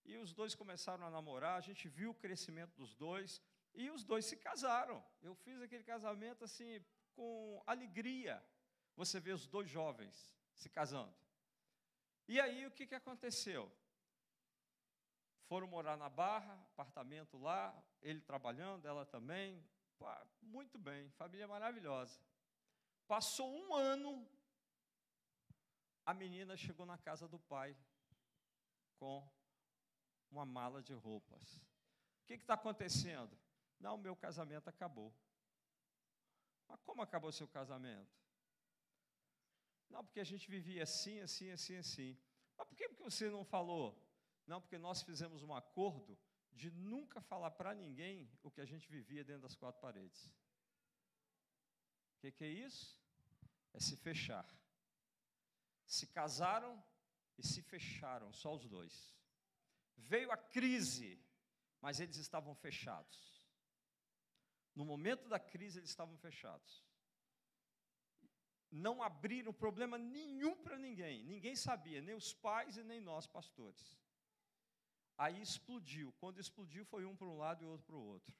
E 0.03 0.17
os 0.17 0.33
dois 0.33 0.53
começaram 0.53 1.07
a 1.07 1.09
namorar, 1.09 1.57
a 1.57 1.61
gente 1.61 1.87
viu 1.87 2.11
o 2.11 2.15
crescimento 2.15 2.75
dos 2.75 2.93
dois, 2.95 3.41
e 3.75 3.89
os 3.89 4.03
dois 4.03 4.25
se 4.25 4.37
casaram. 4.37 5.03
Eu 5.21 5.35
fiz 5.35 5.61
aquele 5.61 5.83
casamento 5.83 6.43
assim, 6.43 6.83
com 7.13 7.61
alegria. 7.65 8.43
Você 8.95 9.19
vê 9.19 9.31
os 9.31 9.45
dois 9.45 9.69
jovens 9.69 10.33
se 10.53 10.69
casando. 10.69 11.15
E 12.27 12.39
aí 12.39 12.65
o 12.65 12.71
que, 12.71 12.87
que 12.87 12.95
aconteceu? 12.95 13.71
Foram 15.47 15.67
morar 15.67 15.95
na 15.95 16.09
Barra, 16.09 16.53
apartamento 16.73 17.37
lá, 17.37 17.75
ele 18.01 18.21
trabalhando, 18.21 18.87
ela 18.87 19.05
também. 19.05 19.63
Pá, 19.99 20.25
muito 20.41 20.77
bem, 20.77 21.09
família 21.11 21.47
maravilhosa. 21.47 22.19
Passou 23.07 23.53
um 23.53 23.73
ano, 23.73 24.27
a 26.05 26.13
menina 26.13 26.57
chegou 26.57 26.85
na 26.85 26.97
casa 26.97 27.27
do 27.27 27.37
pai 27.37 27.77
com 28.97 29.27
uma 30.31 30.45
mala 30.45 30.81
de 30.81 30.93
roupas. 30.93 31.57
O 32.23 32.25
que 32.25 32.33
está 32.33 32.55
acontecendo? 32.55 33.37
Não, 33.79 33.97
meu 33.97 34.15
casamento 34.15 34.69
acabou. 34.69 35.13
Mas 36.67 36.81
como 36.81 37.01
acabou 37.01 37.31
seu 37.31 37.47
casamento? 37.47 38.11
Não, 39.89 40.03
porque 40.03 40.19
a 40.19 40.23
gente 40.23 40.49
vivia 40.49 40.83
assim, 40.83 41.19
assim, 41.19 41.51
assim, 41.51 41.77
assim. 41.77 42.17
Mas 42.57 42.67
por 42.67 42.75
que 42.75 42.87
você 42.89 43.29
não 43.29 43.43
falou? 43.43 44.01
Não, 44.47 44.61
porque 44.61 44.77
nós 44.77 45.01
fizemos 45.01 45.43
um 45.43 45.53
acordo 45.53 46.17
de 46.51 46.71
nunca 46.71 47.21
falar 47.21 47.51
para 47.51 47.73
ninguém 47.73 48.31
o 48.41 48.49
que 48.49 48.61
a 48.61 48.65
gente 48.65 48.89
vivia 48.89 49.23
dentro 49.23 49.43
das 49.43 49.55
quatro 49.55 49.81
paredes. 49.81 50.25
O 52.15 52.19
que, 52.21 52.31
que 52.31 52.43
é 52.43 52.49
isso? 52.49 52.99
É 53.73 53.79
se 53.79 53.95
fechar. 53.97 54.47
Se 55.85 56.07
casaram 56.07 56.83
e 57.37 57.45
se 57.45 57.61
fecharam, 57.61 58.31
só 58.31 58.55
os 58.55 58.67
dois. 58.67 59.15
Veio 59.97 60.31
a 60.31 60.37
crise, 60.37 61.21
mas 61.81 61.99
eles 61.99 62.17
estavam 62.17 62.55
fechados. 62.55 63.34
No 64.75 64.83
momento 64.83 65.29
da 65.29 65.39
crise, 65.39 65.79
eles 65.79 65.89
estavam 65.89 66.17
fechados. 66.17 66.83
Não 68.69 69.01
abriram 69.01 69.53
problema 69.53 69.97
nenhum 69.97 70.55
para 70.61 70.77
ninguém. 70.77 71.23
Ninguém 71.23 71.55
sabia, 71.55 72.01
nem 72.01 72.13
os 72.15 72.33
pais 72.33 72.75
e 72.75 72.83
nem 72.83 72.99
nós, 72.99 73.25
pastores. 73.25 73.97
Aí 75.17 75.41
explodiu. 75.41 76.11
Quando 76.19 76.41
explodiu, 76.41 76.83
foi 76.83 77.05
um 77.05 77.15
para 77.15 77.27
um 77.27 77.37
lado 77.37 77.63
e 77.63 77.65
outro 77.65 77.85
para 77.85 77.95
o 77.95 78.03
outro. 78.03 78.35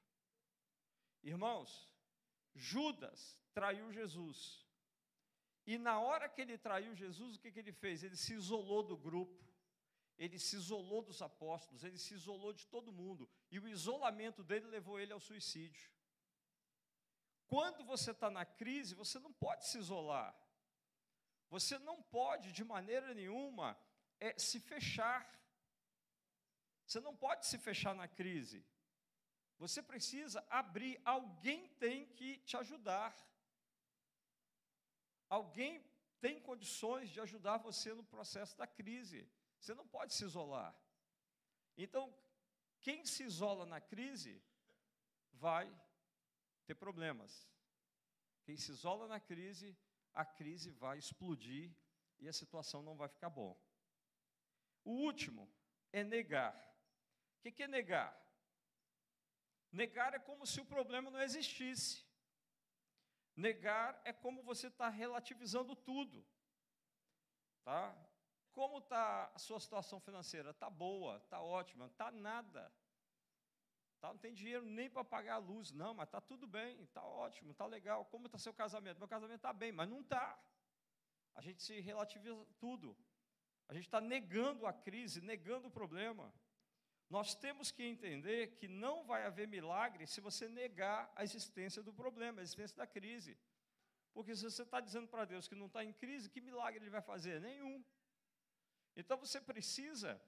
Irmãos, 1.23 1.89
Judas 2.53 3.39
traiu 3.53 3.91
Jesus. 3.93 4.65
E 5.65 5.77
na 5.77 5.99
hora 5.99 6.29
que 6.29 6.41
ele 6.41 6.57
traiu 6.57 6.93
Jesus, 6.93 7.35
o 7.35 7.39
que, 7.39 7.51
que 7.51 7.59
ele 7.59 7.71
fez? 7.71 8.03
Ele 8.03 8.17
se 8.17 8.33
isolou 8.33 8.83
do 8.83 8.97
grupo, 8.97 9.43
ele 10.17 10.37
se 10.37 10.55
isolou 10.57 11.01
dos 11.01 11.21
apóstolos, 11.21 11.83
ele 11.83 11.97
se 11.97 12.13
isolou 12.13 12.53
de 12.53 12.67
todo 12.67 12.91
mundo. 12.91 13.29
E 13.49 13.57
o 13.57 13.67
isolamento 13.67 14.43
dele 14.43 14.67
levou 14.67 14.99
ele 14.99 15.13
ao 15.13 15.19
suicídio. 15.19 15.94
Quando 17.47 17.83
você 17.85 18.11
está 18.11 18.29
na 18.29 18.45
crise, 18.45 18.95
você 18.95 19.19
não 19.19 19.31
pode 19.31 19.67
se 19.67 19.77
isolar. 19.77 20.35
Você 21.49 21.77
não 21.79 22.01
pode, 22.01 22.51
de 22.51 22.63
maneira 22.63 23.13
nenhuma, 23.13 23.77
é, 24.19 24.37
se 24.37 24.59
fechar. 24.59 25.21
Você 26.85 26.99
não 26.99 27.15
pode 27.15 27.45
se 27.45 27.57
fechar 27.57 27.93
na 27.95 28.07
crise. 28.07 28.65
Você 29.57 29.81
precisa 29.81 30.45
abrir. 30.49 30.99
Alguém 31.05 31.67
tem 31.75 32.07
que 32.07 32.37
te 32.39 32.57
ajudar. 32.57 33.15
Alguém 35.29 35.83
tem 36.19 36.39
condições 36.39 37.09
de 37.09 37.19
ajudar 37.21 37.57
você 37.57 37.93
no 37.93 38.03
processo 38.03 38.57
da 38.57 38.67
crise. 38.67 39.29
Você 39.59 39.73
não 39.73 39.87
pode 39.87 40.13
se 40.13 40.23
isolar. 40.23 40.75
Então, 41.77 42.13
quem 42.81 43.05
se 43.05 43.23
isola 43.23 43.65
na 43.65 43.79
crise 43.79 44.41
vai 45.33 45.71
ter 46.65 46.75
problemas. 46.75 47.49
Quem 48.43 48.57
se 48.57 48.71
isola 48.71 49.07
na 49.07 49.19
crise, 49.19 49.77
a 50.13 50.25
crise 50.25 50.71
vai 50.71 50.97
explodir 50.97 51.75
e 52.19 52.27
a 52.27 52.33
situação 52.33 52.81
não 52.81 52.95
vai 52.95 53.07
ficar 53.07 53.29
bom. 53.29 53.59
O 54.83 54.91
último 54.91 55.51
é 55.91 56.03
negar. 56.03 56.53
O 57.37 57.51
que 57.51 57.63
é 57.63 57.67
negar? 57.67 58.15
Negar 59.71 60.13
é 60.13 60.19
como 60.19 60.45
se 60.45 60.59
o 60.61 60.65
problema 60.65 61.11
não 61.11 61.21
existisse. 61.21 62.05
Negar 63.35 63.99
é 64.05 64.13
como 64.13 64.41
você 64.43 64.67
está 64.67 64.89
relativizando 64.89 65.75
tudo. 65.75 66.25
Tá? 67.63 67.95
Como 68.53 68.77
está 68.77 69.31
a 69.33 69.39
sua 69.39 69.59
situação 69.59 69.99
financeira? 69.99 70.51
Está 70.51 70.69
boa, 70.69 71.17
está 71.17 71.41
ótima, 71.41 71.87
está 71.87 72.09
nada. 72.11 72.71
Tá, 74.05 74.13
não 74.13 74.19
tem 74.19 74.35
dinheiro 74.35 74.63
nem 74.63 74.87
para 74.87 75.03
pagar 75.03 75.35
a 75.35 75.37
luz, 75.37 75.71
não, 75.71 75.95
mas 75.95 76.07
está 76.07 76.21
tudo 76.21 76.45
bem, 76.45 76.79
está 76.83 77.03
ótimo, 77.03 77.51
está 77.51 77.65
legal. 77.65 78.05
Como 78.05 78.27
está 78.27 78.37
seu 78.37 78.53
casamento? 78.53 78.99
Meu 78.99 79.07
casamento 79.07 79.37
está 79.37 79.51
bem, 79.51 79.71
mas 79.71 79.89
não 79.89 80.01
está. 80.01 80.39
A 81.33 81.41
gente 81.41 81.63
se 81.63 81.79
relativiza 81.79 82.45
tudo. 82.59 82.95
A 83.67 83.73
gente 83.73 83.85
está 83.85 83.99
negando 83.99 84.67
a 84.67 84.73
crise, 84.73 85.21
negando 85.21 85.69
o 85.69 85.71
problema. 85.71 86.31
Nós 87.09 87.33
temos 87.33 87.71
que 87.71 87.83
entender 87.83 88.55
que 88.57 88.67
não 88.67 89.03
vai 89.05 89.25
haver 89.25 89.47
milagre 89.47 90.05
se 90.05 90.21
você 90.21 90.47
negar 90.47 91.11
a 91.15 91.23
existência 91.23 91.81
do 91.81 91.91
problema, 91.91 92.41
a 92.41 92.43
existência 92.43 92.77
da 92.77 92.85
crise. 92.85 93.35
Porque 94.13 94.35
se 94.35 94.43
você 94.43 94.61
está 94.61 94.79
dizendo 94.79 95.07
para 95.07 95.25
Deus 95.25 95.47
que 95.47 95.55
não 95.55 95.65
está 95.65 95.83
em 95.83 95.93
crise, 95.93 96.29
que 96.29 96.41
milagre 96.41 96.83
ele 96.83 96.91
vai 96.91 97.01
fazer? 97.01 97.41
Nenhum. 97.41 97.83
Então 98.95 99.17
você 99.17 99.41
precisa 99.41 100.21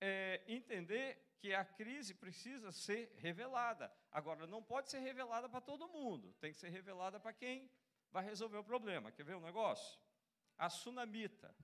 é, 0.00 0.42
entender 0.46 1.34
que 1.38 1.54
a 1.54 1.64
crise 1.64 2.14
precisa 2.14 2.70
ser 2.72 3.12
revelada. 3.16 3.92
Agora, 4.10 4.46
não 4.46 4.62
pode 4.62 4.90
ser 4.90 4.98
revelada 4.98 5.48
para 5.48 5.60
todo 5.60 5.88
mundo, 5.88 6.34
tem 6.40 6.52
que 6.52 6.58
ser 6.58 6.68
revelada 6.68 7.18
para 7.18 7.32
quem 7.32 7.70
vai 8.10 8.24
resolver 8.24 8.58
o 8.58 8.64
problema. 8.64 9.10
Quer 9.12 9.24
ver 9.24 9.36
um 9.36 9.40
negócio? 9.40 9.98
A 10.58 10.68
sunamita. 10.68 11.54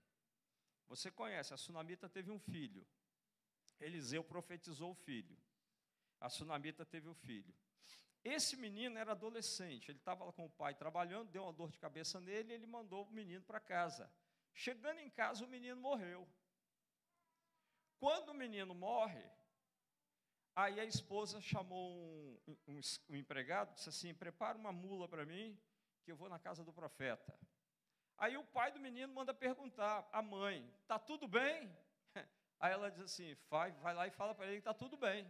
Você 0.88 1.10
conhece, 1.10 1.52
a 1.52 1.56
sunamita 1.56 2.08
teve 2.08 2.30
um 2.30 2.38
filho. 2.38 2.86
Eliseu 3.80 4.24
profetizou 4.24 4.92
o 4.92 4.94
filho. 4.94 5.36
A 6.20 6.30
sunamita 6.30 6.84
teve 6.84 7.08
o 7.08 7.12
um 7.12 7.14
filho. 7.14 7.54
Esse 8.24 8.56
menino 8.56 8.98
era 8.98 9.12
adolescente, 9.12 9.90
ele 9.90 9.98
estava 9.98 10.32
com 10.32 10.46
o 10.46 10.50
pai 10.50 10.74
trabalhando, 10.74 11.30
deu 11.30 11.44
uma 11.44 11.52
dor 11.52 11.70
de 11.70 11.78
cabeça 11.78 12.18
nele 12.18 12.52
ele 12.52 12.66
mandou 12.66 13.04
o 13.04 13.12
menino 13.12 13.44
para 13.44 13.60
casa. 13.60 14.10
Chegando 14.52 14.98
em 14.98 15.10
casa, 15.10 15.44
o 15.44 15.48
menino 15.48 15.80
morreu. 15.80 16.26
Quando 17.98 18.30
o 18.30 18.34
menino 18.34 18.74
morre, 18.74 19.24
Aí 20.56 20.80
a 20.80 20.84
esposa 20.86 21.38
chamou 21.38 21.92
um, 22.46 22.56
um, 22.66 22.80
um 23.10 23.14
empregado, 23.14 23.74
disse 23.74 23.90
assim: 23.90 24.14
prepara 24.14 24.56
uma 24.56 24.72
mula 24.72 25.06
para 25.06 25.26
mim, 25.26 25.54
que 26.02 26.10
eu 26.10 26.16
vou 26.16 26.30
na 26.30 26.38
casa 26.38 26.64
do 26.64 26.72
profeta. 26.72 27.38
Aí 28.16 28.38
o 28.38 28.44
pai 28.44 28.72
do 28.72 28.80
menino 28.80 29.12
manda 29.12 29.34
perguntar 29.34 30.08
à 30.10 30.22
mãe: 30.22 30.66
está 30.80 30.98
tudo 30.98 31.28
bem? 31.28 31.70
Aí 32.58 32.72
ela 32.72 32.90
diz 32.90 33.02
assim: 33.02 33.36
vai, 33.50 33.70
vai 33.72 33.92
lá 33.92 34.06
e 34.06 34.10
fala 34.10 34.34
para 34.34 34.46
ele 34.46 34.54
que 34.54 34.60
está 34.60 34.72
tudo 34.72 34.96
bem. 34.96 35.26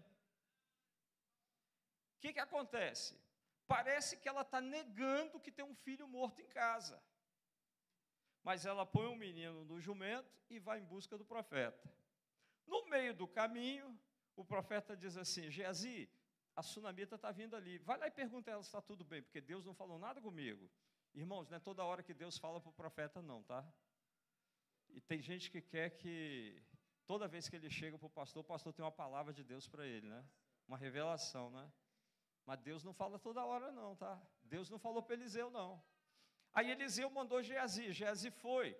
O 2.15 2.21
que, 2.21 2.33
que 2.33 2.39
acontece? 2.39 3.21
Parece 3.67 4.17
que 4.19 4.29
ela 4.29 4.43
está 4.43 4.61
negando 4.61 5.41
que 5.41 5.51
tem 5.51 5.65
um 5.65 5.75
filho 5.75 6.07
morto 6.07 6.41
em 6.41 6.47
casa. 6.47 7.03
Mas 8.45 8.65
ela 8.65 8.87
põe 8.87 9.07
o 9.07 9.11
um 9.11 9.17
menino 9.17 9.65
no 9.65 9.81
jumento 9.81 10.33
e 10.49 10.61
vai 10.61 10.79
em 10.79 10.85
busca 10.85 11.19
do 11.19 11.25
profeta. 11.25 11.93
No 12.67 12.87
meio 12.87 13.15
do 13.15 13.27
caminho, 13.27 13.99
o 14.35 14.45
profeta 14.45 14.97
diz 14.97 15.17
assim: 15.17 15.51
Geazi, 15.51 16.09
a 16.55 16.63
sunamita 16.63 17.17
está 17.17 17.31
vindo 17.31 17.55
ali. 17.55 17.79
Vai 17.79 17.99
lá 17.99 18.07
e 18.07 18.11
pergunta 18.11 18.51
a 18.51 18.55
ela 18.55 18.63
se 18.63 18.69
está 18.69 18.81
tudo 18.81 19.05
bem, 19.05 19.23
porque 19.23 19.41
Deus 19.41 19.65
não 19.65 19.75
falou 19.75 19.99
nada 19.99 20.21
comigo. 20.21 20.71
Irmãos, 21.15 21.49
não 21.49 21.57
é 21.57 21.61
toda 21.61 21.85
hora 21.85 22.03
que 22.03 22.13
Deus 22.13 22.39
fala 22.39 22.61
para 22.61 22.71
o 22.71 22.73
profeta, 22.73 23.23
não, 23.23 23.43
tá? 23.43 23.67
E 24.89 25.01
tem 25.01 25.21
gente 25.21 25.51
que 25.51 25.61
quer 25.61 25.91
que 25.91 26.63
toda 27.07 27.29
vez 27.29 27.49
que 27.49 27.57
ele 27.57 27.71
chega 27.71 27.99
para 27.99 28.07
o 28.07 28.11
pastor, 28.11 28.43
o 28.43 28.45
pastor 28.45 28.73
tem 28.73 28.85
uma 28.85 28.93
palavra 28.93 29.33
de 29.33 29.45
Deus 29.45 29.69
para 29.69 29.87
ele, 29.87 30.09
né? 30.09 30.25
Uma 30.67 30.77
revelação, 30.77 31.51
né? 31.51 31.71
Mas 32.45 32.61
Deus 32.61 32.85
não 32.85 32.93
fala 32.93 33.19
toda 33.19 33.45
hora, 33.45 33.73
não, 33.73 33.97
tá? 33.97 34.21
Deus 34.43 34.71
não 34.71 34.79
falou 34.79 35.03
para 35.03 35.15
Eliseu, 35.15 35.51
não. 35.51 35.83
Aí 36.53 36.71
Eliseu 36.71 37.11
mandou 37.11 37.43
Geazi, 37.43 37.93
Geazi 37.93 38.31
foi. 38.31 38.77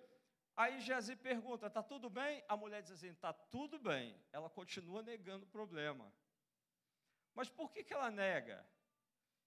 Aí 0.57 0.81
Geazi 0.81 1.15
pergunta: 1.15 1.67
está 1.67 1.83
tudo 1.83 2.09
bem? 2.09 2.43
A 2.49 2.57
mulher 2.57 2.81
diz 2.81 2.91
assim: 2.91 3.09
está 3.09 3.31
tudo 3.31 3.77
bem. 3.77 4.19
Ela 4.33 4.49
continua 4.49 5.03
negando 5.03 5.45
o 5.45 5.49
problema. 5.49 6.11
Mas 7.35 7.47
por 7.47 7.71
que, 7.71 7.83
que 7.83 7.93
ela 7.93 8.09
nega? 8.09 8.67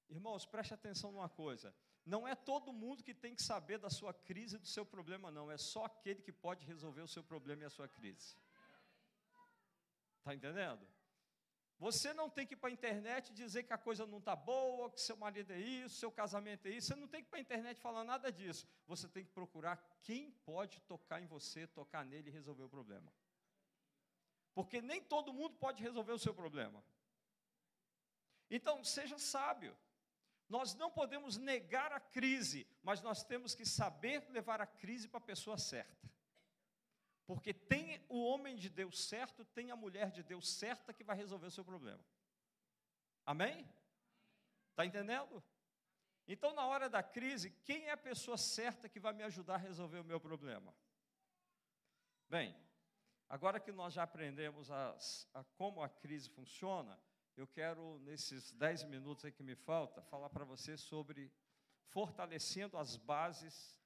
Irmãos, 0.09 0.47
preste 0.47 0.73
atenção 0.73 1.11
numa 1.11 1.29
coisa. 1.29 1.75
Não 2.07 2.27
é 2.27 2.35
todo 2.35 2.73
mundo 2.73 3.03
que 3.03 3.13
tem 3.13 3.35
que 3.35 3.43
saber 3.43 3.79
da 3.79 3.91
sua 3.91 4.15
crise 4.15 4.55
e 4.57 4.59
do 4.59 4.67
seu 4.67 4.87
problema, 4.87 5.31
não. 5.31 5.51
É 5.51 5.59
só 5.59 5.85
aquele 5.85 6.23
que 6.23 6.33
pode 6.33 6.65
resolver 6.65 7.03
o 7.03 7.09
seu 7.09 7.25
problema 7.25 7.65
e 7.65 7.67
a 7.67 7.71
sua 7.71 7.89
crise. 7.89 8.37
Está 10.19 10.33
entendendo? 10.33 10.87
Você 11.81 12.13
não 12.13 12.29
tem 12.29 12.47
que 12.47 12.53
ir 12.53 12.59
para 12.59 12.69
a 12.69 12.73
internet 12.73 13.33
dizer 13.33 13.63
que 13.63 13.73
a 13.73 13.79
coisa 13.79 14.05
não 14.05 14.19
está 14.19 14.37
boa, 14.37 14.91
que 14.91 15.01
seu 15.01 15.17
marido 15.17 15.51
é 15.51 15.59
isso, 15.59 15.97
seu 15.97 16.13
casamento 16.13 16.67
é 16.67 16.73
isso. 16.73 16.89
Você 16.89 16.95
não 16.95 17.09
tem 17.09 17.23
que 17.23 17.29
ir 17.29 17.31
para 17.31 17.39
a 17.39 17.41
internet 17.41 17.81
falar 17.81 18.05
nada 18.05 18.31
disso. 18.31 18.69
Você 18.87 19.09
tem 19.09 19.25
que 19.25 19.31
procurar 19.31 19.83
quem 20.03 20.31
pode 20.45 20.79
tocar 20.83 21.23
em 21.23 21.27
você, 21.27 21.67
tocar 21.67 22.05
nele 22.05 22.29
e 22.29 22.33
resolver 22.33 22.65
o 22.65 22.69
problema. 22.69 23.11
Porque 24.53 24.83
nem 24.83 25.03
todo 25.03 25.33
mundo 25.33 25.55
pode 25.57 25.83
resolver 25.83 26.13
o 26.13 26.19
seu 26.19 26.35
problema. 26.35 26.85
Então, 28.51 28.85
seja 28.85 29.19
sábio. 29.19 29.75
Nós 30.51 30.75
não 30.75 30.91
podemos 30.91 31.39
negar 31.39 31.93
a 31.93 32.01
crise, 32.01 32.67
mas 32.83 33.01
nós 33.01 33.25
temos 33.25 33.55
que 33.55 33.65
saber 33.65 34.23
levar 34.29 34.61
a 34.61 34.67
crise 34.67 35.09
para 35.09 35.17
a 35.17 35.23
pessoa 35.33 35.57
certa. 35.57 36.11
Porque 37.31 37.55
tem 37.55 38.05
o 38.09 38.25
homem 38.25 38.57
de 38.57 38.69
Deus 38.69 39.05
certo, 39.05 39.45
tem 39.45 39.71
a 39.71 39.77
mulher 39.77 40.11
de 40.11 40.21
Deus 40.21 40.49
certa 40.49 40.93
que 40.93 41.05
vai 41.05 41.17
resolver 41.17 41.47
o 41.47 41.51
seu 41.53 41.65
problema. 41.65 42.05
Amém? 43.25 43.65
Está 44.71 44.85
entendendo? 44.85 45.41
Então, 46.27 46.53
na 46.53 46.67
hora 46.67 46.91
da 46.91 47.05
crise, 47.05 47.51
quem 47.65 47.87
é 47.87 47.93
a 47.93 47.97
pessoa 47.97 48.37
certa 48.37 48.89
que 48.89 48.99
vai 48.99 49.13
me 49.13 49.23
ajudar 49.23 49.55
a 49.55 49.59
resolver 49.59 50.01
o 50.01 50.05
meu 50.05 50.19
problema? 50.19 50.75
Bem, 52.29 52.53
agora 53.29 53.61
que 53.61 53.71
nós 53.71 53.95
já 53.95 54.03
aprendemos 54.03 54.69
a, 54.69 54.97
a 55.33 55.45
como 55.57 55.85
a 55.85 55.89
crise 55.89 56.29
funciona, 56.31 57.01
eu 57.37 57.47
quero, 57.47 58.01
nesses 58.01 58.51
dez 58.55 58.83
minutos 58.83 59.25
aí 59.25 59.31
que 59.31 59.45
me 59.45 59.55
falta, 59.55 60.03
falar 60.03 60.31
para 60.31 60.45
você 60.45 60.77
sobre 60.77 61.33
fortalecendo 61.91 62.77
as 62.77 62.97
bases 62.97 63.79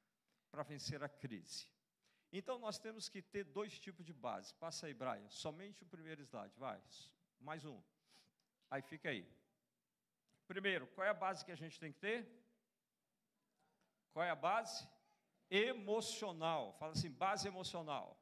para 0.51 0.63
vencer 0.63 1.03
a 1.03 1.11
crise. 1.11 1.74
Então 2.37 2.59
nós 2.59 2.81
temos 2.81 3.09
que 3.09 3.23
ter 3.23 3.45
dois 3.45 3.79
tipos 3.79 4.05
de 4.05 4.13
base. 4.13 4.53
Passa 4.55 4.87
aí, 4.87 4.93
Brian. 4.93 5.31
Somente 5.31 5.85
o 5.85 5.87
primeiro 5.87 6.21
slide, 6.21 6.53
vai. 6.59 6.83
Mais 7.39 7.65
um. 7.65 7.81
Aí 8.69 8.83
fica 8.83 9.09
aí. 9.09 9.25
Primeiro, 10.49 10.89
qual 10.89 11.07
é 11.07 11.11
a 11.11 11.15
base 11.15 11.45
que 11.45 11.53
a 11.53 11.57
gente 11.63 11.79
tem 11.79 11.93
que 11.93 12.01
ter? 12.01 12.29
Qual 14.13 14.25
é 14.25 14.31
a 14.31 14.35
base? 14.35 14.85
Emocional. 15.49 16.73
Fala 16.73 16.91
assim, 16.91 17.09
base 17.09 17.47
emocional. 17.47 18.21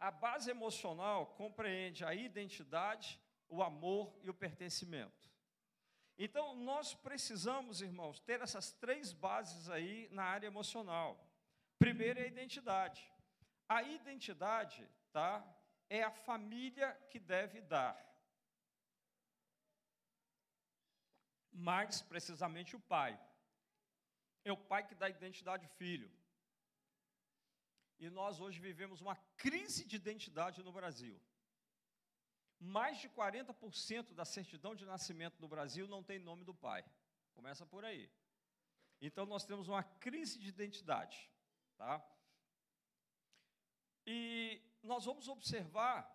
A 0.00 0.10
base 0.10 0.50
emocional 0.50 1.26
compreende 1.42 2.04
a 2.04 2.12
identidade, 2.14 3.20
o 3.48 3.62
amor 3.62 4.12
e 4.24 4.28
o 4.28 4.34
pertencimento. 4.34 5.30
Então, 6.18 6.56
nós 6.56 6.94
precisamos, 6.94 7.80
irmãos, 7.80 8.18
ter 8.18 8.40
essas 8.40 8.72
três 8.72 9.12
bases 9.12 9.70
aí 9.70 10.08
na 10.10 10.24
área 10.24 10.48
emocional. 10.48 11.24
Primeiro 11.78 12.20
é 12.20 12.24
a 12.24 12.26
identidade. 12.26 13.02
A 13.68 13.82
identidade, 13.82 14.88
tá? 15.12 15.44
É 15.88 16.02
a 16.02 16.10
família 16.10 16.92
que 17.10 17.18
deve 17.18 17.60
dar. 17.60 17.96
Mais 21.52 22.02
precisamente 22.02 22.76
o 22.76 22.80
pai. 22.80 23.18
É 24.44 24.52
o 24.52 24.56
pai 24.56 24.86
que 24.86 24.94
dá 24.94 25.08
identidade 25.08 25.64
ao 25.64 25.72
filho. 25.72 26.10
E 27.98 28.10
nós 28.10 28.40
hoje 28.40 28.60
vivemos 28.60 29.00
uma 29.00 29.16
crise 29.36 29.84
de 29.84 29.96
identidade 29.96 30.62
no 30.62 30.72
Brasil. 30.72 31.20
Mais 32.58 32.98
de 32.98 33.08
40% 33.08 34.14
da 34.14 34.24
certidão 34.24 34.74
de 34.74 34.84
nascimento 34.84 35.40
no 35.40 35.48
Brasil 35.48 35.86
não 35.86 36.02
tem 36.02 36.18
nome 36.18 36.44
do 36.44 36.54
pai. 36.54 36.84
Começa 37.34 37.66
por 37.66 37.84
aí. 37.84 38.10
Então 39.00 39.26
nós 39.26 39.44
temos 39.44 39.68
uma 39.68 39.82
crise 39.82 40.38
de 40.38 40.48
identidade. 40.48 41.30
Tá? 41.76 42.04
E 44.06 44.62
nós 44.82 45.04
vamos 45.04 45.28
observar 45.28 46.14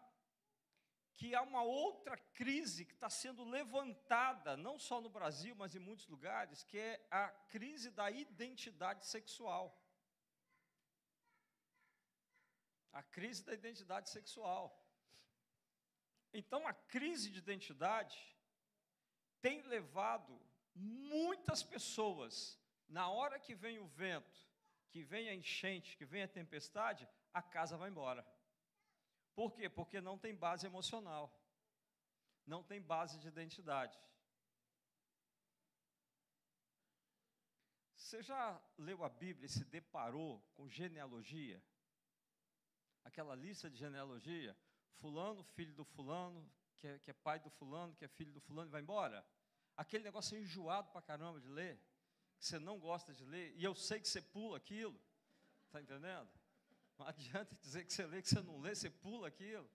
que 1.13 1.35
há 1.35 1.41
uma 1.41 1.61
outra 1.61 2.17
crise 2.33 2.83
que 2.83 2.93
está 2.93 3.09
sendo 3.09 3.43
levantada, 3.43 4.57
não 4.57 4.79
só 4.79 4.99
no 4.99 5.09
Brasil, 5.09 5.55
mas 5.55 5.75
em 5.75 5.79
muitos 5.79 6.07
lugares, 6.07 6.63
que 6.63 6.79
é 6.79 7.05
a 7.11 7.29
crise 7.29 7.91
da 7.91 8.09
identidade 8.09 9.05
sexual. 9.05 9.79
A 12.91 13.03
crise 13.03 13.43
da 13.43 13.53
identidade 13.53 14.09
sexual. 14.09 14.75
Então, 16.33 16.65
a 16.65 16.73
crise 16.73 17.29
de 17.29 17.37
identidade 17.37 18.35
tem 19.41 19.61
levado 19.63 20.41
muitas 20.73 21.61
pessoas, 21.61 22.59
na 22.87 23.09
hora 23.09 23.39
que 23.39 23.53
vem 23.53 23.79
o 23.79 23.85
vento, 23.85 24.50
que 24.91 25.03
vem 25.03 25.29
a 25.29 25.33
enchente, 25.33 25.95
que 25.97 26.05
vem 26.05 26.23
a 26.23 26.27
tempestade, 26.27 27.07
a 27.33 27.41
casa 27.41 27.77
vai 27.77 27.89
embora. 27.89 28.25
Por 29.33 29.53
quê? 29.53 29.69
Porque 29.69 30.01
não 30.01 30.17
tem 30.17 30.35
base 30.35 30.65
emocional, 30.65 31.33
não 32.45 32.61
tem 32.61 32.81
base 32.81 33.17
de 33.19 33.27
identidade. 33.27 33.97
Você 37.95 38.21
já 38.21 38.61
leu 38.77 39.05
a 39.05 39.09
Bíblia 39.09 39.45
e 39.45 39.49
se 39.49 39.63
deparou 39.63 40.41
com 40.53 40.67
genealogia? 40.67 41.63
Aquela 43.05 43.33
lista 43.33 43.69
de 43.69 43.77
genealogia? 43.77 44.57
Fulano, 44.95 45.43
filho 45.43 45.73
do 45.73 45.85
fulano, 45.85 46.45
que 46.75 46.87
é, 46.87 46.99
que 46.99 47.09
é 47.09 47.13
pai 47.13 47.39
do 47.39 47.49
fulano, 47.49 47.95
que 47.95 48.03
é 48.03 48.09
filho 48.09 48.33
do 48.33 48.41
fulano, 48.41 48.69
e 48.69 48.71
vai 48.71 48.81
embora? 48.81 49.25
Aquele 49.77 50.03
negócio 50.03 50.37
enjoado 50.37 50.91
para 50.91 51.01
caramba 51.01 51.39
de 51.39 51.47
ler 51.47 51.81
que 52.41 52.47
você 52.47 52.57
não 52.57 52.79
gosta 52.79 53.13
de 53.13 53.23
ler, 53.23 53.53
e 53.55 53.63
eu 53.63 53.75
sei 53.75 53.99
que 53.99 54.09
você 54.09 54.19
pula 54.19 54.57
aquilo, 54.57 54.99
está 55.67 55.79
entendendo? 55.79 56.27
Não 56.97 57.07
adianta 57.07 57.55
dizer 57.57 57.85
que 57.85 57.93
você 57.93 58.03
lê, 58.03 58.19
que 58.19 58.29
você 58.29 58.41
não 58.41 58.59
lê, 58.59 58.73
você 58.73 58.89
pula 58.89 59.27
aquilo, 59.27 59.69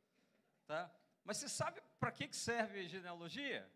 tá? 0.67 0.93
Mas 1.25 1.37
você 1.37 1.49
sabe 1.49 1.81
para 2.01 2.11
que 2.11 2.35
serve 2.35 2.81
a 2.81 2.89
genealogia? 2.89 3.71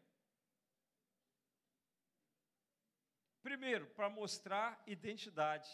Primeiro, 3.44 3.86
para 3.90 4.10
mostrar 4.10 4.82
identidade. 4.88 5.70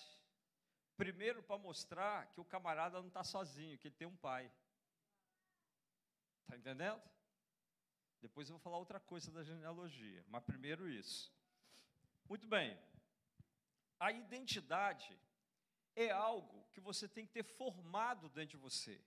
Primeiro, 0.95 1.43
para 1.43 1.57
mostrar 1.57 2.27
que 2.27 2.41
o 2.41 2.45
camarada 2.45 3.01
não 3.01 3.09
está 3.09 3.25
sozinho, 3.25 3.79
que 3.79 3.89
ele 3.89 3.95
tem 3.95 4.07
um 4.07 4.17
pai. 4.17 4.53
Está 6.43 6.57
entendendo? 6.57 7.03
Depois 8.21 8.47
eu 8.49 8.57
vou 8.57 8.61
falar 8.61 8.77
outra 8.77 9.01
coisa 9.01 9.31
da 9.31 9.43
genealogia, 9.43 10.23
mas 10.29 10.45
primeiro 10.45 10.87
isso. 10.87 11.35
Muito 12.29 12.47
bem. 12.47 12.79
A 13.99 14.13
identidade 14.13 15.19
é 15.95 16.11
algo 16.11 16.67
que 16.73 16.81
você 16.81 17.09
tem 17.09 17.27
que 17.27 17.33
ter 17.33 17.45
formado 17.45 18.29
dentro 18.29 18.51
de 18.51 18.57
você. 18.57 19.01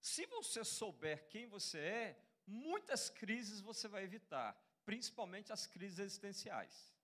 Se 0.00 0.26
você 0.26 0.62
souber 0.62 1.26
quem 1.28 1.46
você 1.46 1.78
é, 1.78 2.24
muitas 2.46 3.08
crises 3.08 3.60
você 3.60 3.88
vai 3.88 4.04
evitar, 4.04 4.54
principalmente 4.84 5.52
as 5.52 5.66
crises 5.66 5.98
existenciais. 5.98 6.94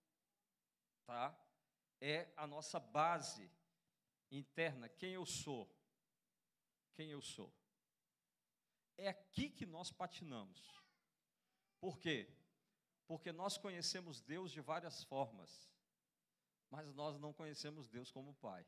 Tá? 1.07 1.35
É 2.01 2.31
a 2.37 2.47
nossa 2.47 2.79
base 2.79 3.51
interna, 4.31 4.89
quem 4.89 5.15
eu 5.15 5.25
sou. 5.25 5.75
Quem 6.93 7.11
eu 7.11 7.23
sou. 7.23 7.51
É 8.99 9.09
aqui 9.09 9.49
que 9.49 9.65
nós 9.65 9.91
patinamos. 9.91 10.63
Por 11.81 11.99
quê? 11.99 12.31
Porque 13.07 13.33
nós 13.33 13.57
conhecemos 13.57 14.21
Deus 14.21 14.53
de 14.53 14.61
várias 14.61 15.03
formas 15.05 15.70
mas 16.71 16.95
nós 16.95 17.19
não 17.19 17.33
conhecemos 17.33 17.89
Deus 17.89 18.11
como 18.11 18.35
Pai. 18.35 18.65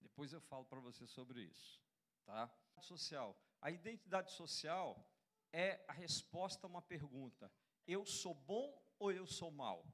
Depois 0.00 0.32
eu 0.32 0.40
falo 0.40 0.64
para 0.64 0.80
você 0.80 1.06
sobre 1.06 1.42
isso, 1.42 1.82
tá? 2.24 2.48
Social. 2.80 3.36
A 3.60 3.70
identidade 3.70 4.32
social 4.32 5.04
é 5.52 5.84
a 5.88 5.92
resposta 5.92 6.66
a 6.66 6.70
uma 6.70 6.82
pergunta: 6.82 7.50
eu 7.86 8.06
sou 8.06 8.34
bom 8.34 8.80
ou 8.98 9.10
eu 9.10 9.26
sou 9.26 9.50
mal? 9.50 9.84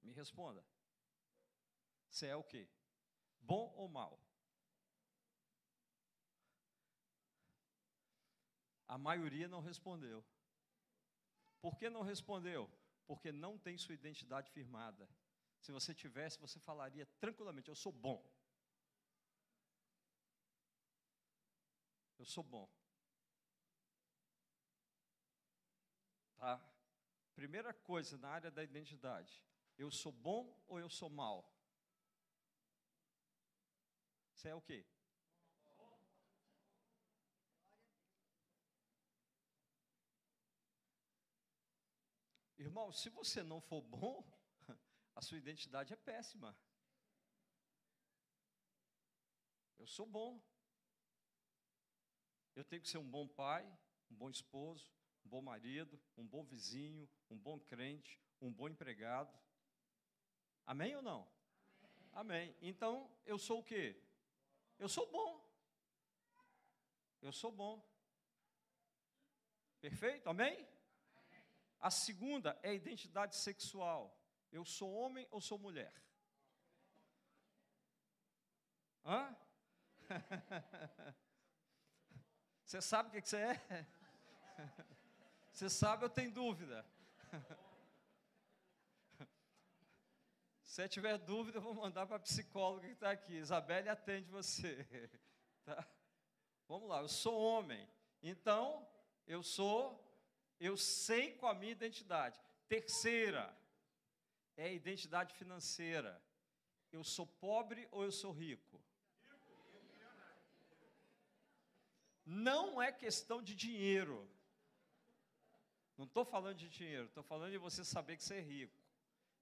Me 0.00 0.12
responda. 0.12 0.64
Você 2.08 2.26
é 2.26 2.36
o 2.36 2.42
quê? 2.42 2.68
Bom 3.40 3.72
ou 3.76 3.88
mal? 3.88 4.18
A 8.88 8.98
maioria 8.98 9.46
não 9.46 9.60
respondeu. 9.60 10.24
Por 11.60 11.76
que 11.76 11.90
não 11.90 12.02
respondeu? 12.02 12.68
Porque 13.10 13.32
não 13.32 13.58
tem 13.58 13.76
sua 13.76 13.96
identidade 14.00 14.48
firmada. 14.52 15.04
Se 15.58 15.72
você 15.72 15.92
tivesse, 15.92 16.38
você 16.38 16.60
falaria 16.60 17.04
tranquilamente: 17.18 17.68
Eu 17.68 17.74
sou 17.74 17.90
bom. 17.90 18.24
Eu 22.16 22.24
sou 22.24 22.44
bom. 22.44 22.70
Tá? 26.36 26.52
Primeira 27.34 27.74
coisa 27.74 28.16
na 28.16 28.28
área 28.28 28.48
da 28.48 28.62
identidade: 28.62 29.44
eu 29.76 29.90
sou 29.90 30.12
bom 30.12 30.42
ou 30.68 30.78
eu 30.78 30.88
sou 30.88 31.10
mal? 31.10 31.52
Você 34.34 34.50
é 34.50 34.54
o 34.54 34.62
quê? 34.62 34.86
Irmão, 42.60 42.92
se 42.92 43.08
você 43.08 43.42
não 43.42 43.58
for 43.58 43.80
bom, 43.80 44.22
a 45.16 45.22
sua 45.22 45.38
identidade 45.38 45.94
é 45.94 45.96
péssima. 45.96 46.54
Eu 49.78 49.86
sou 49.86 50.04
bom. 50.04 50.38
Eu 52.54 52.62
tenho 52.62 52.82
que 52.82 52.88
ser 52.88 52.98
um 52.98 53.10
bom 53.10 53.26
pai, 53.26 53.64
um 54.10 54.14
bom 54.14 54.28
esposo, 54.28 54.92
um 55.24 55.30
bom 55.30 55.40
marido, 55.40 55.98
um 56.18 56.26
bom 56.26 56.44
vizinho, 56.44 57.08
um 57.30 57.38
bom 57.38 57.58
crente, 57.58 58.20
um 58.42 58.52
bom 58.52 58.68
empregado. 58.68 59.34
Amém 60.66 60.94
ou 60.94 61.00
não? 61.00 61.26
Amém. 62.12 62.50
Amém. 62.50 62.56
Então, 62.60 63.10
eu 63.24 63.38
sou 63.38 63.60
o 63.60 63.64
quê? 63.64 63.98
Eu 64.78 64.88
sou 64.88 65.10
bom. 65.10 65.42
Eu 67.22 67.32
sou 67.32 67.50
bom. 67.50 67.82
Perfeito? 69.80 70.28
Amém? 70.28 70.69
A 71.80 71.90
segunda 71.90 72.58
é 72.62 72.70
a 72.70 72.74
identidade 72.74 73.36
sexual. 73.36 74.16
Eu 74.52 74.64
sou 74.64 74.92
homem 74.92 75.26
ou 75.30 75.40
sou 75.40 75.58
mulher? 75.58 75.94
Hã? 79.04 79.34
Você 82.64 82.80
sabe 82.82 83.08
o 83.08 83.12
que 83.12 83.28
você 83.28 83.38
é? 83.38 83.86
Você 85.52 85.68
sabe, 85.68 86.04
eu 86.04 86.10
tenho 86.10 86.30
dúvida. 86.30 86.86
Se 90.62 90.88
tiver 90.88 91.18
dúvida, 91.18 91.58
eu 91.58 91.62
vou 91.62 91.74
mandar 91.74 92.06
para 92.06 92.16
a 92.16 92.20
psicóloga 92.20 92.86
que 92.86 92.92
está 92.92 93.10
aqui. 93.10 93.34
Isabelle 93.34 93.88
atende 93.88 94.30
você. 94.30 95.10
Tá? 95.64 95.84
Vamos 96.68 96.88
lá, 96.88 97.00
eu 97.00 97.08
sou 97.08 97.36
homem. 97.40 97.88
Então, 98.22 98.88
eu 99.26 99.42
sou, 99.42 100.09
eu 100.60 100.76
sei 100.76 101.32
qual 101.32 101.52
a 101.52 101.58
minha 101.58 101.72
identidade. 101.72 102.38
Terceira, 102.68 103.56
é 104.56 104.66
a 104.66 104.72
identidade 104.72 105.34
financeira. 105.34 106.22
Eu 106.92 107.02
sou 107.02 107.26
pobre 107.26 107.88
ou 107.90 108.04
eu 108.04 108.12
sou 108.12 108.32
rico? 108.32 108.80
Não 112.26 112.80
é 112.80 112.92
questão 112.92 113.42
de 113.42 113.54
dinheiro. 113.54 114.28
Não 115.96 116.04
estou 116.04 116.24
falando 116.24 116.56
de 116.56 116.68
dinheiro, 116.68 117.06
estou 117.06 117.22
falando 117.22 117.52
de 117.52 117.58
você 117.58 117.84
saber 117.84 118.16
que 118.16 118.22
você 118.22 118.36
é 118.36 118.40
rico. 118.40 118.78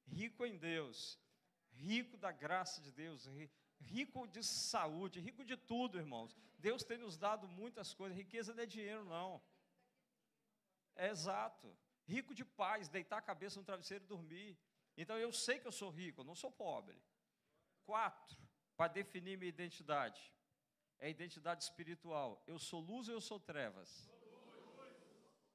Rico 0.06 0.46
em 0.46 0.56
Deus, 0.56 1.18
rico 1.72 2.16
da 2.16 2.32
graça 2.32 2.80
de 2.80 2.90
Deus, 2.90 3.28
rico 3.80 4.26
de 4.26 4.42
saúde, 4.42 5.20
rico 5.20 5.44
de 5.44 5.56
tudo, 5.56 5.98
irmãos. 5.98 6.36
Deus 6.58 6.82
tem 6.82 6.98
nos 6.98 7.16
dado 7.16 7.46
muitas 7.46 7.92
coisas. 7.92 8.16
Riqueza 8.16 8.54
não 8.54 8.62
é 8.62 8.66
dinheiro, 8.66 9.04
não. 9.04 9.40
É 10.98 11.08
exato. 11.08 11.74
Rico 12.04 12.34
de 12.34 12.44
paz, 12.44 12.88
deitar 12.88 13.18
a 13.18 13.22
cabeça 13.22 13.58
no 13.58 13.64
travesseiro 13.64 14.04
e 14.04 14.06
dormir. 14.06 14.58
Então 14.96 15.16
eu 15.16 15.32
sei 15.32 15.58
que 15.60 15.66
eu 15.66 15.72
sou 15.72 15.90
rico, 15.90 16.20
eu 16.20 16.24
não 16.24 16.34
sou 16.34 16.50
pobre. 16.50 17.00
Quatro, 17.86 18.36
para 18.76 18.92
definir 18.92 19.38
minha 19.38 19.48
identidade. 19.48 20.20
É 20.98 21.06
a 21.06 21.10
identidade 21.10 21.62
espiritual. 21.62 22.42
Eu 22.46 22.58
sou 22.58 22.80
luz 22.80 23.08
ou 23.08 23.14
eu 23.14 23.20
sou 23.20 23.38
trevas? 23.38 24.10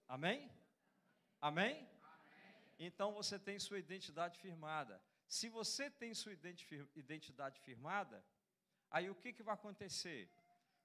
Amém? 0.07 0.49
Amém? 1.41 1.87
Então 2.79 3.13
você 3.13 3.37
tem 3.37 3.59
sua 3.59 3.79
identidade 3.79 4.37
firmada. 4.39 5.01
Se 5.27 5.49
você 5.49 5.89
tem 5.89 6.13
sua 6.13 6.33
identidade 6.95 7.59
firmada, 7.61 8.23
aí 8.89 9.09
o 9.09 9.15
que, 9.15 9.33
que 9.33 9.43
vai 9.43 9.55
acontecer? 9.55 10.31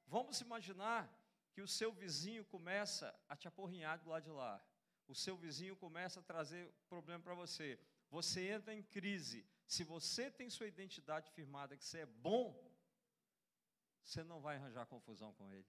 Vamos 0.07 0.41
imaginar 0.41 1.09
que 1.59 1.63
o 1.63 1.67
seu 1.67 1.93
vizinho 1.93 2.45
começa 2.45 3.13
a 3.29 3.35
te 3.35 3.49
aporrinhar 3.49 3.99
do 3.99 4.11
lado 4.11 4.23
de 4.23 4.31
lá. 4.31 4.65
O 5.09 5.15
seu 5.23 5.37
vizinho 5.37 5.75
começa 5.75 6.21
a 6.21 6.23
trazer 6.23 6.73
problema 6.89 7.21
para 7.25 7.35
você. 7.35 7.77
Você 8.11 8.49
entra 8.49 8.73
em 8.73 8.81
crise. 8.81 9.45
Se 9.67 9.83
você 9.83 10.31
tem 10.31 10.49
sua 10.49 10.69
identidade 10.69 11.33
firmada, 11.33 11.77
que 11.77 11.85
você 11.85 11.99
é 12.03 12.07
bom, 12.07 12.47
você 14.05 14.23
não 14.23 14.41
vai 14.41 14.55
arranjar 14.55 14.87
confusão 14.87 15.33
com 15.33 15.51
ele. 15.51 15.67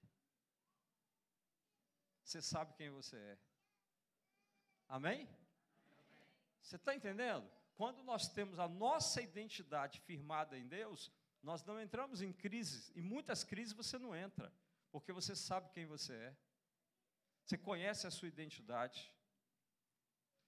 Você 2.24 2.40
sabe 2.40 2.76
quem 2.76 2.92
você 2.92 3.18
é. 3.18 3.40
Amém? 4.88 5.28
Você 6.62 6.76
está 6.76 6.94
entendendo? 6.94 7.50
Quando 7.74 8.04
nós 8.04 8.28
temos 8.28 8.60
a 8.60 8.68
nossa 8.68 9.24
identidade 9.24 10.00
firmada 10.02 10.56
em 10.56 10.68
Deus, 10.68 11.12
nós 11.42 11.64
não 11.64 11.82
entramos 11.82 12.22
em 12.22 12.32
crises. 12.32 12.96
Em 12.96 13.02
muitas 13.02 13.44
crises 13.44 13.74
você 13.74 13.98
não 13.98 14.16
entra, 14.16 14.54
porque 14.92 15.12
você 15.12 15.36
sabe 15.36 15.70
quem 15.72 15.86
você 15.86 16.14
é. 16.14 16.38
Você 17.44 17.58
conhece 17.58 18.06
a 18.06 18.12
sua 18.12 18.28
identidade. 18.28 19.14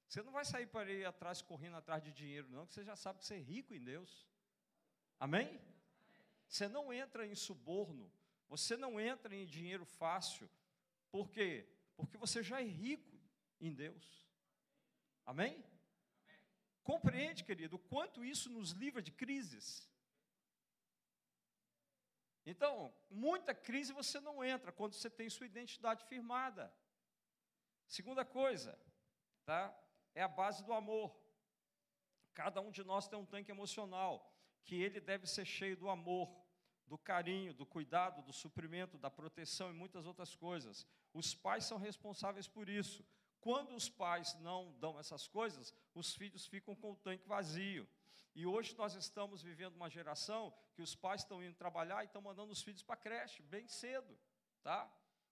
Você 0.07 0.21
não 0.21 0.31
vai 0.31 0.43
sair 0.43 0.67
para 0.67 0.91
ir 0.91 1.05
atrás, 1.05 1.41
correndo 1.41 1.77
atrás 1.77 2.03
de 2.03 2.11
dinheiro, 2.11 2.49
não, 2.49 2.65
que 2.65 2.73
você 2.73 2.83
já 2.83 2.95
sabe 2.95 3.19
que 3.19 3.25
você 3.25 3.35
é 3.35 3.39
rico 3.39 3.73
em 3.73 3.81
Deus. 3.81 4.27
Amém? 5.19 5.59
Você 6.47 6.67
não 6.67 6.91
entra 6.91 7.25
em 7.25 7.33
suborno, 7.33 8.11
você 8.49 8.75
não 8.75 8.99
entra 8.99 9.33
em 9.33 9.45
dinheiro 9.45 9.85
fácil. 9.85 10.49
Por 11.09 11.29
quê? 11.29 11.67
Porque 11.95 12.17
você 12.17 12.43
já 12.43 12.59
é 12.61 12.65
rico 12.65 13.17
em 13.59 13.73
Deus. 13.73 14.27
Amém? 15.25 15.63
Compreende, 16.83 17.43
querido, 17.43 17.75
o 17.75 17.79
quanto 17.79 18.25
isso 18.25 18.49
nos 18.49 18.71
livra 18.71 19.01
de 19.01 19.11
crises. 19.11 19.90
Então, 22.45 22.93
muita 23.09 23.53
crise 23.53 23.93
você 23.93 24.19
não 24.19 24.43
entra 24.43 24.71
quando 24.71 24.93
você 24.93 25.09
tem 25.09 25.29
sua 25.29 25.45
identidade 25.45 26.03
firmada. 26.05 26.73
Segunda 27.87 28.25
coisa, 28.25 28.77
tá? 29.45 29.77
É 30.15 30.23
a 30.23 30.27
base 30.27 30.63
do 30.63 30.73
amor. 30.73 31.15
Cada 32.33 32.61
um 32.61 32.71
de 32.71 32.83
nós 32.83 33.07
tem 33.07 33.19
um 33.19 33.25
tanque 33.25 33.51
emocional, 33.51 34.33
que 34.63 34.75
ele 34.75 34.99
deve 34.99 35.27
ser 35.27 35.45
cheio 35.45 35.77
do 35.77 35.89
amor, 35.89 36.33
do 36.87 36.97
carinho, 36.97 37.53
do 37.53 37.65
cuidado, 37.65 38.21
do 38.21 38.33
suprimento, 38.33 38.97
da 38.97 39.09
proteção 39.09 39.69
e 39.69 39.73
muitas 39.73 40.05
outras 40.05 40.35
coisas. 40.35 40.87
Os 41.13 41.35
pais 41.35 41.65
são 41.65 41.77
responsáveis 41.77 42.47
por 42.47 42.67
isso. 42.67 43.05
Quando 43.39 43.75
os 43.75 43.89
pais 43.89 44.33
não 44.39 44.71
dão 44.79 44.99
essas 44.99 45.27
coisas, 45.27 45.73
os 45.93 46.15
filhos 46.15 46.45
ficam 46.45 46.75
com 46.75 46.91
o 46.91 46.95
tanque 46.95 47.27
vazio. 47.27 47.87
E 48.33 48.45
hoje 48.45 48.75
nós 48.77 48.95
estamos 48.95 49.41
vivendo 49.41 49.75
uma 49.75 49.89
geração 49.89 50.53
que 50.73 50.81
os 50.81 50.95
pais 50.95 51.21
estão 51.21 51.43
indo 51.43 51.55
trabalhar 51.55 52.01
e 52.01 52.05
estão 52.05 52.21
mandando 52.21 52.51
os 52.51 52.61
filhos 52.61 52.81
para 52.81 52.95
a 52.95 52.97
creche 52.97 53.41
bem 53.43 53.67
cedo, 53.67 54.17
tá? 54.63 54.89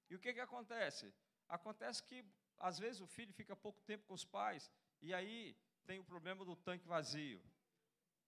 E 0.09 0.15
o 0.15 0.19
que 0.19 0.33
que 0.33 0.39
acontece? 0.39 1.13
Acontece 1.47 2.03
que 2.03 2.25
às 2.57 2.77
vezes 2.77 2.99
o 2.99 3.07
filho 3.07 3.33
fica 3.33 3.55
pouco 3.55 3.81
tempo 3.81 4.05
com 4.05 4.13
os 4.13 4.25
pais 4.25 4.69
e 5.01 5.13
aí 5.13 5.57
tem 5.85 5.99
o 5.99 6.03
problema 6.03 6.43
do 6.43 6.55
tanque 6.55 6.87
vazio. 6.87 7.41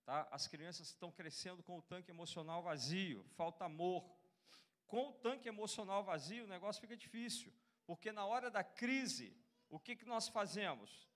Tá? 0.06 0.28
As 0.32 0.48
crianças 0.48 0.88
estão 0.88 1.12
crescendo 1.12 1.62
com 1.62 1.78
o 1.78 1.82
tanque 1.82 2.10
emocional 2.10 2.64
vazio, 2.64 3.24
falta 3.36 3.66
amor. 3.66 4.10
Com 4.88 5.10
o 5.10 5.14
tanque 5.14 5.48
emocional 5.48 6.04
vazio, 6.04 6.46
o 6.46 6.48
negócio 6.48 6.82
fica 6.82 6.98
difícil, 6.98 7.54
porque 7.86 8.12
na 8.12 8.26
hora 8.26 8.50
da 8.50 8.64
crise, 8.64 9.38
o 9.70 9.80
que, 9.80 9.96
que 9.96 10.06
nós 10.06 10.28
fazemos? 10.28 11.10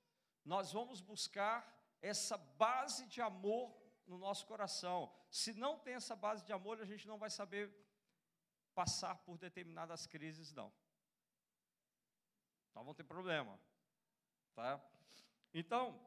Nós 0.43 0.71
vamos 0.71 1.01
buscar 1.01 1.74
essa 2.05 2.37
base 2.37 3.07
de 3.07 3.19
amor 3.19 3.75
no 4.05 4.17
nosso 4.17 4.45
coração. 4.45 5.11
Se 5.29 5.53
não 5.53 5.79
tem 5.79 5.95
essa 5.95 6.15
base 6.15 6.45
de 6.45 6.53
amor, 6.53 6.79
a 6.79 6.85
gente 6.85 7.07
não 7.07 7.17
vai 7.17 7.29
saber 7.29 7.73
passar 8.75 9.15
por 9.25 9.37
determinadas 9.37 10.05
crises, 10.05 10.53
não. 10.53 10.71
Então 12.69 12.83
vamos 12.83 12.95
ter 12.95 13.03
problema. 13.03 13.59
Tá? 14.53 14.79
Então, 15.51 15.99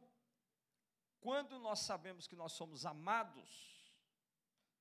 quando 1.20 1.58
nós 1.58 1.80
sabemos 1.80 2.28
que 2.28 2.36
nós 2.36 2.52
somos 2.52 2.86
amados, 2.86 3.50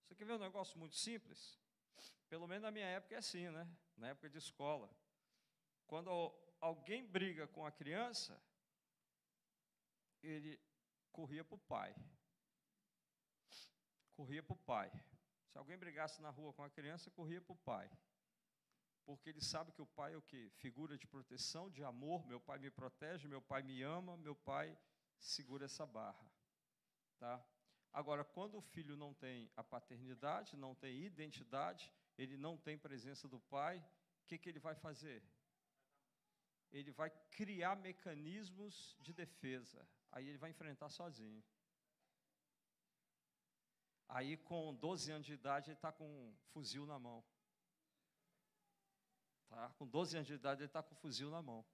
você 0.03 0.13
quer 0.13 0.25
ver 0.25 0.33
um 0.33 0.39
negócio 0.39 0.77
muito 0.77 0.95
simples? 0.95 1.59
Pelo 2.29 2.47
menos 2.47 2.63
na 2.63 2.71
minha 2.71 2.85
época 2.85 3.15
é 3.15 3.17
assim, 3.17 3.49
né? 3.49 3.67
Na 3.95 4.09
época 4.09 4.29
de 4.29 4.37
escola. 4.37 4.89
Quando 5.87 6.09
alguém 6.61 7.05
briga 7.05 7.47
com 7.47 7.65
a 7.65 7.71
criança, 7.71 8.39
ele 10.21 10.66
corria 11.17 11.43
para 11.43 11.55
o 11.55 11.65
pai. 11.75 11.91
Corria 14.17 14.43
para 14.43 14.53
o 14.53 14.63
pai. 14.73 14.89
Se 15.49 15.57
alguém 15.57 15.77
brigasse 15.85 16.21
na 16.21 16.29
rua 16.29 16.53
com 16.53 16.63
a 16.63 16.69
criança, 16.69 17.09
corria 17.19 17.41
para 17.41 17.53
o 17.53 17.63
pai. 17.71 17.89
Porque 19.03 19.29
ele 19.31 19.41
sabe 19.41 19.71
que 19.71 19.81
o 19.81 19.91
pai 19.99 20.13
é 20.13 20.17
o 20.17 20.21
quê? 20.21 20.41
Figura 20.63 20.95
de 20.95 21.07
proteção, 21.07 21.71
de 21.71 21.83
amor. 21.83 22.25
Meu 22.27 22.39
pai 22.39 22.59
me 22.59 22.69
protege, 22.69 23.27
meu 23.27 23.41
pai 23.41 23.63
me 23.63 23.81
ama, 23.81 24.15
meu 24.17 24.35
pai 24.35 24.77
segura 25.17 25.65
essa 25.65 25.85
barra. 25.87 26.27
Tá? 27.17 27.43
Agora, 27.91 28.23
quando 28.23 28.59
o 28.59 28.61
filho 28.61 28.95
não 28.95 29.11
tem 29.13 29.49
a 29.55 29.63
paternidade, 29.63 30.55
não 30.55 30.75
tem 30.75 31.03
identidade, 31.03 31.91
ele 32.15 32.37
não 32.37 32.55
tem 32.55 32.77
presença 32.77 33.27
do 33.27 33.39
pai, 33.39 33.79
o 34.23 34.27
que, 34.27 34.37
que 34.37 34.49
ele 34.49 34.59
vai 34.59 34.75
fazer? 34.75 35.23
ele 36.71 36.91
vai 36.91 37.09
criar 37.31 37.75
mecanismos 37.75 38.95
de 38.99 39.13
defesa. 39.13 39.87
Aí 40.11 40.27
ele 40.27 40.37
vai 40.37 40.49
enfrentar 40.49 40.89
sozinho. 40.89 41.43
Aí, 44.09 44.37
com 44.37 44.73
12 44.75 45.11
anos 45.11 45.25
de 45.25 45.33
idade, 45.33 45.69
ele 45.69 45.77
está 45.77 45.91
com 45.91 46.05
um 46.05 46.35
fuzil 46.53 46.85
na 46.85 46.97
mão. 46.97 47.23
Tá? 49.49 49.69
Com 49.77 49.85
12 49.85 50.17
anos 50.17 50.27
de 50.27 50.33
idade, 50.33 50.61
ele 50.61 50.69
está 50.69 50.81
com 50.81 50.93
um 50.93 50.97
fuzil 50.97 51.29
na 51.29 51.41
mão. 51.41 51.65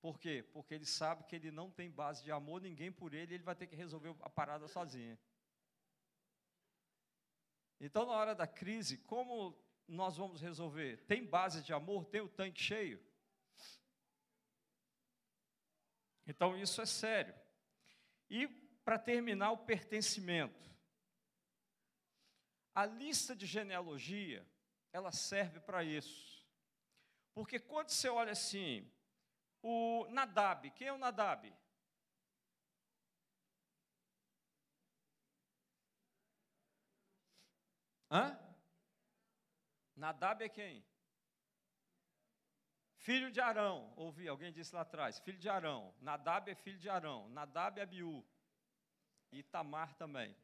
Por 0.00 0.18
quê? 0.18 0.42
Porque 0.52 0.74
ele 0.74 0.86
sabe 0.86 1.24
que 1.24 1.34
ele 1.34 1.50
não 1.50 1.70
tem 1.70 1.90
base 1.90 2.22
de 2.22 2.30
amor, 2.30 2.60
ninguém 2.60 2.92
por 2.92 3.14
ele, 3.14 3.34
ele 3.34 3.42
vai 3.42 3.54
ter 3.54 3.66
que 3.66 3.74
resolver 3.74 4.14
a 4.20 4.30
parada 4.30 4.68
sozinho. 4.68 5.18
Então, 7.80 8.06
na 8.06 8.12
hora 8.12 8.34
da 8.34 8.46
crise, 8.46 8.98
como 8.98 9.56
nós 9.86 10.16
vamos 10.16 10.40
resolver? 10.40 10.98
Tem 11.06 11.24
base 11.24 11.62
de 11.62 11.72
amor? 11.72 12.04
Tem 12.04 12.20
o 12.20 12.28
tanque 12.28 12.60
cheio? 12.60 13.02
Então, 16.28 16.54
isso 16.58 16.82
é 16.82 16.86
sério. 16.86 17.34
E, 18.28 18.46
para 18.84 18.98
terminar, 18.98 19.50
o 19.50 19.64
pertencimento. 19.64 20.68
A 22.74 22.84
lista 22.84 23.34
de 23.34 23.46
genealogia, 23.46 24.46
ela 24.92 25.10
serve 25.10 25.58
para 25.58 25.82
isso. 25.82 26.46
Porque 27.32 27.58
quando 27.58 27.88
você 27.88 28.10
olha 28.10 28.32
assim, 28.32 28.92
o 29.62 30.06
Nadab, 30.10 30.70
quem 30.72 30.88
é 30.88 30.92
o 30.92 30.98
Nadab? 30.98 31.50
Hã? 38.10 38.38
Nadab 39.96 40.44
é 40.44 40.48
quem? 40.48 40.87
Filho 43.08 43.30
de 43.30 43.40
Arão, 43.40 43.90
ouvi, 43.96 44.28
alguém 44.28 44.52
disse 44.52 44.74
lá 44.74 44.82
atrás, 44.82 45.18
filho 45.18 45.38
de 45.38 45.48
Arão. 45.48 45.94
Nadab 45.98 46.50
é 46.50 46.54
filho 46.54 46.78
de 46.78 46.90
Arão, 46.90 47.26
Nadab 47.30 47.80
é 47.80 47.82
Abiú. 47.82 48.22
E 49.32 49.42
Tamar 49.42 49.94
também. 49.94 50.36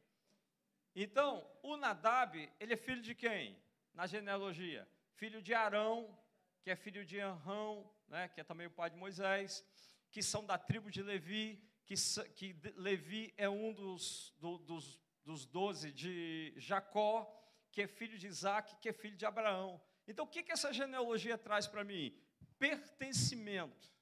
Então, 0.95 1.47
o 1.61 1.77
Nadab, 1.77 2.33
ele 2.59 2.73
é 2.73 2.75
filho 2.75 3.03
de 3.03 3.13
quem? 3.13 3.55
Na 3.93 4.07
genealogia? 4.07 4.89
Filho 5.13 5.43
de 5.43 5.53
Arão, 5.53 6.17
que 6.63 6.71
é 6.71 6.75
filho 6.75 7.05
de 7.05 7.19
Anrão, 7.19 7.87
né, 8.07 8.29
que 8.29 8.41
é 8.41 8.43
também 8.43 8.65
o 8.65 8.71
pai 8.71 8.89
de 8.89 8.97
Moisés, 8.97 9.63
que 10.09 10.23
são 10.23 10.43
da 10.43 10.57
tribo 10.57 10.89
de 10.89 11.03
Levi, 11.03 11.63
que, 11.85 11.93
que 12.33 12.59
Levi 12.77 13.31
é 13.37 13.47
um 13.47 13.73
dos, 13.73 14.33
do, 14.39 14.57
dos, 14.57 14.99
dos 15.23 15.45
doze 15.45 15.91
de 15.91 16.51
Jacó, 16.57 17.31
que 17.71 17.83
é 17.83 17.87
filho 17.87 18.17
de 18.17 18.25
Isaac, 18.25 18.75
que 18.77 18.89
é 18.89 18.93
filho 18.93 19.15
de 19.15 19.25
Abraão. 19.27 19.79
Então, 20.07 20.25
o 20.25 20.27
que, 20.27 20.41
que 20.41 20.51
essa 20.51 20.73
genealogia 20.73 21.37
traz 21.37 21.67
para 21.67 21.83
mim? 21.83 22.24
Pertencimento. 22.57 23.93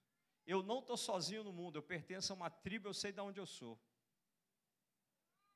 Eu 0.45 0.61
não 0.61 0.79
estou 0.79 0.97
sozinho 0.97 1.43
no 1.43 1.53
mundo, 1.53 1.77
eu 1.77 1.83
pertenço 1.83 2.33
a 2.33 2.35
uma 2.35 2.49
tribo, 2.49 2.89
eu 2.89 2.93
sei 2.93 3.11
de 3.11 3.21
onde 3.21 3.39
eu 3.39 3.45
sou. 3.45 3.79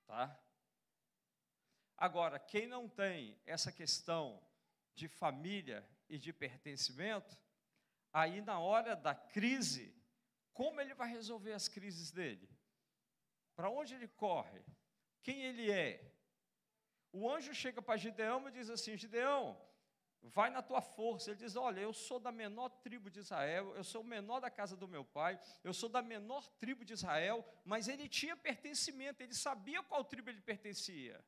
Tá? 0.05 0.39
Agora, 1.97 2.39
quem 2.39 2.67
não 2.67 2.87
tem 2.87 3.37
essa 3.45 3.71
questão 3.71 4.41
de 4.93 5.07
família 5.07 5.87
e 6.07 6.17
de 6.17 6.31
pertencimento, 6.31 7.37
aí 8.13 8.41
na 8.41 8.59
hora 8.59 8.95
da 8.95 9.13
crise, 9.13 9.93
como 10.53 10.79
ele 10.79 10.93
vai 10.93 11.09
resolver 11.09 11.53
as 11.53 11.67
crises 11.67 12.11
dele? 12.11 12.49
Para 13.55 13.69
onde 13.69 13.93
ele 13.93 14.07
corre? 14.07 14.63
Quem 15.21 15.43
ele 15.43 15.69
é? 15.69 16.13
O 17.11 17.29
anjo 17.29 17.53
chega 17.53 17.81
para 17.81 17.97
Gideão 17.97 18.47
e 18.47 18.51
diz 18.51 18.69
assim: 18.69 18.95
Gideão, 18.95 19.59
vai 20.21 20.49
na 20.49 20.61
tua 20.61 20.81
força. 20.81 21.31
Ele 21.31 21.39
diz: 21.39 21.55
Olha, 21.55 21.79
eu 21.79 21.93
sou 21.93 22.19
da 22.19 22.31
menor 22.31 22.69
tribo 22.69 23.09
de 23.09 23.19
Israel, 23.19 23.75
eu 23.75 23.83
sou 23.83 24.01
o 24.01 24.05
menor 24.05 24.39
da 24.39 24.49
casa 24.49 24.75
do 24.75 24.87
meu 24.87 25.03
pai, 25.03 25.39
eu 25.63 25.73
sou 25.73 25.89
da 25.89 26.01
menor 26.01 26.47
tribo 26.59 26.83
de 26.83 26.93
Israel, 26.93 27.45
mas 27.63 27.87
ele 27.87 28.07
tinha 28.07 28.35
pertencimento, 28.35 29.21
ele 29.21 29.33
sabia 29.33 29.83
qual 29.83 30.03
tribo 30.03 30.29
ele 30.29 30.41
pertencia. 30.41 31.23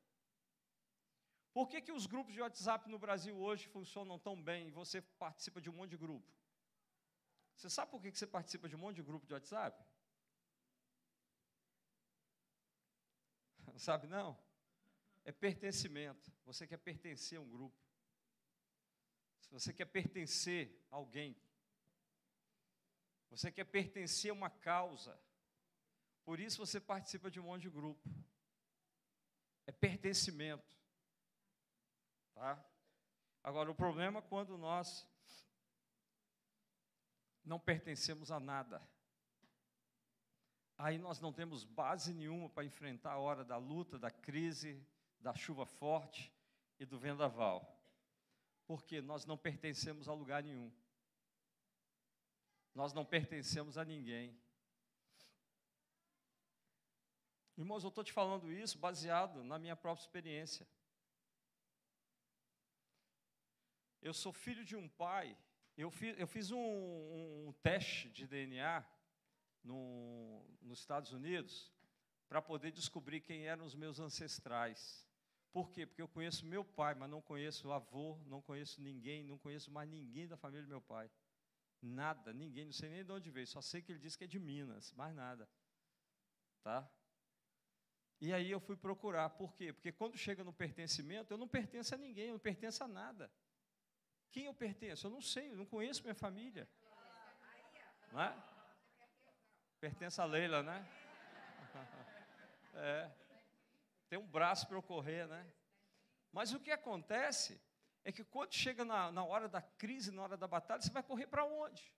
Por 1.53 1.67
que, 1.67 1.81
que 1.81 1.91
os 1.91 2.05
grupos 2.05 2.33
de 2.33 2.41
WhatsApp 2.41 2.89
no 2.89 2.99
Brasil 2.99 3.37
hoje 3.37 3.67
funcionam 3.67 4.19
tão 4.19 4.41
bem 4.41 4.67
e 4.67 4.71
você 4.71 5.01
participa 5.01 5.59
de 5.59 5.69
um 5.69 5.73
monte 5.73 5.91
de 5.91 5.97
grupo? 5.97 6.31
Você 7.55 7.69
sabe 7.69 7.91
por 7.91 8.01
que, 8.01 8.11
que 8.11 8.17
você 8.17 8.27
participa 8.27 8.69
de 8.69 8.75
um 8.75 8.79
monte 8.79 8.97
de 8.97 9.03
grupo 9.03 9.25
de 9.25 9.33
WhatsApp? 9.33 9.83
Sabe 13.77 14.07
não? 14.07 14.37
É 15.25 15.31
pertencimento. 15.31 16.31
Você 16.45 16.65
quer 16.65 16.77
pertencer 16.77 17.37
a 17.37 17.41
um 17.41 17.49
grupo. 17.49 17.88
Se 19.39 19.51
você 19.51 19.73
quer 19.73 19.85
pertencer 19.85 20.85
a 20.91 20.95
alguém, 20.95 21.35
você 23.29 23.51
quer 23.51 23.65
pertencer 23.65 24.31
a 24.31 24.33
uma 24.33 24.49
causa, 24.49 25.19
por 26.23 26.39
isso 26.39 26.65
você 26.65 26.79
participa 26.79 27.29
de 27.29 27.39
um 27.39 27.43
monte 27.43 27.63
de 27.63 27.69
grupo. 27.69 28.09
É 29.65 29.71
pertencimento. 29.71 30.75
Tá? 32.33 32.63
Agora, 33.43 33.71
o 33.71 33.75
problema 33.75 34.19
é 34.19 34.23
quando 34.23 34.57
nós 34.57 35.07
não 37.43 37.59
pertencemos 37.59 38.31
a 38.31 38.39
nada. 38.39 38.81
Aí 40.77 40.97
nós 40.97 41.19
não 41.19 41.33
temos 41.33 41.63
base 41.63 42.13
nenhuma 42.13 42.49
para 42.49 42.63
enfrentar 42.63 43.13
a 43.13 43.19
hora 43.19 43.43
da 43.43 43.57
luta, 43.57 43.99
da 43.99 44.09
crise, 44.09 44.85
da 45.19 45.33
chuva 45.35 45.65
forte 45.65 46.33
e 46.79 46.85
do 46.85 46.97
vendaval. 46.97 47.78
Porque 48.70 49.01
nós 49.01 49.26
não 49.26 49.36
pertencemos 49.36 50.07
a 50.07 50.13
lugar 50.13 50.43
nenhum. 50.43 50.72
Nós 52.76 52.93
não 52.93 53.03
pertencemos 53.03 53.80
a 53.80 53.84
ninguém. 53.84 54.39
Irmãos, 57.57 57.84
eu 57.84 57.89
estou 57.89 58.03
te 58.03 58.13
falando 58.13 58.51
isso 58.51 58.78
baseado 58.78 59.43
na 59.43 59.57
minha 59.57 59.76
própria 59.76 60.03
experiência. 60.03 60.67
Eu 64.03 64.13
sou 64.13 64.32
filho 64.32 64.63
de 64.63 64.76
um 64.76 64.88
pai. 64.88 65.36
Eu 65.76 65.89
fiz, 65.89 66.20
eu 66.20 66.28
fiz 66.28 66.51
um, 66.51 66.59
um, 66.59 67.51
teste 67.63 68.07
de 68.11 68.28
DNA 68.28 68.86
no, 69.63 70.45
nos 70.61 70.78
Estados 70.78 71.11
Unidos 71.11 71.74
para 72.28 72.39
poder 72.39 72.72
descobrir 72.72 73.20
quem 73.22 73.47
eram 73.47 73.65
os 73.65 73.74
meus 73.74 73.99
ancestrais. 73.99 75.09
Por 75.52 75.72
quê? 75.72 75.86
Porque 75.86 76.02
eu 76.02 76.08
conheço 76.08 76.45
meu 76.45 76.64
pai, 76.64 76.93
mas 76.93 77.10
não 77.10 77.22
conheço 77.22 77.68
o 77.68 77.74
avô, 77.74 78.18
não 78.26 78.41
conheço 78.41 78.82
ninguém, 78.82 79.24
não 79.24 79.38
conheço 79.38 79.72
mais 79.72 79.89
ninguém 79.89 80.28
da 80.28 80.38
família 80.38 80.64
do 80.64 80.70
meu 80.70 80.82
pai. 80.82 81.10
Nada, 81.82 82.34
ninguém, 82.34 82.66
não 82.66 82.74
sei 82.74 82.89
nem 82.89 83.04
de 83.04 83.12
onde 83.12 83.32
veio, 83.32 83.47
só 83.47 83.62
sei 83.62 83.82
que 83.82 83.91
ele 83.91 84.00
disse 84.00 84.18
que 84.18 84.26
é 84.26 84.28
de 84.28 84.38
Minas, 84.38 84.93
mais 84.93 85.16
nada. 85.16 85.50
Tá? 86.62 86.88
E 88.22 88.34
aí 88.34 88.52
eu 88.52 88.60
fui 88.60 88.76
procurar, 88.76 89.30
por 89.30 89.54
quê? 89.56 89.72
Porque 89.72 89.91
quando 89.91 90.18
chega 90.18 90.43
no 90.43 90.52
pertencimento, 90.52 91.34
eu 91.34 91.38
não 91.38 91.47
pertenço 91.47 91.95
a 91.95 91.97
ninguém, 91.97 92.28
eu 92.28 92.34
não 92.34 92.39
pertenço 92.39 92.84
a 92.84 92.88
nada. 92.88 93.32
Quem 94.30 94.45
eu 94.45 94.54
pertenço? 94.54 95.08
Eu 95.08 95.12
não 95.12 95.22
sei, 95.22 95.52
eu 95.52 95.58
não 95.58 95.66
conheço 95.66 96.04
minha 96.04 96.14
família. 96.14 96.70
Não 98.12 98.22
é? 98.22 98.36
Pertence 99.80 100.20
a 100.20 100.26
Leila, 100.26 100.62
né? 100.62 100.86
É. 102.72 103.18
Tem 104.10 104.18
um 104.18 104.28
braço 104.28 104.68
para 104.68 104.76
eu 104.76 104.84
correr, 104.84 105.28
né? 105.28 105.53
Mas 106.32 106.53
o 106.53 106.60
que 106.60 106.72
acontece 106.72 107.62
é 108.03 108.12
que 108.12 108.24
quando 108.24 108.53
chega 108.53 108.84
na, 108.84 109.12
na 109.12 109.24
hora 109.24 109.47
da 109.47 109.62
crise, 109.62 110.12
na 110.12 110.24
hora 110.24 110.36
da 110.36 110.47
batalha, 110.47 110.82
você 110.82 110.91
vai 110.91 111.03
correr 111.03 111.28
para 111.28 111.45
onde? 111.45 111.93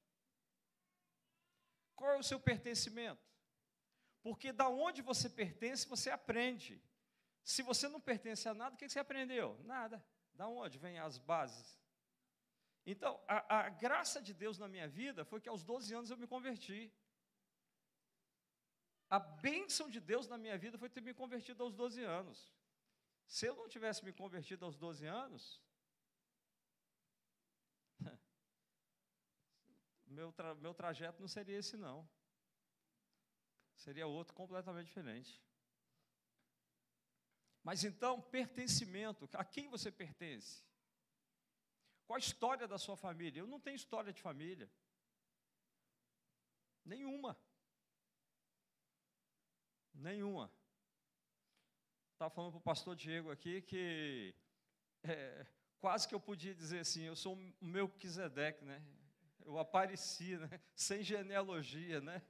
Qual 1.96 2.12
é 2.12 2.18
o 2.18 2.24
seu 2.24 2.40
pertencimento? 2.40 3.32
Porque 4.22 4.52
da 4.52 4.68
onde 4.70 5.02
você 5.02 5.30
pertence, 5.30 5.88
você 5.88 6.10
aprende. 6.10 6.84
Se 7.44 7.62
você 7.64 7.88
não 7.88 8.00
pertence 8.00 8.48
a 8.48 8.54
nada, 8.54 8.76
o 8.76 8.78
que 8.78 8.88
você 8.88 9.00
aprendeu? 9.00 9.60
Nada. 9.64 10.04
Da 10.34 10.48
onde 10.48 10.78
vêm 10.78 11.00
as 11.00 11.18
bases? 11.18 11.80
Então, 12.86 13.20
a, 13.28 13.60
a, 13.60 13.70
graça 13.70 14.22
de 14.22 14.34
Deus 14.34 14.58
na 14.58 14.68
minha 14.68 14.88
vida 14.88 15.24
foi 15.24 15.40
que 15.40 15.50
aos 15.50 15.64
12 15.64 15.94
anos 15.94 16.10
eu 16.10 16.18
me 16.18 16.28
converti. 16.28 16.92
A 19.12 19.20
bênção 19.20 19.90
de 19.90 20.00
Deus 20.00 20.26
na 20.30 20.38
minha 20.38 20.58
vida 20.58 20.78
foi 20.78 20.90
ter 20.90 21.02
me 21.02 21.14
convertido 21.14 21.62
aos 21.62 21.74
12 21.74 22.02
anos. 22.02 22.50
Se 23.28 23.46
eu 23.46 23.54
não 23.58 23.68
tivesse 23.68 24.06
me 24.06 24.14
convertido 24.14 24.64
aos 24.64 24.78
12 24.78 25.06
anos, 25.06 25.62
meu, 30.08 30.32
tra 30.32 30.56
meu 30.56 30.74
trajeto 30.74 31.20
não 31.20 31.28
seria 31.28 31.58
esse, 31.58 31.76
não. 31.76 32.10
Seria 33.76 34.08
outro 34.08 34.34
completamente 34.34 34.86
diferente. 34.86 35.44
Mas 37.62 37.84
então, 37.84 38.22
pertencimento, 38.22 39.30
a 39.34 39.44
quem 39.44 39.68
você 39.68 39.92
pertence? 39.92 40.64
Qual 42.06 42.16
a 42.16 42.20
história 42.20 42.66
da 42.66 42.78
sua 42.78 42.96
família? 42.96 43.42
Eu 43.42 43.48
não 43.48 43.60
tenho 43.60 43.76
história 43.76 44.14
de 44.14 44.22
família. 44.22 44.72
Nenhuma. 46.86 47.38
Nenhuma. 49.94 50.52
Estava 52.14 52.30
falando 52.30 52.52
para 52.52 52.60
o 52.60 52.62
pastor 52.62 52.96
Diego 52.96 53.32
aqui 53.32 53.62
que 53.62 54.36
é, 55.04 55.46
quase 55.80 56.08
que 56.08 56.14
eu 56.14 56.20
podia 56.20 56.54
dizer 56.54 56.80
assim, 56.80 57.04
eu 57.04 57.16
sou 57.16 57.36
o 57.36 57.66
meu 57.66 57.90
Quisedeque, 57.90 58.64
né? 58.64 58.84
Eu 59.44 59.58
apareci, 59.58 60.38
né? 60.38 60.62
Sem 60.76 61.04
genealogia, 61.04 62.02
né? 62.02 62.22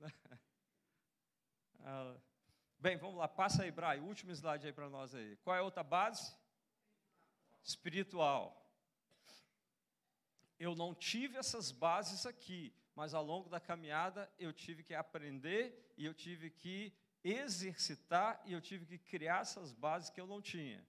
Ah, 1.82 2.14
Bem, 2.80 2.96
vamos 2.96 3.18
lá, 3.18 3.28
passa 3.28 3.62
aí, 3.62 3.70
Brai, 3.70 4.00
último 4.00 4.32
slide 4.32 4.66
aí 4.66 4.72
para 4.72 4.88
nós 4.88 5.14
aí. 5.14 5.36
Qual 5.44 5.54
é 5.54 5.58
a 5.58 5.62
outra 5.62 5.82
base? 5.82 6.34
Espiritual. 7.62 8.56
Eu 10.58 10.74
não 10.74 10.94
tive 10.94 11.36
essas 11.36 11.70
bases 11.70 12.24
aqui, 12.24 12.72
mas 13.00 13.14
ao 13.14 13.24
longo 13.24 13.48
da 13.48 13.58
caminhada 13.58 14.30
eu 14.38 14.52
tive 14.52 14.82
que 14.82 14.94
aprender 14.94 15.90
e 15.96 16.04
eu 16.04 16.12
tive 16.12 16.50
que 16.50 16.92
exercitar 17.24 18.38
e 18.44 18.52
eu 18.52 18.60
tive 18.60 18.84
que 18.84 18.98
criar 18.98 19.40
essas 19.40 19.72
bases 19.72 20.10
que 20.10 20.20
eu 20.20 20.26
não 20.26 20.42
tinha. 20.42 20.86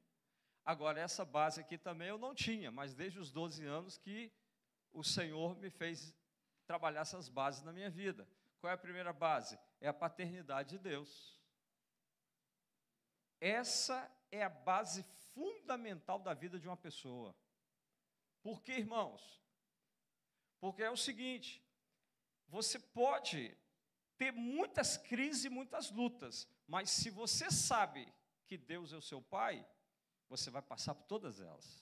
Agora, 0.65 0.99
essa 0.99 1.23
base 1.23 1.61
aqui 1.61 1.77
também 1.77 2.09
eu 2.09 2.17
não 2.17 2.35
tinha, 2.35 2.69
mas 2.69 2.93
desde 2.93 3.17
os 3.17 3.31
12 3.31 3.65
anos 3.65 3.97
que 3.97 4.29
o 4.91 5.05
Senhor 5.05 5.55
me 5.55 5.69
fez 5.69 6.13
trabalhar 6.65 6.99
essas 6.99 7.29
bases 7.29 7.63
na 7.63 7.71
minha 7.71 7.89
vida. 7.89 8.27
Qual 8.59 8.69
é 8.69 8.73
a 8.73 8.77
primeira 8.77 9.13
base? 9.13 9.57
É 9.79 9.87
a 9.87 9.93
paternidade 9.93 10.71
de 10.71 10.79
Deus. 10.79 11.39
Essa 13.39 14.11
é 14.29 14.43
a 14.43 14.49
base 14.49 15.03
fundamental 15.33 16.19
da 16.19 16.33
vida 16.33 16.59
de 16.59 16.67
uma 16.67 16.75
pessoa. 16.75 17.33
Por 18.41 18.61
que, 18.61 18.73
irmãos? 18.73 19.41
Porque 20.59 20.83
é 20.83 20.91
o 20.91 20.97
seguinte: 20.97 21.63
você 22.51 22.77
pode 22.77 23.57
ter 24.17 24.33
muitas 24.33 24.97
crises 24.97 25.45
e 25.45 25.49
muitas 25.49 25.89
lutas, 25.89 26.47
mas 26.67 26.91
se 26.91 27.09
você 27.09 27.49
sabe 27.49 28.13
que 28.45 28.57
Deus 28.57 28.91
é 28.91 28.97
o 28.97 29.01
seu 29.01 29.21
Pai, 29.21 29.65
você 30.27 30.51
vai 30.51 30.61
passar 30.61 30.93
por 30.93 31.05
todas 31.05 31.39
elas. 31.39 31.81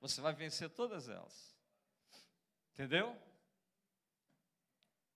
Você 0.00 0.20
vai 0.20 0.32
vencer 0.32 0.70
todas 0.70 1.08
elas. 1.08 1.58
Entendeu? 2.72 3.20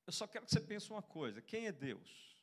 Eu 0.05 0.13
só 0.13 0.27
quero 0.27 0.45
que 0.45 0.51
você 0.51 0.61
pense 0.61 0.91
uma 0.91 1.03
coisa: 1.03 1.41
quem 1.41 1.67
é 1.67 1.73
Deus? 1.73 2.37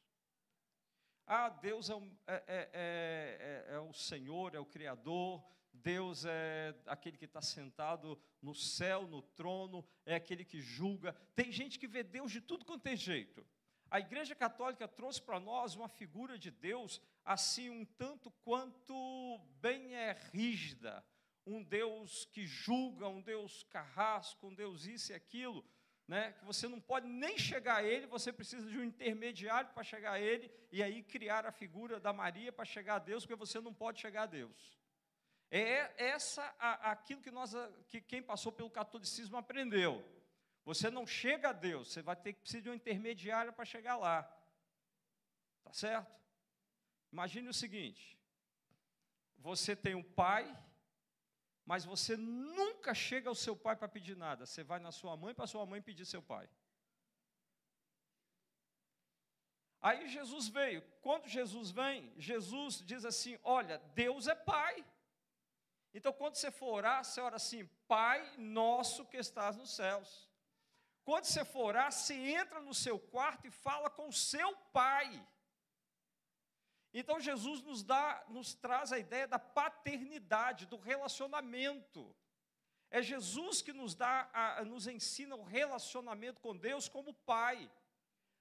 Ah, 1.25 1.49
Deus 1.49 1.89
é, 1.89 1.93
é, 2.27 2.43
é, 2.47 3.65
é, 3.71 3.75
é 3.75 3.79
o 3.79 3.91
Senhor, 3.91 4.55
é 4.55 4.59
o 4.59 4.65
Criador, 4.65 5.45
Deus 5.83 6.25
é 6.25 6.75
aquele 6.85 7.17
que 7.17 7.25
está 7.25 7.41
sentado 7.41 8.19
no 8.41 8.53
céu, 8.53 9.07
no 9.07 9.21
trono, 9.21 9.85
é 10.05 10.15
aquele 10.15 10.43
que 10.43 10.61
julga. 10.61 11.13
Tem 11.35 11.51
gente 11.51 11.79
que 11.79 11.87
vê 11.87 12.03
Deus 12.03 12.31
de 12.31 12.41
tudo 12.41 12.65
quanto 12.65 12.87
é 12.87 12.95
jeito. 12.95 13.45
A 13.89 13.99
Igreja 13.99 14.35
Católica 14.35 14.87
trouxe 14.87 15.21
para 15.21 15.39
nós 15.39 15.75
uma 15.75 15.87
figura 15.87 16.37
de 16.37 16.51
Deus 16.51 17.01
assim 17.23 17.69
um 17.69 17.85
tanto 17.85 18.29
quanto 18.43 19.39
bem 19.61 19.95
é 19.95 20.11
rígida, 20.33 21.05
um 21.45 21.63
Deus 21.63 22.25
que 22.25 22.45
julga, 22.45 23.07
um 23.07 23.21
Deus 23.21 23.63
carrasco, 23.63 24.47
um 24.47 24.53
Deus 24.53 24.85
isso 24.85 25.11
e 25.11 25.15
aquilo 25.15 25.63
né, 26.07 26.31
que 26.33 26.45
você 26.45 26.67
não 26.67 26.79
pode 26.79 27.05
nem 27.07 27.37
chegar 27.37 27.77
a 27.77 27.83
ele, 27.83 28.07
você 28.07 28.31
precisa 28.31 28.69
de 28.69 28.77
um 28.77 28.83
intermediário 28.83 29.69
para 29.73 29.83
chegar 29.83 30.13
a 30.13 30.19
ele, 30.19 30.49
e 30.71 30.81
aí 30.81 31.03
criar 31.03 31.45
a 31.45 31.51
figura 31.51 31.99
da 31.99 32.13
Maria 32.13 32.51
para 32.51 32.63
chegar 32.63 32.95
a 32.95 32.99
Deus, 32.99 33.25
porque 33.25 33.35
você 33.35 33.59
não 33.59 33.73
pode 33.73 33.99
chegar 33.99 34.23
a 34.23 34.27
Deus. 34.27 34.79
É 35.49 36.09
essa 36.09 36.43
a, 36.59 36.91
aquilo 36.91 37.21
que 37.21 37.31
nós, 37.31 37.53
que 37.89 38.01
quem 38.01 38.21
passou 38.21 38.51
pelo 38.51 38.69
catolicismo 38.69 39.37
aprendeu. 39.37 40.03
Você 40.65 40.89
não 40.89 41.07
chega 41.07 41.49
a 41.49 41.53
Deus, 41.53 41.87
você 41.87 42.01
vai 42.01 42.15
ter 42.15 42.33
que 42.33 42.41
precisar 42.41 42.63
de 42.63 42.69
um 42.69 42.73
intermediário 42.73 43.53
para 43.53 43.63
chegar 43.63 43.95
lá. 43.97 44.23
Tá 45.63 45.71
certo? 45.71 46.13
Imagine 47.11 47.47
o 47.49 47.53
seguinte: 47.53 48.19
você 49.37 49.75
tem 49.75 49.95
um 49.95 50.03
pai 50.03 50.55
mas 51.67 51.83
você 51.83 52.15
nunca 52.15 52.93
chega 52.93 53.27
ao 53.27 53.35
seu 53.35 53.53
pai 53.53 53.75
para 53.75 53.89
pedir 53.89 54.15
nada. 54.15 54.45
Você 54.45 54.63
vai 54.63 54.79
na 54.79 54.89
sua 54.89 55.17
mãe 55.17 55.33
para 55.35 55.45
sua 55.45 55.65
mãe 55.65 55.81
pedir 55.81 56.05
seu 56.05 56.21
pai. 56.21 56.49
Aí 59.81 60.07
Jesus 60.07 60.47
veio. 60.47 60.81
Quando 61.01 61.27
Jesus 61.27 61.69
vem, 61.69 62.09
Jesus 62.17 62.81
diz 62.85 63.03
assim: 63.03 63.37
Olha, 63.43 63.79
Deus 63.93 64.29
é 64.29 64.35
Pai. 64.35 64.85
Então, 65.97 66.13
quando 66.13 66.35
você 66.35 66.51
for 66.51 66.73
orar, 66.73 67.03
você 67.03 67.19
ora 67.19 67.37
assim: 67.37 67.65
Pai 67.87 68.19
nosso 68.37 69.03
que 69.03 69.17
estás 69.17 69.57
nos 69.57 69.71
céus. 69.75 70.29
Quando 71.03 71.25
você 71.25 71.43
for 71.43 71.63
orar, 71.69 71.91
você 71.91 72.13
entra 72.13 72.59
no 72.61 72.71
seu 72.71 72.99
quarto 72.99 73.47
e 73.47 73.49
fala 73.49 73.89
com 73.89 74.07
o 74.07 74.13
seu 74.13 74.55
Pai. 74.71 75.09
Então 76.93 77.19
Jesus 77.19 77.61
nos 77.63 77.83
dá, 77.83 78.23
nos 78.27 78.53
traz 78.53 78.91
a 78.91 78.99
ideia 78.99 79.27
da 79.27 79.39
paternidade, 79.39 80.67
do 80.67 80.77
relacionamento. 80.77 82.15
É 82.91 83.01
Jesus 83.01 83.61
que 83.61 83.73
nos 83.73 83.93
dá, 83.93 84.29
a, 84.33 84.63
nos 84.65 84.87
ensina 84.87 85.35
o 85.35 85.43
relacionamento 85.43 86.39
com 86.39 86.55
Deus 86.55 86.87
como 86.87 87.13
pai. 87.13 87.69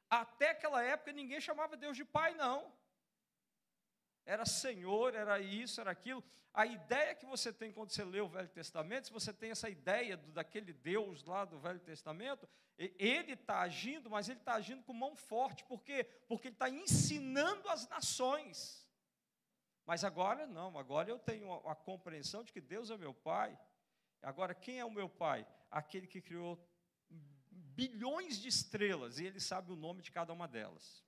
Até 0.09 0.51
aquela 0.51 0.83
época 0.83 1.13
ninguém 1.13 1.41
chamava 1.41 1.77
Deus 1.77 1.97
de 1.97 2.05
pai, 2.05 2.35
não 2.35 2.73
era 4.27 4.45
Senhor, 4.45 5.15
era 5.15 5.41
isso, 5.41 5.81
era 5.81 5.93
aquilo. 5.93 6.23
A 6.53 6.67
ideia 6.67 7.15
que 7.15 7.25
você 7.25 7.53
tem 7.53 7.73
quando 7.73 7.91
você 7.91 8.05
lê 8.05 8.21
o 8.21 8.29
Velho 8.29 8.49
Testamento, 8.49 9.07
se 9.07 9.13
você 9.13 9.33
tem 9.33 9.51
essa 9.51 9.71
ideia 9.71 10.17
do, 10.17 10.33
daquele 10.33 10.73
Deus 10.73 11.23
lá 11.23 11.45
do 11.45 11.61
Velho 11.61 11.79
Testamento, 11.79 12.49
ele 12.77 13.33
está 13.33 13.61
agindo, 13.61 14.11
mas 14.11 14.29
ele 14.29 14.41
está 14.41 14.55
agindo 14.55 14.83
com 14.83 14.93
mão 14.93 15.15
forte, 15.15 15.65
por 15.65 15.83
quê? 15.83 16.05
Porque 16.27 16.49
ele 16.49 16.55
está 16.57 16.69
ensinando 16.69 17.69
as 17.69 17.89
nações. 17.89 18.85
Mas 19.87 20.03
agora 20.03 20.45
não, 20.45 20.77
agora 20.77 21.09
eu 21.09 21.19
tenho 21.19 21.53
a, 21.53 21.73
a 21.73 21.75
compreensão 21.77 22.43
de 22.43 22.53
que 22.53 22.61
Deus 22.61 22.91
é 22.91 22.97
meu 22.97 23.15
Pai. 23.15 23.57
Agora, 24.21 24.55
quem 24.55 24.81
é 24.81 24.85
o 24.85 24.91
meu 24.91 25.09
Pai? 25.09 25.47
Aquele 25.71 26.09
que 26.09 26.21
criou 26.21 26.59
bilhões 27.09 28.39
de 28.39 28.49
estrelas, 28.49 29.21
e 29.21 29.27
ele 29.27 29.39
sabe 29.39 29.71
o 29.71 29.77
nome 29.77 30.03
de 30.03 30.11
cada 30.11 30.33
uma 30.33 30.49
delas 30.49 31.06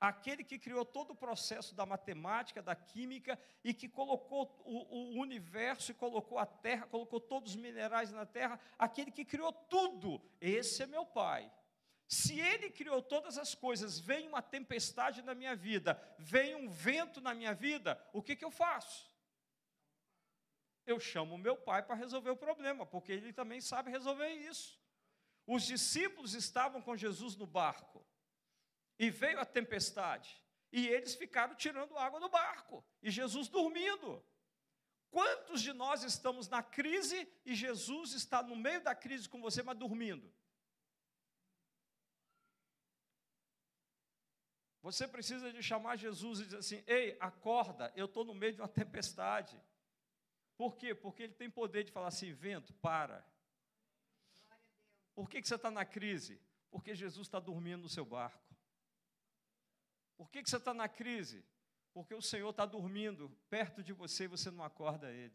aquele 0.00 0.44
que 0.44 0.58
criou 0.58 0.84
todo 0.84 1.10
o 1.10 1.16
processo 1.16 1.74
da 1.74 1.84
matemática, 1.84 2.62
da 2.62 2.74
química 2.74 3.38
e 3.64 3.74
que 3.74 3.88
colocou 3.88 4.62
o, 4.64 5.16
o, 5.16 5.20
universo 5.20 5.90
e 5.90 5.94
colocou 5.94 6.38
a 6.38 6.46
terra, 6.46 6.86
colocou 6.86 7.20
todos 7.20 7.50
os 7.50 7.56
minerais 7.56 8.12
na 8.12 8.24
terra, 8.24 8.60
aquele 8.78 9.10
que 9.10 9.24
criou 9.24 9.52
tudo. 9.52 10.20
Esse 10.40 10.82
é 10.82 10.86
meu 10.86 11.04
Pai. 11.04 11.50
Se 12.08 12.40
ele 12.40 12.70
criou 12.70 13.02
todas 13.02 13.36
as 13.36 13.54
coisas, 13.54 13.98
vem 13.98 14.28
uma 14.28 14.40
tempestade 14.40 15.20
na 15.20 15.34
minha 15.34 15.54
vida, 15.54 16.00
vem 16.18 16.54
um 16.54 16.66
vento 16.66 17.20
na 17.20 17.34
minha 17.34 17.52
vida, 17.52 18.02
o 18.14 18.22
que, 18.22 18.34
que 18.34 18.44
eu 18.44 18.50
faço? 18.50 19.12
Eu 20.86 20.98
chamo 20.98 21.36
meu 21.36 21.54
pai 21.54 21.82
para 21.82 21.94
resolver 21.94 22.30
o 22.30 22.36
problema, 22.36 22.86
porque 22.86 23.12
ele 23.12 23.30
também 23.30 23.60
sabe 23.60 23.90
resolver 23.90 24.30
isso. 24.30 24.80
Os 25.46 25.64
discípulos 25.64 26.32
estavam 26.32 26.80
com 26.80 26.96
Jesus 26.96 27.36
no 27.36 27.46
barco. 27.46 28.02
E 28.98 29.10
veio 29.10 29.40
a 29.40 29.44
tempestade. 29.44 30.42
E 30.72 30.88
eles 30.88 31.14
ficaram 31.14 31.54
tirando 31.54 31.96
água 31.96 32.20
do 32.20 32.28
barco. 32.28 32.84
E 33.02 33.10
Jesus 33.10 33.48
dormindo. 33.48 34.24
Quantos 35.10 35.62
de 35.62 35.72
nós 35.72 36.02
estamos 36.02 36.48
na 36.48 36.62
crise 36.62 37.26
e 37.44 37.54
Jesus 37.54 38.12
está 38.12 38.42
no 38.42 38.54
meio 38.54 38.82
da 38.82 38.94
crise 38.94 39.28
com 39.28 39.40
você, 39.40 39.62
mas 39.62 39.78
dormindo? 39.78 40.30
Você 44.82 45.08
precisa 45.08 45.52
de 45.52 45.62
chamar 45.62 45.96
Jesus 45.96 46.40
e 46.40 46.44
dizer 46.44 46.58
assim: 46.58 46.84
Ei, 46.86 47.16
acorda, 47.20 47.92
eu 47.96 48.06
estou 48.06 48.24
no 48.24 48.34
meio 48.34 48.54
de 48.54 48.60
uma 48.60 48.68
tempestade. 48.68 49.60
Por 50.56 50.76
quê? 50.76 50.94
Porque 50.94 51.22
ele 51.22 51.34
tem 51.34 51.50
poder 51.50 51.84
de 51.84 51.92
falar 51.92 52.08
assim: 52.08 52.32
vento, 52.32 52.72
para. 52.74 53.24
Por 55.14 55.28
que, 55.28 55.40
que 55.40 55.48
você 55.48 55.56
está 55.56 55.70
na 55.70 55.84
crise? 55.84 56.40
Porque 56.70 56.94
Jesus 56.94 57.26
está 57.26 57.40
dormindo 57.40 57.82
no 57.82 57.88
seu 57.88 58.04
barco. 58.04 58.57
Por 60.18 60.28
que, 60.28 60.42
que 60.42 60.50
você 60.50 60.56
está 60.56 60.74
na 60.74 60.88
crise? 60.88 61.44
Porque 61.94 62.12
o 62.12 62.20
Senhor 62.20 62.50
está 62.50 62.66
dormindo 62.66 63.30
perto 63.48 63.82
de 63.82 63.92
você 63.92 64.24
e 64.24 64.28
você 64.28 64.50
não 64.50 64.64
acorda 64.64 65.10
Ele. 65.10 65.34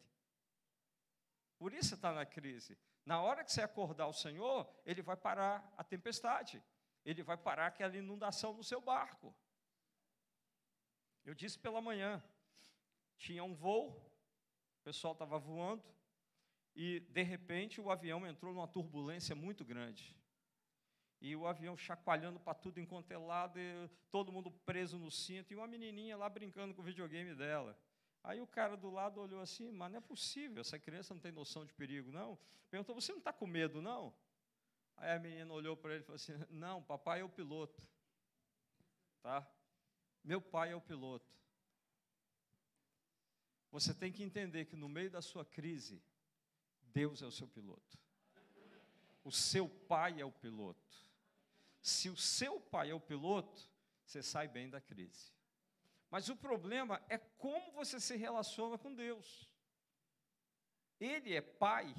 Por 1.57 1.73
isso 1.73 1.89
você 1.89 1.95
está 1.95 2.11
na 2.11 2.25
crise. 2.25 2.77
Na 3.05 3.21
hora 3.21 3.43
que 3.45 3.51
você 3.51 3.61
acordar 3.61 4.07
o 4.07 4.13
Senhor, 4.13 4.69
Ele 4.85 5.01
vai 5.01 5.15
parar 5.15 5.73
a 5.77 5.83
tempestade. 5.85 6.61
Ele 7.05 7.23
vai 7.23 7.37
parar 7.37 7.67
aquela 7.67 7.95
inundação 7.95 8.53
no 8.53 8.63
seu 8.63 8.81
barco. 8.81 9.33
Eu 11.23 11.33
disse 11.33 11.57
pela 11.57 11.81
manhã, 11.81 12.21
tinha 13.17 13.43
um 13.43 13.55
voo, 13.55 13.91
o 14.81 14.83
pessoal 14.83 15.13
estava 15.13 15.39
voando, 15.39 15.83
e 16.75 16.99
de 16.99 17.23
repente 17.23 17.79
o 17.79 17.89
avião 17.89 18.27
entrou 18.27 18.53
numa 18.53 18.67
turbulência 18.67 19.33
muito 19.33 19.63
grande 19.63 20.13
e 21.23 21.37
o 21.37 21.47
avião 21.47 21.77
chacoalhando 21.77 22.37
para 22.37 22.53
tudo 22.53 22.81
enquanto 22.81 23.09
é 23.09 23.17
lado, 23.17 23.57
todo 24.11 24.29
mundo 24.29 24.51
preso 24.51 24.99
no 24.99 25.09
cinto, 25.09 25.53
e 25.53 25.55
uma 25.55 25.65
menininha 25.65 26.17
lá 26.17 26.27
brincando 26.27 26.73
com 26.73 26.81
o 26.81 26.83
videogame 26.85 27.33
dela. 27.33 27.79
Aí 28.21 28.41
o 28.41 28.45
cara 28.45 28.75
do 28.75 28.89
lado 28.89 29.21
olhou 29.21 29.39
assim, 29.39 29.71
mas 29.71 29.89
não 29.89 29.99
é 29.99 30.01
possível, 30.01 30.59
essa 30.59 30.77
criança 30.77 31.13
não 31.13 31.21
tem 31.21 31.31
noção 31.31 31.65
de 31.65 31.71
perigo, 31.71 32.11
não. 32.11 32.37
Perguntou, 32.69 32.93
você 32.93 33.13
não 33.13 33.19
está 33.19 33.31
com 33.31 33.47
medo, 33.47 33.81
não? 33.81 34.13
Aí 34.97 35.13
a 35.13 35.19
menina 35.19 35.53
olhou 35.53 35.77
para 35.77 35.93
ele 35.93 36.03
e 36.03 36.05
falou 36.05 36.17
assim, 36.17 36.33
não, 36.49 36.83
papai 36.83 37.21
é 37.21 37.23
o 37.23 37.29
piloto. 37.29 37.81
Tá? 39.21 39.49
Meu 40.25 40.41
pai 40.41 40.73
é 40.73 40.75
o 40.75 40.81
piloto. 40.81 41.33
Você 43.71 43.93
tem 43.93 44.11
que 44.11 44.23
entender 44.23 44.65
que 44.65 44.75
no 44.75 44.89
meio 44.89 45.09
da 45.09 45.21
sua 45.21 45.45
crise, 45.45 46.03
Deus 46.81 47.21
é 47.21 47.25
o 47.25 47.31
seu 47.31 47.47
piloto. 47.47 47.97
O 49.23 49.31
seu 49.31 49.69
pai 49.69 50.19
é 50.19 50.25
o 50.25 50.31
piloto. 50.31 51.12
Se 51.83 52.09
o 52.09 52.15
seu 52.15 52.61
pai 52.61 52.91
é 52.91 52.93
o 52.93 52.99
piloto, 52.99 53.69
você 54.05 54.23
sai 54.23 54.47
bem 54.47 54.69
da 54.69 54.79
crise. 54.79 55.33
Mas 56.09 56.29
o 56.29 56.35
problema 56.35 57.03
é 57.09 57.17
como 57.17 57.73
você 57.73 57.99
se 57.99 58.15
relaciona 58.15 58.77
com 58.77 58.95
Deus. 58.95 59.51
Ele 60.97 61.35
é 61.35 61.41
pai 61.41 61.93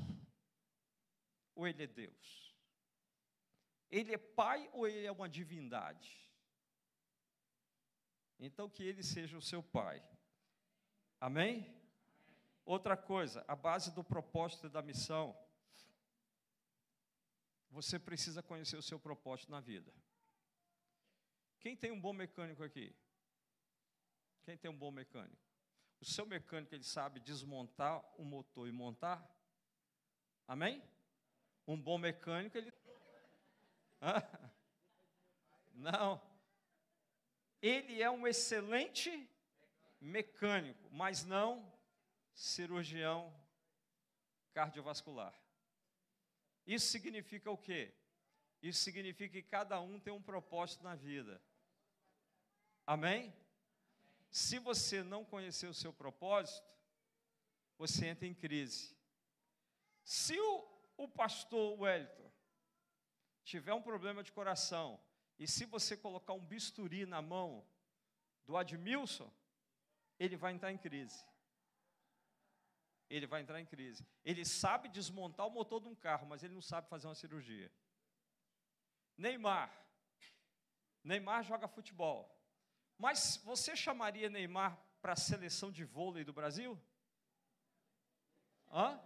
ou 1.55 1.68
ele 1.68 1.82
é 1.82 1.87
Deus? 1.87 2.57
Ele 3.91 4.14
é 4.14 4.16
pai 4.16 4.70
ou 4.72 4.89
ele 4.89 5.05
é 5.05 5.12
uma 5.12 5.28
divindade? 5.28 6.18
Então 8.41 8.70
que 8.70 8.82
ele 8.82 9.03
seja 9.03 9.37
o 9.37 9.43
seu 9.43 9.62
pai. 9.62 10.03
Amém? 11.20 11.78
Outra 12.64 12.97
coisa, 12.97 13.45
a 13.47 13.55
base 13.55 13.95
do 13.95 14.03
propósito 14.03 14.70
da 14.70 14.80
missão. 14.80 15.37
Você 17.75 17.99
precisa 17.99 18.41
conhecer 18.41 18.77
o 18.77 18.83
seu 18.83 19.01
propósito 19.01 19.51
na 19.51 19.59
vida. 19.59 19.93
Quem 21.59 21.77
tem 21.77 21.91
um 21.91 22.01
bom 22.01 22.12
mecânico 22.12 22.62
aqui? 22.62 22.95
Quem 24.45 24.57
tem 24.57 24.70
um 24.70 24.77
bom 24.77 24.93
mecânico? 24.93 25.43
O 26.01 26.05
seu 26.05 26.25
mecânico 26.25 26.72
ele 26.72 26.85
sabe 26.85 27.18
desmontar 27.18 28.01
o 28.16 28.25
motor 28.25 28.68
e 28.68 28.70
montar? 28.70 29.29
Amém? 30.47 30.81
Um 31.66 31.77
bom 31.81 31.99
mecânico 31.99 32.57
ele 32.57 32.72
Hã? 34.01 34.22
Não. 35.75 36.22
Ele 37.61 38.01
é 38.01 38.09
um 38.09 38.25
excelente 38.25 39.29
mecânico, 40.01 40.89
mas 40.93 41.25
não 41.25 41.72
cirurgião 42.35 43.35
cardiovascular. 44.53 45.35
Isso 46.66 46.88
significa 46.88 47.50
o 47.50 47.58
quê? 47.58 47.94
Isso 48.62 48.80
significa 48.80 49.32
que 49.34 49.42
cada 49.42 49.80
um 49.80 50.00
tem 50.00 50.12
um 50.12 50.22
propósito 50.22 50.82
na 50.82 50.94
vida. 50.94 51.40
Amém? 52.86 53.34
Se 54.30 54.58
você 54.58 55.02
não 55.02 55.24
conhecer 55.24 55.66
o 55.66 55.74
seu 55.74 55.92
propósito, 55.92 56.66
você 57.76 58.06
entra 58.06 58.26
em 58.26 58.34
crise. 58.34 58.96
Se 60.02 60.38
o, 60.38 60.64
o 60.96 61.08
pastor 61.08 61.78
Wellington 61.80 62.32
tiver 63.44 63.74
um 63.74 63.82
problema 63.82 64.22
de 64.22 64.32
coração, 64.32 65.00
e 65.38 65.46
se 65.46 65.64
você 65.64 65.96
colocar 65.96 66.32
um 66.32 66.44
bisturi 66.44 67.04
na 67.06 67.20
mão 67.20 67.66
do 68.46 68.56
Admilson, 68.56 69.30
ele 70.18 70.36
vai 70.36 70.52
entrar 70.52 70.72
em 70.72 70.78
crise. 70.78 71.24
Ele 73.09 73.26
vai 73.26 73.42
entrar 73.42 73.61
em 73.61 73.66
crise. 73.66 74.07
Ele 74.24 74.44
sabe 74.44 74.88
desmontar 74.88 75.46
o 75.46 75.50
motor 75.50 75.80
de 75.80 75.88
um 75.88 75.94
carro, 75.94 76.26
mas 76.26 76.42
ele 76.42 76.55
não 76.55 76.62
sabe 76.62 76.88
fazer 76.88 77.07
uma 77.07 77.14
cirurgia. 77.14 77.70
Neymar. 79.16 79.72
Neymar 81.02 81.44
joga 81.44 81.68
futebol. 81.68 82.34
Mas 82.98 83.36
você 83.44 83.76
chamaria 83.76 84.30
Neymar 84.30 84.78
para 85.00 85.12
a 85.12 85.16
seleção 85.16 85.70
de 85.70 85.84
vôlei 85.84 86.24
do 86.24 86.32
Brasil? 86.32 86.80
Hã? 88.72 89.00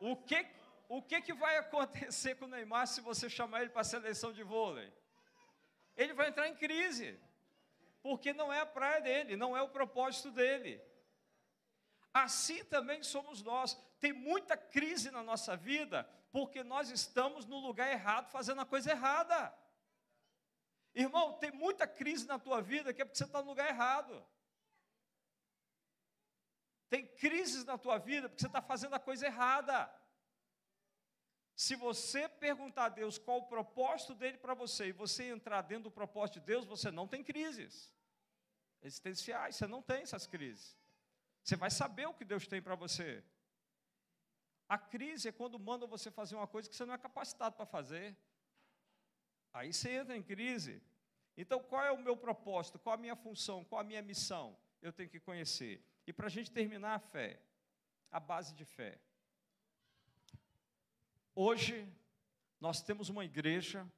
O 0.00 0.16
que, 0.16 0.46
o 0.88 1.02
que, 1.02 1.20
que 1.20 1.32
vai 1.32 1.58
acontecer 1.58 2.36
com 2.36 2.44
o 2.44 2.48
Neymar 2.48 2.86
se 2.86 3.00
você 3.00 3.28
chamar 3.28 3.62
ele 3.62 3.70
para 3.70 3.80
a 3.80 3.84
seleção 3.84 4.32
de 4.32 4.42
vôlei? 4.42 4.92
Ele 5.96 6.12
vai 6.12 6.28
entrar 6.28 6.48
em 6.48 6.54
crise, 6.54 7.18
porque 8.08 8.32
não 8.32 8.50
é 8.50 8.60
a 8.60 8.64
praia 8.64 9.02
dele, 9.02 9.36
não 9.36 9.54
é 9.54 9.60
o 9.60 9.68
propósito 9.68 10.30
dele. 10.30 10.82
Assim 12.10 12.64
também 12.64 13.02
somos 13.02 13.42
nós. 13.42 13.74
Tem 14.00 14.14
muita 14.14 14.56
crise 14.56 15.10
na 15.10 15.22
nossa 15.22 15.54
vida, 15.54 16.04
porque 16.32 16.64
nós 16.64 16.88
estamos 16.88 17.44
no 17.44 17.58
lugar 17.58 17.92
errado, 17.92 18.30
fazendo 18.30 18.62
a 18.62 18.64
coisa 18.64 18.92
errada. 18.92 19.54
Irmão, 20.94 21.34
tem 21.34 21.50
muita 21.52 21.86
crise 21.86 22.26
na 22.26 22.38
tua 22.38 22.62
vida 22.62 22.94
que 22.94 23.02
é 23.02 23.04
porque 23.04 23.18
você 23.18 23.24
está 23.24 23.42
no 23.42 23.48
lugar 23.48 23.68
errado. 23.68 24.26
Tem 26.88 27.06
crises 27.06 27.62
na 27.66 27.76
tua 27.76 27.98
vida 27.98 28.30
porque 28.30 28.40
você 28.40 28.46
está 28.46 28.62
fazendo 28.62 28.94
a 28.94 28.98
coisa 28.98 29.26
errada. 29.26 29.94
Se 31.54 31.76
você 31.76 32.26
perguntar 32.26 32.86
a 32.86 32.88
Deus 32.88 33.18
qual 33.18 33.40
o 33.40 33.48
propósito 33.48 34.14
dele 34.14 34.38
para 34.38 34.54
você 34.54 34.86
e 34.86 34.92
você 34.92 35.24
entrar 35.24 35.60
dentro 35.60 35.84
do 35.84 35.90
propósito 35.90 36.40
de 36.40 36.46
Deus, 36.46 36.64
você 36.64 36.90
não 36.90 37.06
tem 37.06 37.22
crises 37.22 37.97
existenciais, 38.82 39.56
você 39.56 39.66
não 39.66 39.82
tem 39.82 40.02
essas 40.02 40.26
crises. 40.26 40.76
Você 41.42 41.56
vai 41.56 41.70
saber 41.70 42.06
o 42.06 42.14
que 42.14 42.24
Deus 42.24 42.46
tem 42.46 42.60
para 42.60 42.74
você. 42.74 43.24
A 44.68 44.76
crise 44.76 45.28
é 45.28 45.32
quando 45.32 45.58
manda 45.58 45.86
você 45.86 46.10
fazer 46.10 46.36
uma 46.36 46.46
coisa 46.46 46.68
que 46.68 46.76
você 46.76 46.84
não 46.84 46.94
é 46.94 46.98
capacitado 46.98 47.56
para 47.56 47.64
fazer. 47.64 48.16
Aí 49.52 49.72
você 49.72 49.90
entra 49.92 50.16
em 50.16 50.22
crise. 50.22 50.82
Então, 51.36 51.62
qual 51.62 51.82
é 51.82 51.90
o 51.90 52.02
meu 52.02 52.16
propósito? 52.16 52.78
Qual 52.78 52.94
a 52.94 52.98
minha 52.98 53.16
função? 53.16 53.64
Qual 53.64 53.80
a 53.80 53.84
minha 53.84 54.02
missão? 54.02 54.58
Eu 54.82 54.92
tenho 54.92 55.08
que 55.08 55.20
conhecer. 55.20 55.82
E 56.06 56.12
para 56.12 56.26
a 56.26 56.30
gente 56.30 56.50
terminar 56.50 56.94
a 56.94 56.98
fé, 56.98 57.40
a 58.10 58.20
base 58.20 58.54
de 58.54 58.64
fé. 58.64 58.98
Hoje, 61.34 61.88
nós 62.60 62.82
temos 62.82 63.08
uma 63.08 63.24
igreja, 63.24 63.90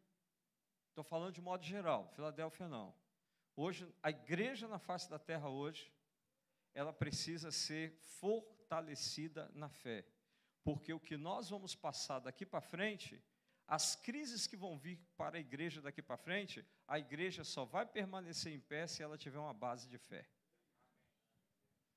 estou 0.91 1.03
falando 1.03 1.33
de 1.33 1.41
modo 1.41 1.65
geral, 1.65 2.07
Filadélfia 2.15 2.69
não. 2.69 2.95
Hoje, 3.63 3.87
a 4.03 4.09
igreja 4.09 4.67
na 4.67 4.79
face 4.79 5.11
da 5.11 5.19
terra 5.19 5.51
hoje, 5.51 5.93
ela 6.73 6.95
precisa 6.95 7.53
ser 7.53 7.93
fortalecida 8.21 9.51
na 9.53 9.69
fé. 9.69 10.03
Porque 10.65 10.95
o 10.95 10.99
que 10.99 11.15
nós 11.19 11.51
vamos 11.51 11.75
passar 11.75 12.21
daqui 12.21 12.47
para 12.47 12.63
frente, 12.63 13.23
as 13.67 13.95
crises 13.95 14.47
que 14.47 14.57
vão 14.57 14.79
vir 14.79 14.99
para 15.15 15.37
a 15.37 15.41
igreja 15.41 15.83
daqui 15.83 16.01
para 16.01 16.17
frente, 16.17 16.67
a 16.89 16.99
igreja 16.99 17.45
só 17.45 17.67
vai 17.67 17.85
permanecer 17.85 18.51
em 18.51 18.61
pé 18.61 18.87
se 18.87 19.03
ela 19.03 19.19
tiver 19.19 19.39
uma 19.39 19.53
base 19.53 19.91
de 19.91 19.99
fé. 19.99 20.27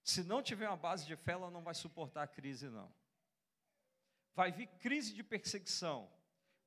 Se 0.03 0.21
não 0.21 0.43
tiver 0.43 0.67
uma 0.67 0.75
base 0.75 1.05
de 1.05 1.15
fé, 1.15 1.31
ela 1.31 1.49
não 1.49 1.63
vai 1.63 1.73
suportar 1.73 2.23
a 2.23 2.27
crise, 2.27 2.67
não. 2.67 2.93
Vai 4.35 4.51
vir 4.51 4.67
crise 4.79 5.13
de 5.13 5.23
perseguição, 5.23 6.11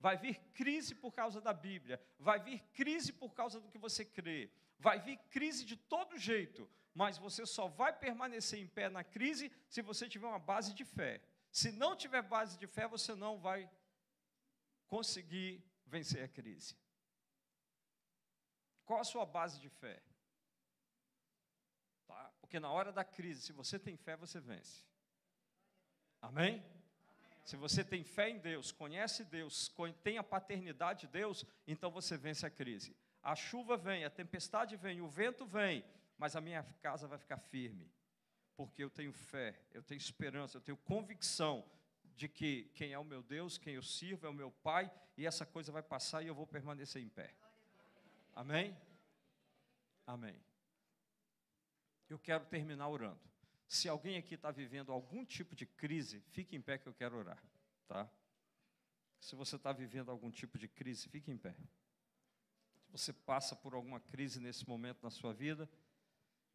vai 0.00 0.16
vir 0.16 0.38
crise 0.54 0.94
por 0.94 1.12
causa 1.12 1.38
da 1.38 1.52
Bíblia, 1.52 2.02
vai 2.18 2.40
vir 2.40 2.60
crise 2.72 3.12
por 3.12 3.34
causa 3.34 3.60
do 3.60 3.68
que 3.68 3.76
você 3.76 4.02
crê, 4.02 4.50
vai 4.78 5.00
vir 5.00 5.18
crise 5.30 5.64
de 5.64 5.76
todo 5.76 6.18
jeito, 6.18 6.68
mas 6.94 7.18
você 7.18 7.44
só 7.46 7.68
vai 7.68 7.92
permanecer 7.92 8.58
em 8.58 8.66
pé 8.66 8.88
na 8.88 9.04
crise 9.04 9.52
se 9.68 9.82
você 9.82 10.08
tiver 10.08 10.26
uma 10.26 10.38
base 10.38 10.74
de 10.74 10.84
fé. 10.84 11.20
Se 11.50 11.72
não 11.72 11.96
tiver 11.96 12.22
base 12.22 12.58
de 12.58 12.66
fé, 12.66 12.86
você 12.86 13.14
não 13.14 13.38
vai 13.38 13.70
conseguir 14.86 15.64
vencer 15.86 16.24
a 16.24 16.28
crise. 16.28 16.76
Qual 18.84 19.00
a 19.00 19.04
sua 19.04 19.26
base 19.26 19.58
de 19.58 19.68
fé? 19.68 20.02
Porque 22.40 22.60
na 22.60 22.70
hora 22.70 22.92
da 22.92 23.04
crise, 23.04 23.42
se 23.42 23.52
você 23.52 23.76
tem 23.78 23.96
fé, 23.96 24.16
você 24.16 24.38
vence. 24.38 24.84
Amém? 26.22 26.64
Se 27.44 27.56
você 27.56 27.84
tem 27.84 28.04
fé 28.04 28.30
em 28.30 28.38
Deus, 28.38 28.70
conhece 28.70 29.24
Deus, 29.24 29.72
tem 30.02 30.18
a 30.18 30.22
paternidade 30.22 31.02
de 31.02 31.08
Deus, 31.08 31.44
então 31.66 31.90
você 31.90 32.16
vence 32.16 32.46
a 32.46 32.50
crise. 32.50 32.96
A 33.26 33.34
chuva 33.34 33.76
vem, 33.76 34.04
a 34.04 34.08
tempestade 34.08 34.76
vem, 34.76 35.00
o 35.00 35.08
vento 35.08 35.44
vem, 35.44 35.84
mas 36.16 36.36
a 36.36 36.40
minha 36.40 36.62
casa 36.80 37.08
vai 37.08 37.18
ficar 37.18 37.38
firme. 37.38 37.90
Porque 38.56 38.84
eu 38.84 38.88
tenho 38.88 39.12
fé, 39.12 39.60
eu 39.74 39.82
tenho 39.82 39.98
esperança, 39.98 40.56
eu 40.56 40.60
tenho 40.60 40.76
convicção 40.76 41.68
de 42.14 42.28
que 42.28 42.70
quem 42.72 42.92
é 42.92 42.98
o 43.00 43.04
meu 43.04 43.24
Deus, 43.24 43.58
quem 43.58 43.74
eu 43.74 43.82
sirvo 43.82 44.28
é 44.28 44.30
o 44.30 44.32
meu 44.32 44.52
Pai, 44.52 44.88
e 45.16 45.26
essa 45.26 45.44
coisa 45.44 45.72
vai 45.72 45.82
passar 45.82 46.22
e 46.22 46.28
eu 46.28 46.36
vou 46.36 46.46
permanecer 46.46 47.02
em 47.02 47.08
pé. 47.08 47.34
Amém? 48.32 48.76
Amém. 50.06 50.40
Eu 52.08 52.20
quero 52.20 52.46
terminar 52.46 52.88
orando. 52.88 53.28
Se 53.66 53.88
alguém 53.88 54.16
aqui 54.18 54.36
está 54.36 54.52
vivendo 54.52 54.92
algum 54.92 55.24
tipo 55.24 55.56
de 55.56 55.66
crise, 55.66 56.20
fique 56.30 56.54
em 56.54 56.62
pé 56.62 56.78
que 56.78 56.86
eu 56.86 56.94
quero 56.94 57.16
orar, 57.16 57.42
tá? 57.88 58.08
Se 59.18 59.34
você 59.34 59.56
está 59.56 59.72
vivendo 59.72 60.12
algum 60.12 60.30
tipo 60.30 60.56
de 60.56 60.68
crise, 60.68 61.08
fique 61.08 61.28
em 61.28 61.36
pé. 61.36 61.56
Se 62.86 62.92
você 62.92 63.12
passa 63.12 63.54
por 63.54 63.74
alguma 63.74 64.00
crise 64.00 64.40
nesse 64.40 64.66
momento 64.68 65.02
na 65.02 65.10
sua 65.10 65.32
vida, 65.32 65.68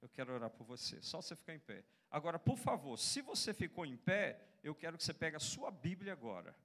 eu 0.01 0.09
quero 0.09 0.33
orar 0.33 0.49
por 0.49 0.65
você. 0.65 1.01
Só 1.01 1.21
você 1.21 1.35
ficar 1.35 1.53
em 1.53 1.59
pé. 1.59 1.83
Agora, 2.09 2.39
por 2.39 2.57
favor, 2.57 2.97
se 2.97 3.21
você 3.21 3.53
ficou 3.53 3.85
em 3.85 3.95
pé, 3.95 4.41
eu 4.63 4.73
quero 4.73 4.97
que 4.97 5.03
você 5.03 5.13
pegue 5.13 5.35
a 5.35 5.39
sua 5.39 5.69
Bíblia 5.69 6.13
agora. 6.13 6.55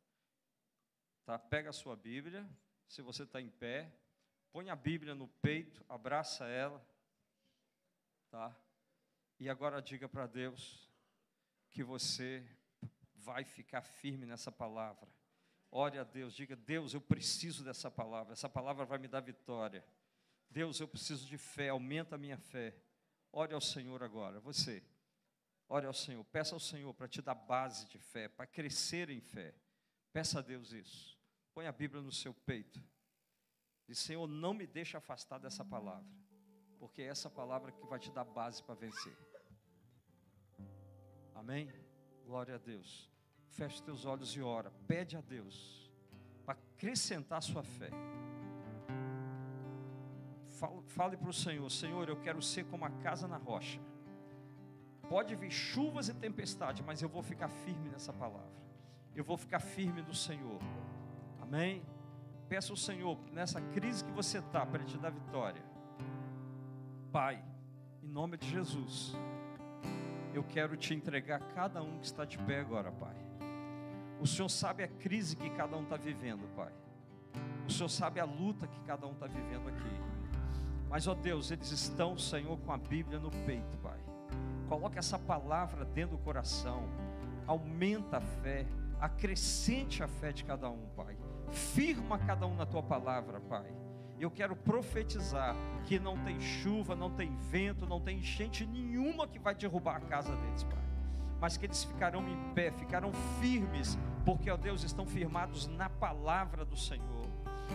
Tá? 1.25 1.39
Pega 1.39 1.71
a 1.71 1.73
sua 1.73 1.97
Bíblia. 1.97 2.49
Se 2.89 3.03
você 3.03 3.25
está 3.25 3.41
em 3.41 3.51
pé, 3.51 3.93
põe 4.53 4.71
a 4.71 4.77
Bíblia 4.77 5.15
no 5.15 5.29
peito, 5.29 5.85
abraça 5.89 6.47
ela. 6.47 6.85
Tá? 8.31 8.57
E 9.39 9.49
agora 9.49 9.83
diga 9.83 10.09
para 10.09 10.27
Deus 10.27 10.91
que 11.71 11.83
você 11.83 12.49
vai 13.15 13.45
ficar 13.45 13.83
firme 13.83 14.25
nessa 14.25 14.51
palavra. 14.51 15.16
Ore 15.79 15.99
a 15.99 16.05
Deus, 16.05 16.35
diga: 16.35 16.57
Deus, 16.57 16.95
eu 16.95 17.03
preciso 17.03 17.63
dessa 17.63 17.91
palavra, 17.91 18.33
essa 18.33 18.49
palavra 18.49 18.87
vai 18.87 18.97
me 18.97 19.07
dar 19.07 19.21
vitória. 19.21 19.85
Deus, 20.49 20.81
eu 20.81 20.89
preciso 20.89 21.27
de 21.27 21.37
fé, 21.37 21.69
aumenta 21.69 22.15
a 22.15 22.19
minha 22.19 22.39
fé. 22.39 22.75
Ore 23.31 23.53
ao 23.53 23.61
Senhor 23.61 24.03
agora, 24.03 24.41
você. 24.41 24.83
Ore 25.69 25.85
ao 25.85 25.93
Senhor, 25.93 26.25
peça 26.25 26.55
ao 26.55 26.61
Senhor 26.61 26.95
para 26.95 27.07
te 27.07 27.21
dar 27.21 27.35
base 27.35 27.87
de 27.89 27.99
fé, 27.99 28.27
para 28.27 28.47
crescer 28.47 29.11
em 29.11 29.21
fé. 29.21 29.55
Peça 30.15 30.39
a 30.39 30.43
Deus 30.43 30.73
isso. 30.73 31.21
Põe 31.53 31.67
a 31.67 31.73
Bíblia 31.73 32.01
no 32.01 32.11
seu 32.11 32.33
peito. 32.33 32.83
Diz, 33.87 33.99
Senhor, 33.99 34.27
não 34.27 34.55
me 34.55 34.67
deixe 34.67 34.97
afastar 34.97 35.39
dessa 35.39 35.63
palavra, 35.63 36.09
porque 36.79 37.03
é 37.03 37.09
essa 37.09 37.29
palavra 37.29 37.71
que 37.71 37.85
vai 37.87 37.99
te 37.99 38.11
dar 38.11 38.25
base 38.25 38.63
para 38.63 38.77
vencer. 38.77 39.19
Amém? 41.35 41.71
Glória 42.25 42.55
a 42.55 42.59
Deus. 42.59 43.15
Feche 43.51 43.83
teus 43.83 44.05
olhos 44.05 44.31
e 44.37 44.43
ora. 44.43 44.71
Pede 44.87 45.17
a 45.17 45.21
Deus 45.21 45.91
para 46.45 46.59
acrescentar 46.77 47.43
sua 47.43 47.63
fé. 47.63 47.91
Fale, 50.87 51.17
para 51.17 51.29
o 51.29 51.33
Senhor: 51.33 51.71
Senhor, 51.71 52.09
eu 52.09 52.17
quero 52.17 52.41
ser 52.41 52.65
como 52.65 52.85
a 52.85 52.91
casa 52.91 53.27
na 53.27 53.37
rocha. 53.37 53.81
Pode 55.09 55.35
vir 55.37 55.51
chuvas 55.51 56.09
e 56.09 56.15
tempestade, 56.15 56.83
mas 56.83 57.03
eu 57.03 57.09
vou 57.09 57.23
ficar 57.23 57.49
firme 57.49 57.89
nessa 57.89 58.13
palavra. 58.13 58.57
Eu 59.15 59.23
vou 59.23 59.37
ficar 59.37 59.61
firme 59.61 60.03
no 60.03 60.15
Senhor. 60.15 60.61
Amém? 61.41 61.83
Peça 62.49 62.73
ao 62.73 62.77
Senhor, 62.77 63.19
nessa 63.33 63.61
crise 63.61 64.05
que 64.05 64.11
você 64.13 64.39
está, 64.39 64.65
para 64.65 64.85
te 64.85 64.97
dar 64.99 65.11
vitória. 65.11 65.63
Pai, 67.13 67.43
em 68.03 68.09
nome 68.09 68.37
de 68.37 68.49
Jesus, 68.49 69.15
eu 70.33 70.45
quero 70.45 70.77
te 70.77 70.95
entregar 70.95 71.41
cada 71.55 71.83
um 71.83 71.99
que 71.99 72.07
está 72.07 72.25
de 72.25 72.39
pé 72.39 72.61
agora, 72.61 72.93
Pai. 72.93 73.26
O 74.21 74.27
Senhor 74.27 74.49
sabe 74.49 74.83
a 74.83 74.89
crise 74.89 75.37
que 75.37 75.51
cada 75.51 75.77
um 75.77 75.83
está 75.83 75.97
vivendo, 75.97 76.49
Pai. 76.55 76.73
O 77.67 77.71
Senhor 77.71 77.89
sabe 77.89 78.21
a 78.21 78.25
luta 78.25 78.67
que 78.67 78.81
cada 78.81 79.07
um 79.07 79.13
está 79.13 79.27
vivendo 79.27 79.69
aqui. 79.69 80.01
Mas, 80.89 81.07
ó 81.07 81.15
Deus, 81.15 81.51
eles 81.51 81.71
estão, 81.71 82.17
Senhor, 82.17 82.57
com 82.59 82.73
a 82.73 82.79
Bíblia 82.79 83.19
no 83.19 83.31
peito, 83.31 83.77
Pai. 83.79 83.99
Coloque 84.69 84.99
essa 84.99 85.19
palavra 85.19 85.85
dentro 85.85 86.17
do 86.17 86.23
coração. 86.23 86.85
Aumenta 87.47 88.19
a 88.19 88.21
fé. 88.21 88.67
Acrescente 89.01 90.03
a 90.03 90.09
fé 90.09 90.33
de 90.33 90.45
cada 90.45 90.71
um, 90.71 90.87
Pai. 90.97 91.17
Firma 91.51 92.19
cada 92.19 92.47
um 92.47 92.57
na 92.57 92.65
tua 92.65 92.83
palavra, 92.83 93.41
Pai. 93.41 93.71
Eu 94.19 94.31
quero 94.31 94.57
profetizar 94.57 95.55
que 95.85 95.99
não 95.99 96.17
tem 96.25 96.41
chuva, 96.41 96.97
não 96.97 97.11
tem 97.11 97.37
vento, 97.51 97.87
não 97.87 98.01
tem 98.01 98.19
enchente 98.19 98.65
nenhuma 98.65 99.29
que 99.29 99.39
vai 99.39 99.55
derrubar 99.55 99.97
a 99.97 100.01
casa 100.01 100.35
deles, 100.35 100.65
Pai. 100.65 100.86
Mas 101.41 101.57
que 101.57 101.67
eles 101.67 101.85
ficarão 101.85 102.27
em 102.29 102.55
pé, 102.55 102.71
ficarão 102.71 103.13
firmes, 103.41 103.99
porque, 104.25 104.51
ó 104.51 104.57
Deus, 104.57 104.83
estão 104.83 105.07
firmados 105.07 105.67
na 105.67 105.89
palavra 105.89 106.65
do 106.65 106.77
Senhor. 106.77 107.27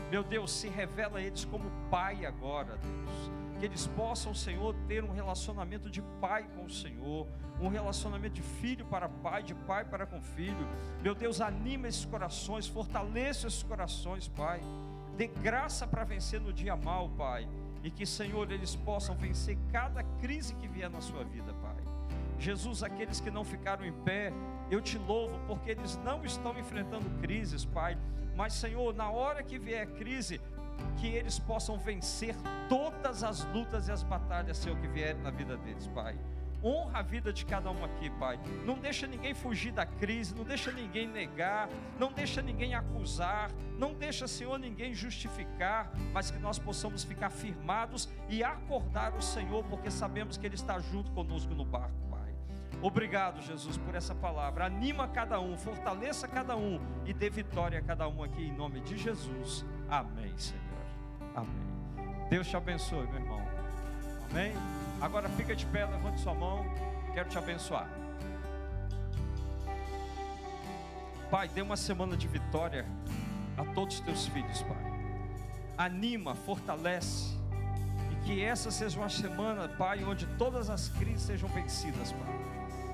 Meu 0.09 0.23
Deus, 0.23 0.51
se 0.51 0.67
revela 0.67 1.19
a 1.19 1.21
eles 1.21 1.45
como 1.45 1.71
Pai 1.89 2.25
agora, 2.25 2.77
Deus. 2.77 3.31
Que 3.59 3.65
eles 3.65 3.85
possam, 3.87 4.33
Senhor, 4.33 4.75
ter 4.87 5.03
um 5.03 5.11
relacionamento 5.11 5.89
de 5.89 6.01
pai 6.19 6.47
com 6.55 6.65
o 6.65 6.69
Senhor, 6.69 7.27
um 7.59 7.67
relacionamento 7.67 8.33
de 8.33 8.41
filho 8.41 8.83
para 8.85 9.07
pai, 9.07 9.43
de 9.43 9.53
pai 9.53 9.85
para 9.85 10.07
com 10.07 10.19
filho. 10.19 10.67
Meu 11.01 11.13
Deus, 11.13 11.39
anima 11.39 11.87
esses 11.87 12.03
corações, 12.03 12.67
fortaleça 12.67 13.47
esses 13.47 13.61
corações, 13.61 14.27
Pai. 14.27 14.61
Dê 15.15 15.27
graça 15.27 15.85
para 15.85 16.03
vencer 16.03 16.41
no 16.41 16.51
dia 16.51 16.75
mal, 16.75 17.09
Pai. 17.09 17.47
E 17.83 17.91
que, 17.91 18.05
Senhor, 18.05 18.51
eles 18.51 18.75
possam 18.75 19.15
vencer 19.15 19.57
cada 19.71 20.03
crise 20.19 20.55
que 20.55 20.67
vier 20.67 20.89
na 20.89 21.01
sua 21.01 21.23
vida. 21.23 21.50
Jesus, 22.41 22.81
aqueles 22.81 23.19
que 23.19 23.29
não 23.29 23.43
ficaram 23.43 23.85
em 23.85 23.93
pé, 23.93 24.33
eu 24.69 24.81
te 24.81 24.97
louvo, 24.97 25.39
porque 25.47 25.71
eles 25.71 25.95
não 26.03 26.25
estão 26.25 26.57
enfrentando 26.57 27.07
crises, 27.21 27.63
Pai. 27.63 27.97
Mas, 28.35 28.53
Senhor, 28.53 28.93
na 28.95 29.11
hora 29.11 29.43
que 29.43 29.59
vier 29.59 29.83
a 29.83 29.85
crise, 29.85 30.41
que 30.97 31.07
eles 31.07 31.37
possam 31.37 31.77
vencer 31.77 32.35
todas 32.67 33.23
as 33.23 33.43
lutas 33.53 33.87
e 33.87 33.91
as 33.91 34.01
batalhas, 34.01 34.57
Senhor, 34.57 34.75
que 34.79 34.87
vierem 34.87 35.21
na 35.21 35.29
vida 35.29 35.55
deles, 35.55 35.87
Pai. 35.87 36.17
Honra 36.63 36.99
a 36.99 37.01
vida 37.01 37.33
de 37.33 37.45
cada 37.45 37.71
um 37.71 37.83
aqui, 37.83 38.09
Pai. 38.11 38.39
Não 38.65 38.77
deixa 38.77 39.05
ninguém 39.07 39.33
fugir 39.33 39.71
da 39.71 39.85
crise, 39.85 40.33
não 40.35 40.43
deixa 40.43 40.71
ninguém 40.71 41.07
negar, 41.07 41.69
não 41.99 42.11
deixa 42.11 42.41
ninguém 42.41 42.75
acusar, 42.75 43.51
não 43.77 43.93
deixa, 43.93 44.27
Senhor, 44.27 44.57
ninguém 44.57 44.93
justificar, 44.93 45.91
mas 46.13 46.29
que 46.31 46.39
nós 46.39 46.59
possamos 46.59 47.03
ficar 47.03 47.29
firmados 47.29 48.09
e 48.29 48.43
acordar 48.43 49.13
o 49.15 49.21
Senhor, 49.21 49.63
porque 49.65 49.89
sabemos 49.89 50.37
que 50.37 50.45
Ele 50.45 50.55
está 50.55 50.79
junto 50.79 51.11
conosco 51.11 51.53
no 51.53 51.65
barco. 51.65 52.10
Obrigado, 52.81 53.41
Jesus, 53.41 53.77
por 53.77 53.93
essa 53.93 54.15
palavra. 54.15 54.65
Anima 54.65 55.07
cada 55.07 55.39
um, 55.39 55.55
fortaleça 55.55 56.27
cada 56.27 56.55
um 56.55 56.79
e 57.05 57.13
dê 57.13 57.29
vitória 57.29 57.77
a 57.77 57.81
cada 57.81 58.07
um 58.07 58.23
aqui 58.23 58.41
em 58.41 58.51
nome 58.51 58.81
de 58.81 58.97
Jesus. 58.97 59.63
Amém, 59.87 60.35
Senhor. 60.35 60.61
Amém. 61.35 62.27
Deus 62.27 62.47
te 62.47 62.57
abençoe, 62.57 63.05
meu 63.05 63.19
irmão. 63.19 63.41
Amém. 64.31 64.53
Agora 64.99 65.29
fica 65.29 65.55
de 65.55 65.65
pé, 65.67 65.85
levante 65.85 66.21
sua 66.21 66.33
mão. 66.33 66.65
Quero 67.13 67.29
te 67.29 67.37
abençoar. 67.37 67.87
Pai, 71.29 71.47
dê 71.49 71.61
uma 71.61 71.77
semana 71.77 72.17
de 72.17 72.27
vitória 72.27 72.85
a 73.57 73.65
todos 73.75 73.99
os 73.99 74.01
teus 74.01 74.25
filhos, 74.27 74.63
Pai. 74.63 74.91
Anima, 75.77 76.33
fortalece. 76.33 77.37
E 78.11 78.25
que 78.25 78.43
essa 78.43 78.71
seja 78.71 78.97
uma 78.99 79.09
semana, 79.09 79.67
Pai, 79.67 80.03
onde 80.03 80.25
todas 80.37 80.67
as 80.67 80.89
crises 80.89 81.21
sejam 81.21 81.47
vencidas, 81.49 82.11
Pai 82.11 82.40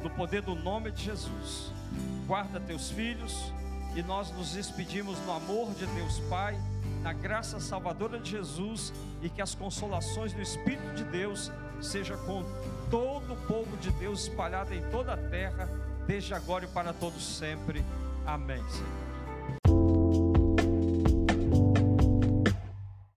no 0.01 0.09
poder 0.09 0.41
do 0.41 0.55
nome 0.55 0.91
de 0.91 1.03
Jesus. 1.03 1.71
Guarda 2.25 2.59
teus 2.59 2.89
filhos 2.89 3.51
e 3.95 4.03
nós 4.03 4.31
nos 4.31 4.51
despedimos 4.51 5.17
no 5.19 5.31
amor 5.31 5.73
de 5.73 5.85
Deus 5.87 6.19
Pai, 6.29 6.57
na 7.01 7.13
graça 7.13 7.59
salvadora 7.59 8.19
de 8.19 8.31
Jesus 8.31 8.93
e 9.21 9.29
que 9.29 9.41
as 9.41 9.55
consolações 9.55 10.33
do 10.33 10.41
Espírito 10.41 10.93
de 10.95 11.03
Deus 11.05 11.51
seja 11.81 12.17
com 12.17 12.43
todo 12.89 13.33
o 13.33 13.47
povo 13.47 13.77
de 13.77 13.91
Deus 13.91 14.23
espalhado 14.23 14.73
em 14.73 14.81
toda 14.89 15.13
a 15.13 15.17
terra, 15.17 15.69
desde 16.05 16.33
agora 16.33 16.65
e 16.65 16.67
para 16.67 16.93
todos 16.93 17.23
sempre. 17.23 17.83
Amém, 18.25 18.63
Senhor. 18.69 19.06